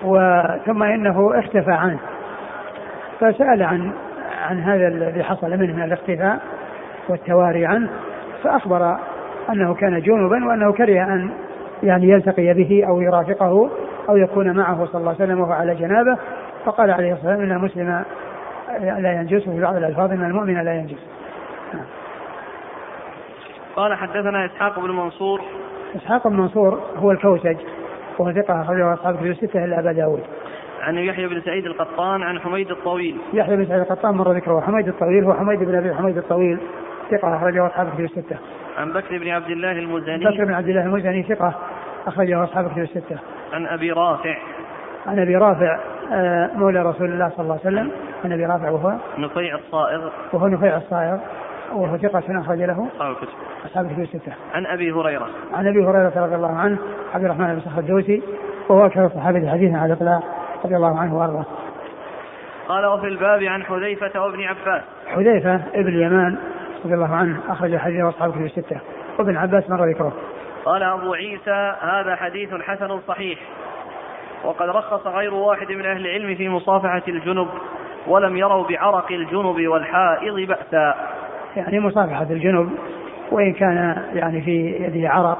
وثم 0.03 0.83
إنه 0.83 1.39
اختفى 1.39 1.71
عنه. 1.71 1.99
فسأل 3.19 3.63
عن 3.63 3.91
عن 4.49 4.59
هذا 4.59 4.87
الذي 4.87 5.23
حصل 5.23 5.49
منه 5.49 5.75
من 5.75 5.83
الاختفاء 5.83 6.39
والتواري 7.09 7.65
عنه 7.65 7.89
فأخبر 8.43 8.97
أنه 9.49 9.73
كان 9.73 10.01
جنبا 10.01 10.45
وأنه 10.45 10.71
كره 10.71 11.03
أن 11.03 11.29
يعني 11.83 12.09
يلتقي 12.09 12.53
به 12.53 12.85
أو 12.87 13.01
يرافقه 13.01 13.69
أو 14.09 14.17
يكون 14.17 14.57
معه 14.57 14.85
صلى 14.85 14.99
الله 14.99 15.15
عليه 15.19 15.23
وسلم 15.23 15.39
وهو 15.39 15.51
على 15.51 15.75
جنابه. 15.75 16.17
فقال 16.65 16.91
عليه 16.91 17.13
الصلاة 17.13 17.37
والسلام 17.37 17.51
إن 17.51 17.57
المسلم 17.57 18.03
لا 19.03 19.13
ينجس 19.13 19.47
وفي 19.47 19.61
بعض 19.61 19.75
الألفاظ 19.75 20.11
إن 20.11 20.25
المؤمن 20.25 20.63
لا 20.63 20.73
ينجس. 20.73 21.14
قال 23.75 23.93
حدثنا 23.93 24.45
إسحاق 24.45 24.79
بن 24.79 24.91
منصور. 24.91 25.41
إسحاق 25.95 26.27
بن 26.27 26.37
منصور 26.37 26.79
هو 26.95 27.11
الكوسج 27.11 27.57
وهو 28.19 28.31
ثقة 28.31 28.61
أخرجه 28.61 28.93
أصحاب 28.93 29.15
كتب 29.15 29.25
الستة 29.25 29.65
إلا 29.65 29.79
أبا 29.79 29.91
داود. 29.91 30.23
عن 30.81 30.97
يحيى 30.97 31.27
بن 31.27 31.41
سعيد 31.41 31.65
القطان 31.65 32.23
عن 32.23 32.39
حميد 32.39 32.71
الطويل. 32.71 33.17
يحيى 33.33 33.55
بن 33.55 33.65
سعيد 33.65 33.81
القطان 33.81 34.15
مر 34.15 34.31
ذكره 34.31 34.61
حميد 34.61 34.87
الطويل 34.87 35.23
هو 35.23 35.33
حميد 35.33 35.59
بن 35.59 35.75
أبي 35.75 35.93
حميد 35.93 36.17
الطويل 36.17 36.59
ثقة 37.11 37.35
أخرجه 37.35 37.67
أصحاب 37.67 37.89
كتب 37.89 37.99
الستة. 37.99 38.37
عن 38.77 38.93
بكر 38.93 39.17
بن 39.17 39.27
عبد 39.27 39.49
الله 39.49 39.71
المزني. 39.71 40.25
بكر 40.25 40.45
بن 40.45 40.53
عبد 40.53 40.67
الله 40.67 40.83
المزني 40.83 41.23
ثقة 41.23 41.55
أخرجه 42.07 42.43
أصحاب 42.43 42.71
كتب 42.71 42.81
الستة. 42.81 43.17
عن 43.53 43.67
أبي 43.67 43.91
رافع. 43.91 44.37
عن 45.07 45.19
أبي 45.19 45.35
رافع 45.35 45.79
آه، 46.13 46.49
مولى 46.55 46.81
رسول 46.81 47.11
الله 47.11 47.29
صلى 47.29 47.43
الله 47.43 47.59
عليه 47.65 47.75
وسلم. 47.75 47.91
عن 48.25 48.31
أبي 48.31 48.45
رافع 48.45 48.69
وهو 48.69 48.93
نفيع 49.17 49.55
الصائغ. 49.55 50.09
وهو 50.33 50.47
نفيع 50.47 50.77
الصائغ. 50.77 51.17
وهو 51.73 51.97
ثقة 51.97 52.39
أخرج 52.39 52.57
له. 52.57 52.87
أصحاب 52.95 53.11
الكتب. 53.11 53.33
أصحاب 53.65 53.85
الكتب 53.85 54.01
الستة. 54.01 54.33
عن 54.53 54.65
أبي 54.65 54.91
هريرة. 54.91 55.27
عن 55.53 55.67
أبي 55.67 55.85
هريرة 55.85 56.13
رضي 56.15 56.35
الله 56.35 56.57
عنه 56.57 56.77
عبد 57.13 57.23
الرحمن 57.23 57.55
بن 57.55 57.59
صخر 57.59 57.79
الدوسي 57.79 58.23
وهو 58.69 58.85
أكثر 58.85 59.05
الصحابة 59.05 59.51
حديثا 59.51 59.77
على 59.77 59.93
الإطلاق 59.93 60.23
رضي 60.65 60.75
الله 60.75 60.99
عنه 60.99 61.17
وأرضاه. 61.17 61.45
قال 62.67 62.85
وفي 62.85 63.07
الباب 63.07 63.43
عن 63.43 63.63
حذيفة 63.63 64.21
وابن 64.21 64.43
عباس. 64.43 64.81
حذيفة 65.07 65.55
ابن 65.55 65.87
اليمان 65.87 66.37
رضي 66.85 66.93
الله 66.93 67.15
عنه 67.15 67.39
أخرج 67.49 67.77
حديثه 67.77 68.09
أصحاب 68.09 68.29
الكتب 68.29 68.45
الستة. 68.45 68.79
وابن 69.19 69.37
عباس 69.37 69.69
مر 69.69 69.89
ذكره. 69.89 70.13
قال 70.65 70.83
أبو 70.83 71.13
عيسى 71.13 71.75
هذا 71.81 72.15
حديث 72.15 72.53
حسن 72.53 72.99
صحيح. 73.07 73.39
وقد 74.43 74.69
رخص 74.69 75.07
غير 75.07 75.33
واحد 75.33 75.71
من 75.71 75.85
أهل 75.85 76.05
العلم 76.05 76.35
في 76.35 76.49
مصافحة 76.49 77.01
الجنب 77.07 77.47
ولم 78.07 78.37
يروا 78.37 78.67
بعرق 78.67 79.11
الجنب 79.11 79.67
والحائض 79.67 80.35
بأسا. 80.35 80.95
يعني 81.55 81.79
مصافحة 81.79 82.27
الجنب 82.29 82.69
وإن 83.31 83.53
كان 83.53 83.97
يعني 84.13 84.41
في 84.41 84.75
يده 84.79 85.09
عرق 85.09 85.37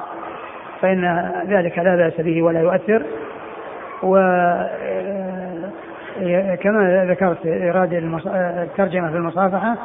فإن 0.80 1.32
ذلك 1.48 1.78
لا 1.78 1.96
بأس 1.96 2.20
به 2.20 2.42
ولا 2.42 2.60
يؤثر. 2.60 3.02
و 4.02 4.16
كما 6.62 7.04
ذكرت 7.10 7.46
إيراد 7.46 7.92
الترجمة 8.56 9.10
في 9.10 9.16
المصافحة 9.16 9.76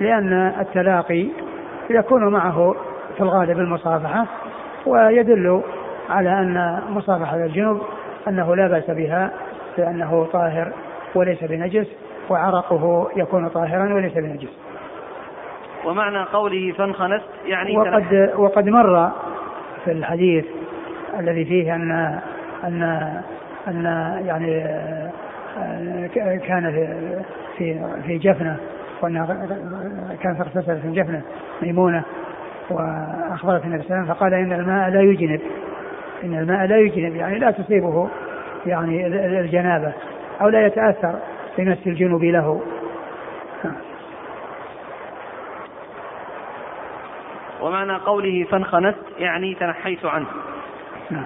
لأن 0.00 0.32
التلاقي 0.60 1.26
يكون 1.90 2.32
معه 2.32 2.74
في 3.16 3.20
الغالب 3.20 3.58
المصافحة 3.58 4.26
ويدل 4.86 5.62
على 6.10 6.30
أن 6.30 6.80
مصافحة 6.88 7.36
الجنوب 7.36 7.80
أنه 8.28 8.56
لا 8.56 8.68
بأس 8.68 8.90
بها 8.90 9.30
لأنه 9.78 10.26
طاهر 10.32 10.72
وليس 11.14 11.44
بنجس 11.44 11.86
وعرقه 12.30 13.08
يكون 13.16 13.48
طاهرا 13.48 13.94
وليس 13.94 14.14
بنجس. 14.14 14.67
ومعنى 15.84 16.18
قوله 16.18 16.72
فانخنست 16.72 17.24
يعني 17.46 17.78
وقد 17.78 18.30
وقد 18.36 18.68
مر 18.68 19.10
في 19.84 19.92
الحديث 19.92 20.44
الذي 21.18 21.44
فيه 21.44 21.74
ان 21.74 22.18
ان 22.64 22.82
أن 23.68 23.84
يعني 24.26 24.64
كان 26.38 26.72
في 27.58 27.80
في 28.06 28.18
جفنة 28.18 28.56
وانها 29.02 29.46
كانت 30.22 30.40
اغتسلت 30.40 30.80
في 30.82 30.92
جفنة 30.92 31.22
ميمونة 31.62 32.02
وأخبرت 32.70 33.64
النبي 33.64 33.82
صلى 33.82 33.90
الله 33.90 33.96
عليه 33.96 34.04
وسلم 34.04 34.14
فقال 34.14 34.34
إن 34.34 34.52
الماء 34.52 34.90
لا 34.90 35.00
يجنب 35.00 35.40
إن 36.24 36.38
الماء 36.38 36.66
لا 36.66 36.78
يجنب 36.78 37.16
يعني 37.16 37.38
لا 37.38 37.50
تصيبه 37.50 38.08
يعني 38.66 39.06
الجنابة 39.40 39.92
أو 40.40 40.48
لا 40.48 40.66
يتأثر 40.66 41.14
بمس 41.58 41.78
الجنوب 41.86 42.24
له. 42.24 42.60
ومعنى 47.68 47.96
قوله 47.96 48.46
فانخنست 48.50 48.98
يعني 49.18 49.54
تنحيت 49.54 50.04
عنه. 50.04 50.26
نعم. 51.10 51.24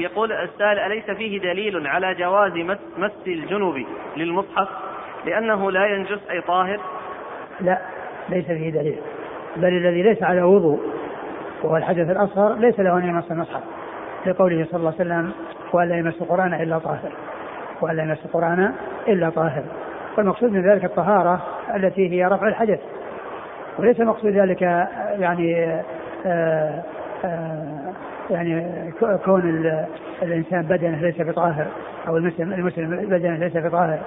يقول 0.00 0.32
السائل 0.32 0.78
أليس 0.78 1.10
فيه 1.10 1.40
دليل 1.40 1.86
على 1.86 2.14
جواز 2.14 2.52
مس, 2.98 3.10
الجنوب 3.26 3.82
للمصحف 4.16 4.68
لأنه 5.26 5.70
لا 5.70 5.86
ينجس 5.86 6.30
أي 6.30 6.40
طاهر؟ 6.40 6.80
لا 7.60 7.78
ليس 8.28 8.46
فيه 8.46 8.70
دليل. 8.70 8.98
بل 9.56 9.68
الذي 9.68 10.02
ليس 10.02 10.22
على 10.22 10.42
وضوء 10.42 10.80
وهو 11.62 11.76
الحدث 11.76 12.10
الأصغر 12.10 12.54
ليس 12.54 12.80
له 12.80 12.98
أن 12.98 13.08
يمس 13.08 13.30
المصحف. 13.30 13.62
لقوله 14.26 14.66
صلى 14.70 14.80
الله 14.80 14.94
عليه 15.00 15.10
وسلم 15.10 15.32
وأن 15.72 15.88
لا 15.88 15.98
يمس 15.98 16.22
القرآن 16.22 16.54
إلا 16.54 16.78
طاهر. 16.78 17.12
وأن 17.80 17.96
لا 17.96 18.02
يمس 18.02 18.24
القرآن 18.24 18.74
إلا 19.08 19.30
طاهر. 19.30 19.64
والمقصود 20.18 20.52
من 20.52 20.70
ذلك 20.70 20.84
الطهارة 20.84 21.42
التي 21.76 22.10
هي 22.10 22.24
رفع 22.24 22.48
الحدث. 22.48 22.80
وليس 23.78 24.00
مقصود 24.00 24.30
ذلك 24.30 24.62
يعني 25.18 25.64
آآ 25.64 25.82
آه، 26.26 26.82
آآ 27.24 27.24
آه، 27.24 27.92
يعني 28.30 28.66
كون 29.24 29.70
الإنسان 30.22 30.62
بدنه 30.62 31.00
ليس 31.00 31.20
بطاهر 31.20 31.66
أو 32.08 32.16
المسلم 32.16 32.52
المسلم 32.52 32.96
بدنه 32.96 33.36
ليس 33.36 33.56
بطاهر 33.56 33.98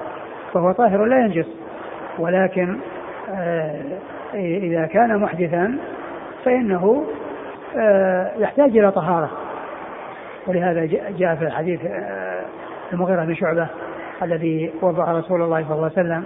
فهو 0.53 0.71
طاهر 0.71 1.05
لا 1.05 1.19
ينجس. 1.19 1.47
ولكن 2.19 2.77
آه، 3.29 3.81
إذا 4.33 4.85
كان 4.85 5.17
محدثا 5.17 5.77
فإنه 6.45 7.05
يحتاج 8.37 8.77
إلى 8.77 8.91
طهارة. 8.91 9.31
ولهذا 10.47 10.85
جاء 11.17 11.35
في 11.35 11.45
الحديث 11.45 11.79
المغيرة 12.93 13.25
بن 13.25 13.35
شعبة 13.35 13.67
الذي 14.23 14.71
وضع 14.81 15.11
رسول 15.11 15.41
الله 15.41 15.63
صلى 15.63 15.75
الله 15.75 15.91
عليه 15.97 16.07
وسلم 16.07 16.23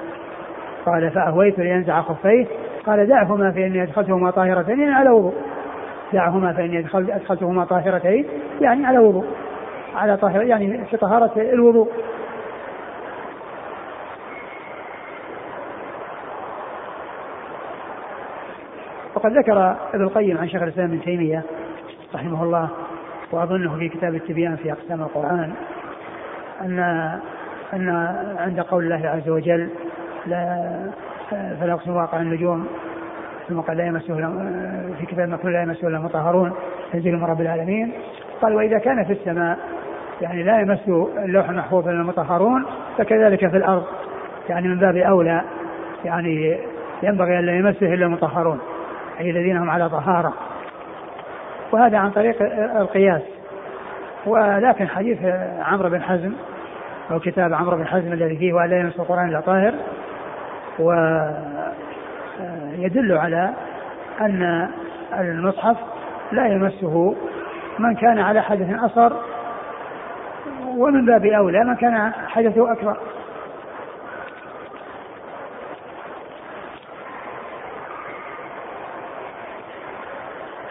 قال 0.85 1.11
فأهويت 1.11 1.59
لينزع 1.59 2.01
خفيه 2.01 2.45
قال 2.85 3.07
دعهما 3.07 3.51
فإني 3.51 3.83
أدخلتهما 3.83 4.31
طاهرتين 4.31 4.79
يعني 4.79 4.93
على 4.93 5.09
وضوء. 5.09 5.33
دعهما 6.13 6.53
فإني 6.53 6.85
أدخلتهما 6.95 7.65
طاهرتين 7.65 8.25
يعني 8.61 8.85
على 8.85 8.99
وضوء. 8.99 9.25
على 9.95 10.17
طاهرة 10.17 10.43
يعني 10.43 10.85
في 10.85 10.97
طهارة 10.97 11.31
الوضوء. 11.37 11.91
وقد 19.15 19.31
ذكر 19.31 19.75
ابن 19.93 20.03
القيم 20.03 20.37
عن 20.37 20.49
شيخ 20.49 20.61
الإسلام 20.61 20.87
ابن 20.87 21.01
تيمية 21.01 21.43
رحمه 22.15 22.43
الله 22.43 22.69
وأظنه 23.31 23.77
في 23.77 23.89
كتاب 23.89 24.15
التبيان 24.15 24.55
في 24.55 24.71
أقسام 24.71 25.01
القرآن 25.01 25.53
ان 26.61 26.79
أن 27.73 27.89
عند 28.39 28.59
قول 28.59 28.83
الله 28.83 29.09
عز 29.09 29.29
وجل 29.29 29.69
لا 30.25 30.69
فلا 31.31 31.73
أقسم 31.73 31.95
واقع 31.95 32.21
النجوم. 32.21 32.67
ثم 33.49 33.59
قال 33.59 33.77
لا 33.77 33.85
يمسه 33.85 34.15
في 34.99 35.05
كتاب 35.05 35.29
مكتوب 35.29 35.51
لا 35.51 35.61
يمسه 35.61 35.87
إلا 35.87 35.97
المطهرون. 35.97 36.53
تنزيل 36.93 37.17
من 37.17 37.23
رب 37.23 37.41
العالمين. 37.41 37.91
قال 38.41 38.55
وإذا 38.55 38.77
كان 38.77 39.03
في 39.03 39.13
السماء 39.13 39.57
يعني 40.21 40.43
لا 40.43 40.59
يمس 40.59 40.87
اللوح 41.17 41.49
المحفوظ 41.49 41.87
إلا 41.87 42.01
المطهرون 42.01 42.65
فكذلك 42.97 43.49
في 43.49 43.57
الأرض. 43.57 43.83
يعني 44.49 44.67
من 44.67 44.79
باب 44.79 44.97
أولى 44.97 45.41
يعني 46.05 46.57
ينبغي 47.03 47.39
أن 47.39 47.45
لا 47.45 47.55
يمسه 47.55 47.93
إلا 47.93 48.05
المطهرون. 48.05 48.59
أي 49.19 49.29
الذين 49.29 49.57
هم 49.57 49.69
على 49.69 49.89
طهارة. 49.89 50.33
وهذا 51.71 51.97
عن 51.97 52.11
طريق 52.11 52.41
القياس. 52.79 53.21
ولكن 54.25 54.87
حديث 54.87 55.17
عمرو 55.59 55.89
بن 55.89 56.01
حزم 56.01 56.31
أو 57.11 57.19
كتاب 57.19 57.53
عمرو 57.53 57.77
بن 57.77 57.87
حزم 57.87 58.13
الذي 58.13 58.37
فيه 58.37 58.53
ولا 58.53 58.79
يمس 58.79 58.99
القرآن 58.99 59.29
إلا 59.29 59.39
طاهر 59.39 59.73
ويدل 62.79 63.17
على 63.17 63.53
أن 64.21 64.69
المصحف 65.19 65.77
لا 66.31 66.47
يمسه 66.47 67.15
من 67.79 67.95
كان 67.95 68.19
على 68.19 68.41
حدث 68.41 68.83
أصغر 68.83 69.21
ومن 70.67 71.05
باب 71.05 71.25
أولى 71.25 71.63
من 71.63 71.75
كان 71.75 72.11
حدثه 72.27 72.71
أكبر. 72.71 72.97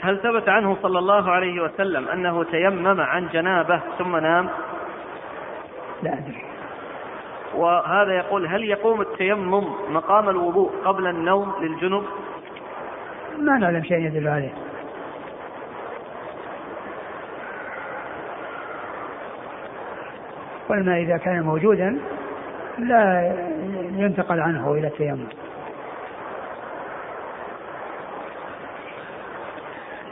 هل 0.02 0.18
ثبت 0.18 0.48
عنه 0.48 0.76
صلى 0.82 0.98
الله 0.98 1.30
عليه 1.30 1.62
وسلم 1.62 2.08
أنه 2.08 2.44
تيمم 2.44 3.00
عن 3.00 3.28
جنابه 3.32 3.80
ثم 3.98 4.16
نام؟ 4.16 4.48
لا 6.02 6.12
أدري. 6.12 6.49
وهذا 7.54 8.12
يقول 8.16 8.46
هل 8.46 8.64
يقوم 8.64 9.00
التيمم 9.00 9.64
مقام 9.88 10.28
الوضوء 10.28 10.70
قبل 10.84 11.06
النوم 11.06 11.52
للجنب؟ 11.60 12.04
ما 13.38 13.58
نعلم 13.58 13.82
شيء 13.82 13.98
يدل 13.98 14.28
عليه. 14.28 14.52
والماء 20.68 21.02
إذا 21.02 21.16
كان 21.16 21.42
موجودا 21.42 21.98
لا 22.78 23.32
ينتقل 23.96 24.40
عنه 24.40 24.72
إلى 24.72 24.86
التيمم. 24.86 25.26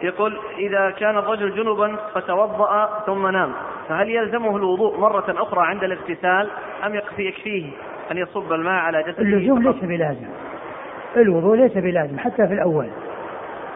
يقول 0.03 0.39
إذا 0.59 0.91
كان 0.91 1.19
الرجل 1.19 1.55
جنبا 1.55 1.97
فتوضأ 2.15 3.03
ثم 3.07 3.27
نام 3.27 3.53
فهل 3.89 4.09
يلزمه 4.09 4.57
الوضوء 4.57 5.01
مرة 5.01 5.25
أخرى 5.29 5.67
عند 5.67 5.85
الاغتسال؟ 5.85 6.51
أم 6.87 6.95
يكفي 6.95 7.23
يكفيه 7.23 7.71
أن 8.11 8.19
يصب 8.19 8.53
الماء 8.53 8.75
على 8.75 9.03
جسده 9.03 9.23
اللزوم 9.23 9.63
ليس 9.63 9.85
بلازم. 9.85 10.29
الوضوء 11.17 11.57
ليس 11.57 11.73
بلازم 11.73 12.19
حتى 12.19 12.47
في 12.47 12.55
الأول. 12.55 12.89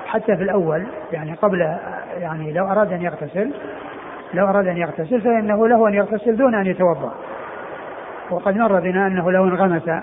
حتى 0.07 0.37
في 0.37 0.43
الأول 0.43 0.87
يعني 1.13 1.35
قبل 1.35 1.61
يعني 2.19 2.53
لو 2.53 2.67
أراد 2.67 2.93
أن 2.93 3.03
يغتسل 3.03 3.51
لو 4.35 4.47
أراد 4.49 4.67
أن 4.67 4.77
يغتسل 4.77 5.21
فإنه 5.21 5.69
له 5.69 5.89
أن 5.89 5.95
يغتسل 5.95 6.37
دون 6.37 6.55
أن 6.55 6.67
يتوضأ. 6.67 7.15
وقد 8.31 8.57
مر 8.57 8.81
بنا 8.81 9.07
أنه 9.07 9.31
لو 9.31 9.45
انغمس 9.45 10.03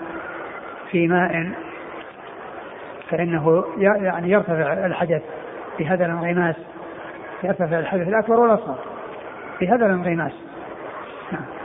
في 0.90 1.08
ماء 1.08 1.50
فإنه 3.10 3.64
يعني 3.78 4.30
يرتفع 4.30 4.72
الحدث 4.72 5.22
بهذا 5.78 6.06
الانغماس. 6.06 6.56
يرتفع 7.44 7.78
الحدث 7.78 8.08
الأكبر 8.08 8.40
والأصغر 8.40 8.78
بهذا 9.60 9.86
الانغماس. 9.86 10.32
نعم. 11.32 11.59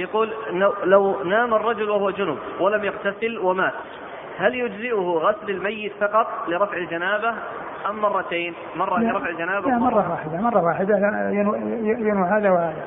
يقول 0.00 0.32
لو 0.84 1.22
نام 1.22 1.54
الرجل 1.54 1.90
وهو 1.90 2.10
جنب 2.10 2.38
ولم 2.60 2.84
يغتسل 2.84 3.38
ومات 3.38 3.72
هل 4.38 4.54
يجزئه 4.54 5.00
غسل 5.00 5.50
الميت 5.50 5.92
فقط 6.00 6.26
لرفع 6.48 6.76
الجنابة 6.76 7.34
أم 7.88 8.00
مرتين؟ 8.00 8.54
مرة 8.76 8.98
لرفع 8.98 9.28
الجنابة؟ 9.28 9.68
لا 9.68 9.78
مرة 9.78 10.10
واحدة 10.10 10.40
مرة 10.40 10.62
واحدة. 10.62 10.96
ينوي 11.30 12.28
هذا 12.28 12.50
وهذا 12.50 12.84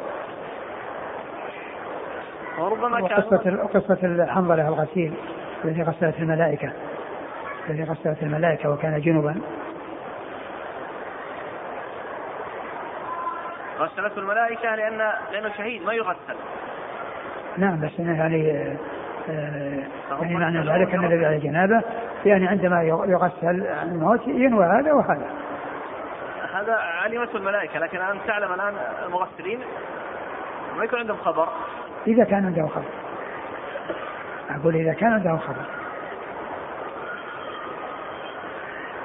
وربما 2.60 3.08
كان 3.08 3.22
قصة 3.22 3.68
قصة 3.74 3.98
الحنظلة 4.04 4.68
الغسيل 4.68 5.14
الذي 5.66 5.84
غسلت 5.84 6.20
الملائكة 6.20 6.72
الذي 7.70 7.84
غسلت 7.84 8.24
الملائكة 8.24 8.70
وكان 8.70 9.02
جنبا 9.02 9.36
غسلته 13.80 14.20
الملائكة 14.20 14.76
لأن 14.76 14.98
لأنه 15.32 15.50
شهيد 15.58 15.86
ما 15.86 15.94
يغسل. 15.94 16.36
نعم 17.58 17.82
بس 17.82 18.00
يعني 18.00 18.52
آه 19.30 19.84
يعني 20.22 20.36
معنى 20.36 20.60
ذلك 20.60 20.94
أن 20.94 21.06
الذي 21.06 21.26
على 21.26 21.36
الجنابة 21.36 21.82
يعني 22.26 22.48
عندما 22.48 22.84
يغسل 22.84 23.68
الموت 23.84 24.28
ينوى 24.28 24.66
هذا 24.66 24.94
وهذا. 24.94 25.30
هذا 26.54 26.74
علمته 26.74 27.38
الملائكة 27.38 27.80
لكن 27.80 27.98
الآن 27.98 28.18
تعلم 28.28 28.54
الآن 28.54 28.74
المغسلين 29.06 29.60
ما 30.78 30.84
يكون 30.84 31.00
عندهم 31.00 31.18
خبر. 31.18 31.48
إذا 32.08 32.24
كان 32.24 32.46
عندهم 32.46 32.68
خبر. 32.68 32.86
أقول 34.50 34.76
إذا 34.76 34.94
كان 34.94 35.14
عندهم 35.14 35.38
خبر. 35.38 35.66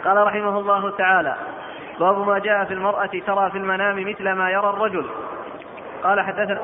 قال 0.04 0.26
رحمه 0.26 0.58
الله 0.58 0.90
تعالى 0.90 1.36
باب 2.00 2.26
ما 2.26 2.38
جاء 2.38 2.64
في 2.64 2.74
المرأة 2.74 3.10
ترى 3.26 3.50
في 3.50 3.58
المنام 3.58 4.08
مثل 4.08 4.32
ما 4.32 4.50
يرى 4.50 4.70
الرجل 4.70 5.06
قال 6.02 6.20
حدثنا 6.20 6.60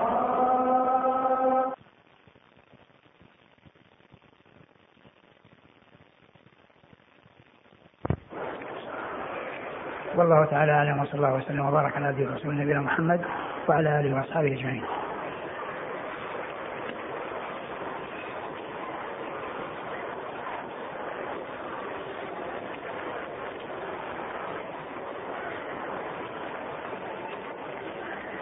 والله 10.17 10.45
تعالى 10.45 10.73
أعلم 10.73 11.01
وصلى 11.03 11.15
الله 11.15 11.35
وسلم 11.35 11.67
وبارك 11.67 11.97
على 11.97 12.09
نبينا 12.09 12.31
ورسول 12.31 12.57
نبينا 12.57 12.81
محمد 12.81 13.21
وعلى 13.69 14.01
آله 14.01 14.17
وأصحابه 14.17 14.53
أجمعين. 14.53 14.83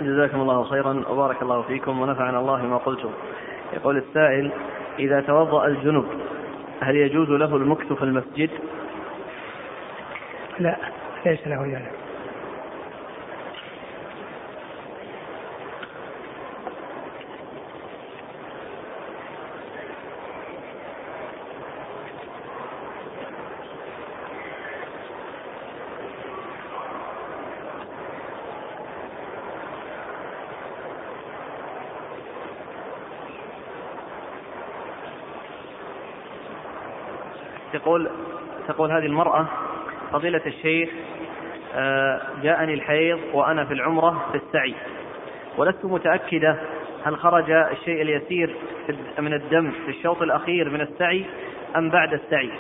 جزاكم 0.01 0.41
الله 0.41 0.65
خيرا 0.65 1.05
وبارك 1.09 1.43
الله 1.43 1.63
فيكم 1.63 2.01
ونفعنا 2.01 2.39
الله 2.39 2.67
ما 2.67 2.77
قلتم. 2.77 3.11
يقول 3.73 3.97
السائل 3.97 4.51
إذا 4.99 5.21
توضأ 5.21 5.67
الجنب 5.67 6.07
هل 6.81 6.97
يجوز 6.97 7.29
له 7.31 7.57
المكث 7.57 7.93
في 7.93 8.03
المسجد؟ 8.03 8.51
لا. 10.59 10.92
ليس 11.27 11.47
له 11.47 11.65
ذلك 11.67 11.93
تقول 37.73 38.11
تقول 38.69 38.93
هذه 38.93 39.07
المرأة 39.07 39.62
فضيلة 40.13 40.41
الشيخ 40.47 40.91
آه، 41.75 42.21
جاءني 42.43 42.75
الحيض 42.75 43.19
وأنا 43.33 43.65
في 43.65 43.73
العمرة 43.73 44.27
في 44.33 44.37
السعي. 44.37 44.75
ولست 45.59 45.85
متأكدة 45.85 46.57
هل 47.05 47.17
خرج 47.17 47.51
الشيء 47.51 48.03
اليسير 48.03 48.57
من 49.19 49.35
الدم 49.35 49.71
في 49.71 49.91
الشوط 49.91 50.23
الأخير 50.23 50.71
من 50.71 50.81
السعي 50.81 51.25
أم 51.77 51.91
بعد 51.91 52.13
السعي. 52.13 52.51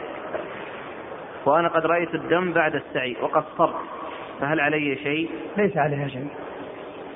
وأنا 1.44 1.68
قد 1.68 1.86
رأيت 1.86 2.14
الدم 2.14 2.52
بعد 2.52 2.74
السعي 2.74 3.16
وقصرت 3.22 3.74
فهل 4.40 4.60
علي 4.60 4.96
شيء؟ 4.96 5.30
ليس 5.56 5.76
عليها 5.76 6.08
شيء. 6.08 6.28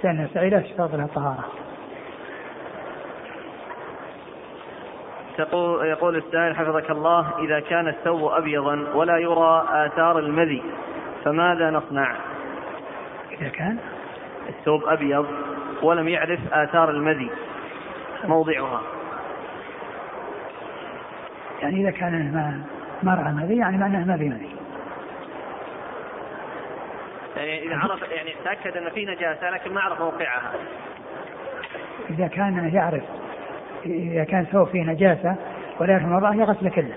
لأن 0.04 0.24
السعي 0.24 0.50
لا 0.50 0.60
تشترط 0.60 0.94
لها 0.94 1.04
الطهارة. 1.04 1.44
تقول 5.36 5.86
يقول 5.86 6.16
السائل 6.16 6.56
حفظك 6.56 6.90
الله 6.90 7.38
إذا 7.38 7.60
كان 7.60 7.88
الثوب 7.88 8.32
أبيضا 8.32 8.86
ولا 8.94 9.18
يرى 9.18 9.66
آثار 9.70 10.18
المذي 10.18 10.62
فماذا 11.24 11.70
نصنع؟ 11.70 12.16
إذا 13.40 13.48
كان 13.48 13.78
الثوب 14.48 14.84
أبيض 14.84 15.26
ولم 15.82 16.08
يعرف 16.08 16.40
آثار 16.52 16.90
المذي 16.90 17.30
موضعها. 18.24 18.82
يعني 21.62 21.80
إذا 21.80 21.90
كان 21.90 22.32
ما 22.34 22.62
ما 23.02 23.14
رأى 23.14 23.32
مذي 23.32 23.56
يعني 23.56 23.78
معناه 23.78 24.04
ما 24.04 24.16
في 24.16 24.28
مذي. 24.28 24.56
يعني 27.36 27.62
إذا 27.62 27.76
عرف 27.76 28.02
يعني 28.02 28.34
تأكد 28.44 28.76
أن 28.76 28.90
في 28.90 29.06
نجاسة 29.06 29.50
لكن 29.50 29.72
ما 29.72 29.80
عرف 29.80 30.00
موقعها. 30.00 30.52
إذا 32.10 32.26
كان 32.26 32.70
يعرف 32.74 33.02
إذا 33.86 34.24
كان 34.24 34.44
ثوب 34.44 34.68
فيه 34.68 34.82
نجاسة 34.82 35.36
ولا 35.80 35.92
يعرف 35.92 36.04
موضعها 36.04 36.34
يغسل 36.34 36.70
كله. 36.70 36.94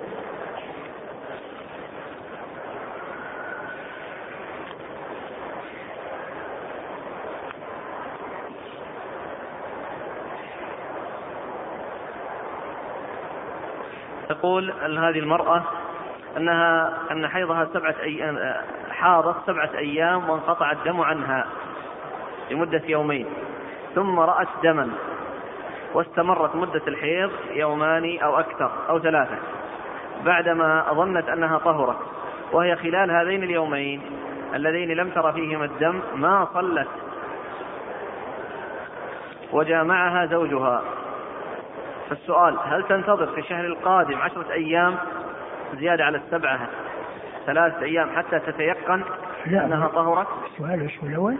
تقول 14.29 14.71
أن 14.71 14.97
هذه 14.97 15.19
المرأة 15.19 15.63
أنها 16.37 16.93
أن 17.11 17.27
حيضها 17.27 17.67
سبعة 17.73 17.95
أيام 18.03 18.53
حاضت 18.91 19.35
سبعة 19.47 19.69
أيام 19.77 20.29
وانقطع 20.29 20.71
الدم 20.71 21.01
عنها 21.01 21.45
لمدة 22.51 22.81
يومين 22.87 23.25
ثم 23.95 24.19
رأت 24.19 24.47
دما. 24.63 24.89
واستمرت 25.93 26.55
مدة 26.55 26.81
الحيض 26.87 27.31
يومان 27.51 28.19
أو 28.19 28.39
أكثر 28.39 28.71
أو 28.89 28.99
ثلاثة 28.99 29.37
بعدما 30.25 30.85
ظنت 30.93 31.29
أنها 31.29 31.57
طهرت 31.57 31.97
وهي 32.51 32.75
خلال 32.75 33.11
هذين 33.11 33.43
اليومين 33.43 34.01
اللذين 34.55 34.91
لم 34.91 35.09
تر 35.09 35.31
فيهما 35.31 35.65
الدم 35.65 36.01
ما 36.15 36.47
صلت. 36.53 36.87
وجامعها 39.51 40.25
زوجها. 40.25 40.81
فالسؤال 42.09 42.57
هل 42.65 42.83
تنتظر 42.83 43.27
في 43.27 43.39
الشهر 43.39 43.65
القادم 43.65 44.17
عشرة 44.21 44.51
أيام 44.51 44.95
زيادة 45.79 46.05
على 46.05 46.17
السبعة 46.17 46.59
ثلاثة 47.45 47.81
أيام 47.81 48.09
حتى 48.15 48.39
تتيقن 48.39 49.03
لا. 49.45 49.65
أنها 49.65 49.87
طهرت؟ 49.87 50.27
السؤال 50.51 50.89
الأول؟ 51.03 51.37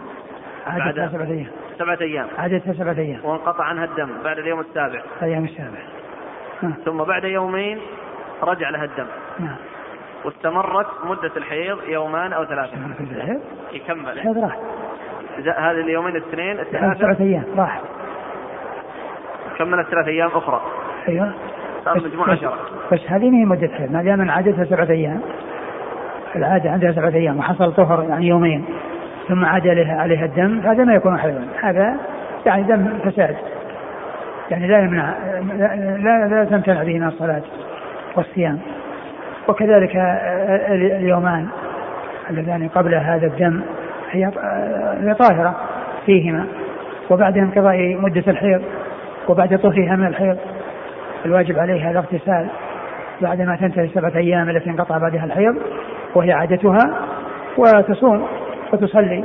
بعد- 0.68 0.82
عادتها 0.82 1.08
سبعة 1.08 1.26
أيام. 1.28 1.48
سبعة 1.80 1.98
أيام. 2.02 2.28
عادتها 2.38 2.74
سبعة 2.74 2.94
أيام. 2.98 3.20
وانقطع 3.24 3.64
عنها 3.64 3.86
الدم 3.86 4.10
بعد 4.24 4.40
اليوم 4.40 4.60
السابع. 4.60 5.02
الأيام 5.22 5.46
السابعة 5.46 5.82
نعم. 6.62 6.74
ثم 6.86 6.98
بعد 7.04 7.24
يومين 7.24 7.80
رجع 8.44 8.70
لها 8.70 8.84
الدم. 8.84 9.06
نعم. 9.40 9.56
واستمرت 10.26 10.88
مدة 11.04 11.32
الحيض 11.38 11.78
يومان 11.88 12.34
أو 12.34 12.46
ثلاثة. 12.46 12.74
الحيض؟ 13.16 13.42
يكمل. 13.74 14.10
الحيض 14.10 14.38
راح. 14.38 14.58
هذه 15.58 15.72
اليومين 15.80 16.16
الاثنين 16.16 16.60
الثلاثة؟ 16.60 16.94
سبعة 17.00 17.18
أيام 17.20 17.44
راح. 17.58 17.82
كملت 19.58 19.88
ثلاث 19.88 20.08
أيام 20.08 20.30
أخرى. 20.30 20.62
أيوه. 21.08 21.32
صار 21.86 21.98
مجموع 22.04 22.32
عشرة. 22.32 22.58
بس 22.92 23.00
هذه 23.08 23.30
ما 23.30 23.38
هي 23.38 23.46
مدة 23.46 23.68
حيض. 23.68 23.92
ما 23.92 24.04
دام 24.04 24.32
عادتها 24.32 24.66
سبعة 24.66 24.90
أيام 24.90 25.22
العادة 26.36 26.72
عندها 26.72 26.92
سبعة 26.92 27.10
أيام 27.10 27.40
وحصل 27.40 27.74
طهر 27.74 28.04
يعني 28.10 28.28
يومين. 28.28 28.66
ثم 29.30 29.46
عاد 29.46 29.68
عليها 29.90 30.26
الدم 30.26 30.60
هذا 30.60 30.84
ما 30.84 30.94
يكون 30.94 31.18
حيضا. 31.20 31.48
هذا 31.62 31.96
يعني 32.46 32.64
دم 32.64 32.88
فساد. 33.06 33.36
يعني 34.52 34.68
لا 34.68 34.80
يمنع 34.80 35.14
لا 35.58 35.76
لا, 35.98 36.28
لا 36.28 36.46
تمتنع 36.46 36.84
به 36.84 37.00
من 37.00 37.08
الصلاة 37.08 37.42
والصيام. 38.16 38.60
وكذلك 39.48 39.96
ال- 39.96 40.92
اليومان 40.92 41.48
اللذان 42.30 42.68
قبل 42.68 42.96
هذا 42.96 43.28
الدم 43.28 43.62
هي 44.12 44.32
هي 45.02 45.14
طاهرة 45.14 45.56
فيهما. 46.06 46.46
وبعد 47.10 47.38
انقضاء 47.38 47.98
مدة 48.02 48.24
الحيض 48.28 48.62
وبعد 49.28 49.60
طهرها 49.60 49.96
من 49.96 50.08
الحيض 50.08 50.38
الواجب 51.26 51.60
عليها 51.60 51.92
الاغتسال 51.92 52.48
بعدما 53.22 53.56
تنتهي 53.56 53.86
السبعة 53.86 54.12
أيام 54.16 54.50
التي 54.50 54.70
انقطع 54.70 54.98
بعدها 54.98 55.26
الحيض 55.26 55.56
وهي 56.16 56.32
عادتها 56.32 56.80
وتصوم. 57.58 58.28
وتصلي 58.74 59.24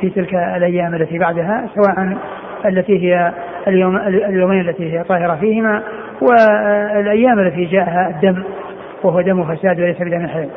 في 0.00 0.10
تلك 0.10 0.34
الأيام 0.34 0.94
التي 0.94 1.18
بعدها 1.18 1.68
سواء 1.74 2.18
التي 2.64 3.06
هي 3.06 3.32
اليوم 3.68 3.96
اليومين 3.96 4.60
التي 4.68 4.92
هي 4.92 5.04
طاهرة 5.04 5.34
فيهما 5.34 5.82
والأيام 6.20 7.38
التي 7.38 7.64
جاءها 7.64 8.08
الدم 8.08 8.42
وهو 9.02 9.20
دم 9.20 9.54
فساد 9.54 9.80
وليس 9.80 9.96
بدم 10.02 10.24
الحيض 10.24 10.50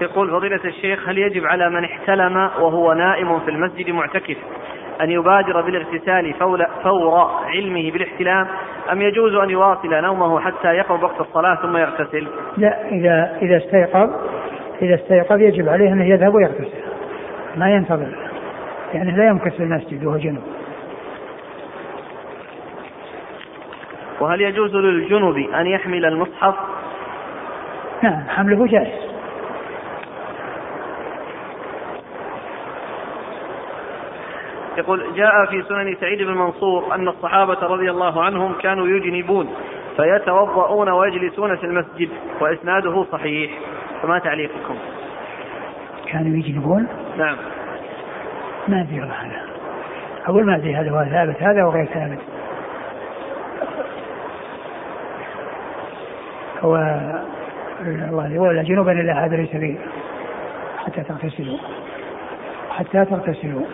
يقول 0.00 0.30
فضيلة 0.30 0.60
الشيخ 0.64 1.08
هل 1.08 1.18
يجب 1.18 1.46
على 1.46 1.70
من 1.70 1.84
احتلم 1.84 2.36
وهو 2.36 2.92
نائم 2.92 3.40
في 3.40 3.50
المسجد 3.50 3.90
معتكف 3.90 4.36
أن 5.00 5.10
يبادر 5.10 5.60
بالاغتسال 5.60 6.34
فور 6.82 7.30
علمه 7.46 7.90
بالاحتلام 7.90 8.46
أم 8.92 9.02
يجوز 9.02 9.34
أن 9.34 9.50
يواصل 9.50 9.94
نومه 9.94 10.40
حتى 10.40 10.68
يقرب 10.68 11.02
وقت 11.02 11.20
الصلاة 11.20 11.54
ثم 11.54 11.76
يغتسل؟ 11.76 12.26
لا 12.56 12.88
إذا 12.88 13.38
إذا 13.42 13.56
استيقظ 13.56 14.10
إذا 14.82 14.94
استيقظ 14.94 15.40
يجب 15.40 15.68
عليه 15.68 15.92
أنه 15.92 16.04
يذهب 16.04 16.34
ويغتسل. 16.34 16.82
ما 17.56 17.70
ينتظر. 17.70 18.08
يعني 18.94 19.16
لا 19.16 19.26
يمكث 19.26 19.56
في 19.56 19.62
المسجد 19.62 20.04
وهو 20.04 20.16
جنوب. 20.16 20.42
وهل 24.20 24.40
يجوز 24.40 24.76
للجنب 24.76 25.36
أن 25.54 25.66
يحمل 25.66 26.04
المصحف؟ 26.04 26.54
نعم 28.02 28.22
حمله 28.28 28.66
جائز. 28.66 29.09
يقول 34.80 35.14
جاء 35.14 35.46
في 35.50 35.62
سنن 35.68 35.96
سعيد 36.00 36.22
بن 36.22 36.34
منصور 36.34 36.94
أن 36.94 37.08
الصحابة 37.08 37.58
رضي 37.62 37.90
الله 37.90 38.22
عنهم 38.22 38.52
كانوا 38.52 38.86
يجنبون 38.86 39.54
فيتوضؤون 39.96 40.88
ويجلسون 40.88 41.56
في 41.56 41.64
المسجد 41.64 42.08
وإسناده 42.40 43.04
صحيح. 43.12 43.50
فما 44.02 44.18
تعليقكم؟ 44.18 44.74
كانوا 46.06 46.38
يجنبون؟ 46.38 46.86
نعم. 47.18 47.36
ما 48.68 48.86
والله. 48.90 49.14
هذا 49.14 49.42
أقول 50.26 50.46
ما 50.46 50.56
أدري 50.56 50.74
هذا 50.74 50.90
هو 50.90 51.04
ثابت 51.04 51.42
هذا 51.42 51.64
وغير 51.64 51.84
ثابت. 51.84 52.18
هو 56.60 56.76
الله 57.86 58.32
يقول 58.32 58.56
لا 58.56 58.62
جنوبا 58.62 58.92
إلا 58.92 59.14
عابر 59.14 59.46
سبيل. 59.52 59.78
حتى 60.78 61.02
تغتسلوا. 61.02 61.58
حتى 62.70 63.04
تغتسلوا. 63.04 63.64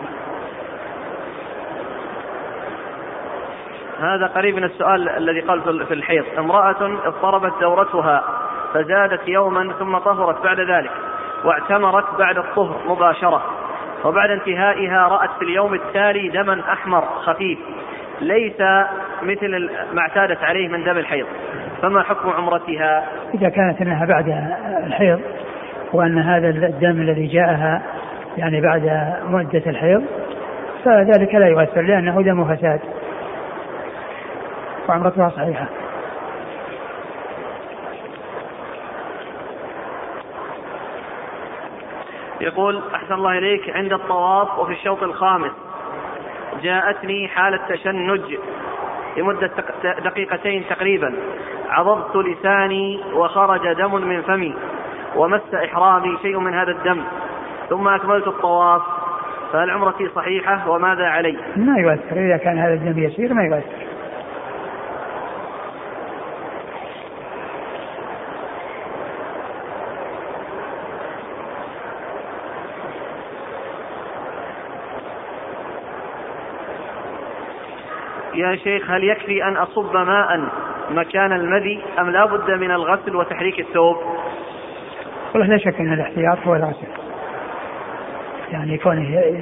هذا 4.00 4.26
قريب 4.26 4.56
من 4.56 4.64
السؤال 4.64 5.08
الذي 5.08 5.40
قال 5.40 5.86
في 5.86 5.94
الحيض. 5.94 6.24
امرأة 6.38 6.98
اضطربت 7.06 7.52
دورتها 7.60 8.24
فزادت 8.74 9.28
يوما 9.28 9.72
ثم 9.78 9.98
طهرت 9.98 10.44
بعد 10.44 10.60
ذلك 10.60 10.90
واعتمرت 11.44 12.18
بعد 12.18 12.38
الطهر 12.38 12.76
مباشرة 12.86 13.42
وبعد 14.04 14.30
انتهائها 14.30 15.08
رأت 15.08 15.30
في 15.38 15.44
اليوم 15.44 15.74
التالي 15.74 16.28
دما 16.28 16.62
أحمر 16.72 17.00
خفيف 17.00 17.58
ليس 18.20 18.60
مثل 19.22 19.70
ما 19.92 20.00
اعتادت 20.00 20.42
عليه 20.42 20.68
من 20.68 20.84
دم 20.84 20.98
الحيض. 20.98 21.26
فما 21.82 22.02
حكم 22.02 22.30
عمرتها؟ 22.30 23.04
إذا 23.34 23.48
كانت 23.48 23.80
إنها 23.80 24.06
بعد 24.06 24.54
الحيض 24.86 25.20
وأن 25.92 26.18
هذا 26.18 26.48
الدم 26.48 27.00
الذي 27.00 27.26
جاءها 27.26 27.82
يعني 28.36 28.60
بعد 28.60 29.14
مدة 29.28 29.62
الحيض 29.66 30.04
فذلك 30.84 31.34
لا 31.34 31.46
يؤثر 31.46 31.80
لأنه 31.80 32.22
دم 32.22 32.54
فساد. 32.54 32.80
وعمرتها 34.88 35.28
صحيحة. 35.28 35.66
يقول 42.40 42.82
أحسن 42.94 43.14
الله 43.14 43.38
إليك 43.38 43.76
عند 43.76 43.92
الطواف 43.92 44.58
وفي 44.58 44.72
الشوط 44.72 45.02
الخامس 45.02 45.52
جاءتني 46.62 47.28
حالة 47.28 47.60
تشنج 47.68 48.20
لمدة 49.16 49.50
دقيقتين 50.04 50.64
تقريبا. 50.70 51.14
عضضت 51.68 52.16
لساني 52.16 53.00
وخرج 53.12 53.72
دم 53.72 53.94
من 53.94 54.22
فمي 54.22 54.54
ومس 55.16 55.54
إحرامي 55.54 56.18
شيء 56.22 56.38
من 56.38 56.54
هذا 56.54 56.70
الدم. 56.70 57.02
ثم 57.70 57.88
أكملت 57.88 58.26
الطواف. 58.26 58.82
فهل 59.52 59.70
عمرتي 59.70 60.08
صحيحة 60.14 60.70
وماذا 60.70 61.06
علي؟ 61.06 61.38
ما 61.56 61.78
يؤثر. 61.78 62.16
إذا 62.16 62.36
كان 62.36 62.58
هذا 62.58 62.74
الدم 62.74 63.02
يسير 63.02 63.34
ما 63.34 63.42
يؤثر. 63.42 63.95
يا 78.36 78.56
شيخ 78.56 78.90
هل 78.90 79.04
يكفي 79.04 79.44
أن 79.44 79.56
أصب 79.56 79.96
ماء 79.96 80.48
مكان 80.90 81.32
المذي 81.32 81.82
أم 81.98 82.10
لا 82.10 82.26
بد 82.26 82.50
من 82.50 82.70
الغسل 82.70 83.16
وتحريك 83.16 83.60
الثوب؟ 83.60 83.96
والله 85.34 85.46
لا 85.46 85.58
شك 85.58 85.80
أن 85.80 85.92
الاحتياط 85.92 86.38
هو 86.46 86.54
الغسل. 86.54 86.86
يعني 88.52 88.78
كونه 88.78 89.32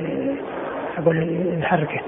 أقول 0.98 1.28
يحركه. 1.60 2.00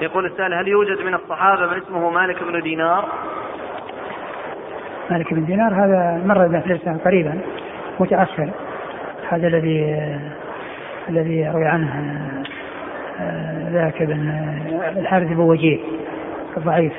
يقول 0.00 0.26
السائل 0.26 0.54
هل 0.54 0.68
يوجد 0.68 1.02
من 1.02 1.14
الصحابة 1.14 1.66
من 1.66 1.82
اسمه 1.82 2.10
مالك 2.10 2.42
بن 2.42 2.62
دينار؟ 2.62 3.08
مالك 5.10 5.34
بن 5.34 5.44
دينار 5.44 5.74
هذا 5.74 6.22
مر 6.26 6.46
بنا 6.46 6.98
قريبا 7.04 7.40
متأخر. 8.00 8.50
هذا 9.28 9.46
الذي 9.46 9.98
الذي 11.08 11.36
يروي 11.36 11.66
عنه 11.66 12.32
ذاك 13.72 14.02
بن 14.02 14.34
الحارث 14.96 15.28
بن 15.28 15.40
وجيه 15.40 15.78
الضعيف 16.56 16.92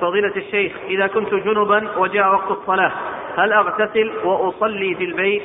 فضيلة 0.00 0.36
الشيخ 0.36 0.72
إذا 0.88 1.06
كنت 1.06 1.34
جنبا 1.34 1.98
وجاء 1.98 2.32
وقت 2.32 2.50
الصلاة 2.50 2.92
هل 3.38 3.52
أغتسل 3.52 4.10
وأصلي 4.24 4.94
في 4.94 5.04
البيت؟ 5.04 5.42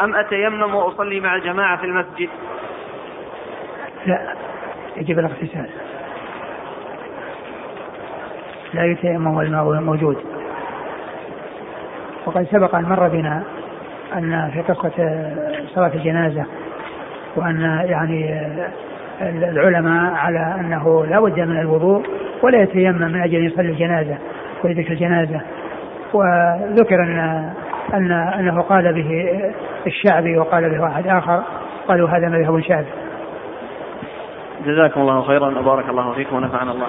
أم 0.00 0.14
أتيمم 0.14 0.74
وأصلي 0.74 1.20
مع 1.20 1.36
الجماعة 1.36 1.76
في 1.76 1.84
المسجد؟ 1.84 2.28
لا 4.06 4.34
يجب 4.96 5.18
الاغتسال. 5.18 5.70
لا 8.74 8.84
يتيمم 8.84 9.26
والماء 9.26 9.80
موجود. 9.80 10.16
وقد 12.26 12.46
سبق 12.52 12.74
أن 12.74 12.84
مر 12.84 13.08
بنا 13.08 13.44
أن 14.14 14.50
في 14.52 14.60
قصة 14.60 14.90
صلاة 15.74 15.94
الجنازة 15.94 16.44
وأن 17.36 17.60
يعني 17.84 18.48
العلماء 19.22 20.14
على 20.14 20.54
أنه 20.60 21.06
لا 21.06 21.20
بد 21.20 21.40
من 21.40 21.60
الوضوء 21.60 22.02
ولا 22.42 22.62
يتيمم 22.62 23.12
من 23.12 23.22
أجل 23.22 23.36
أن 23.36 23.44
يصلي 23.44 23.68
الجنازة 23.68 24.16
ولذكر 24.64 24.92
الجنازة. 24.92 25.40
وذكر 26.14 27.02
أن 27.02 27.50
أن 27.94 28.12
أنه 28.12 28.60
قال 28.60 28.92
به 28.92 29.40
الشعبي 29.86 30.38
وقال 30.38 30.70
به 30.70 30.82
واحد 30.82 31.06
آخر 31.06 31.42
قالوا 31.88 32.08
هذا 32.08 32.28
مذهب 32.28 32.60
شاذ 32.60 32.84
جزاكم 34.66 35.00
الله 35.00 35.22
خيرا 35.22 35.58
وبارك 35.58 35.88
الله 35.88 36.12
فيكم 36.12 36.36
ونفعنا 36.36 36.72
الله 36.72 36.86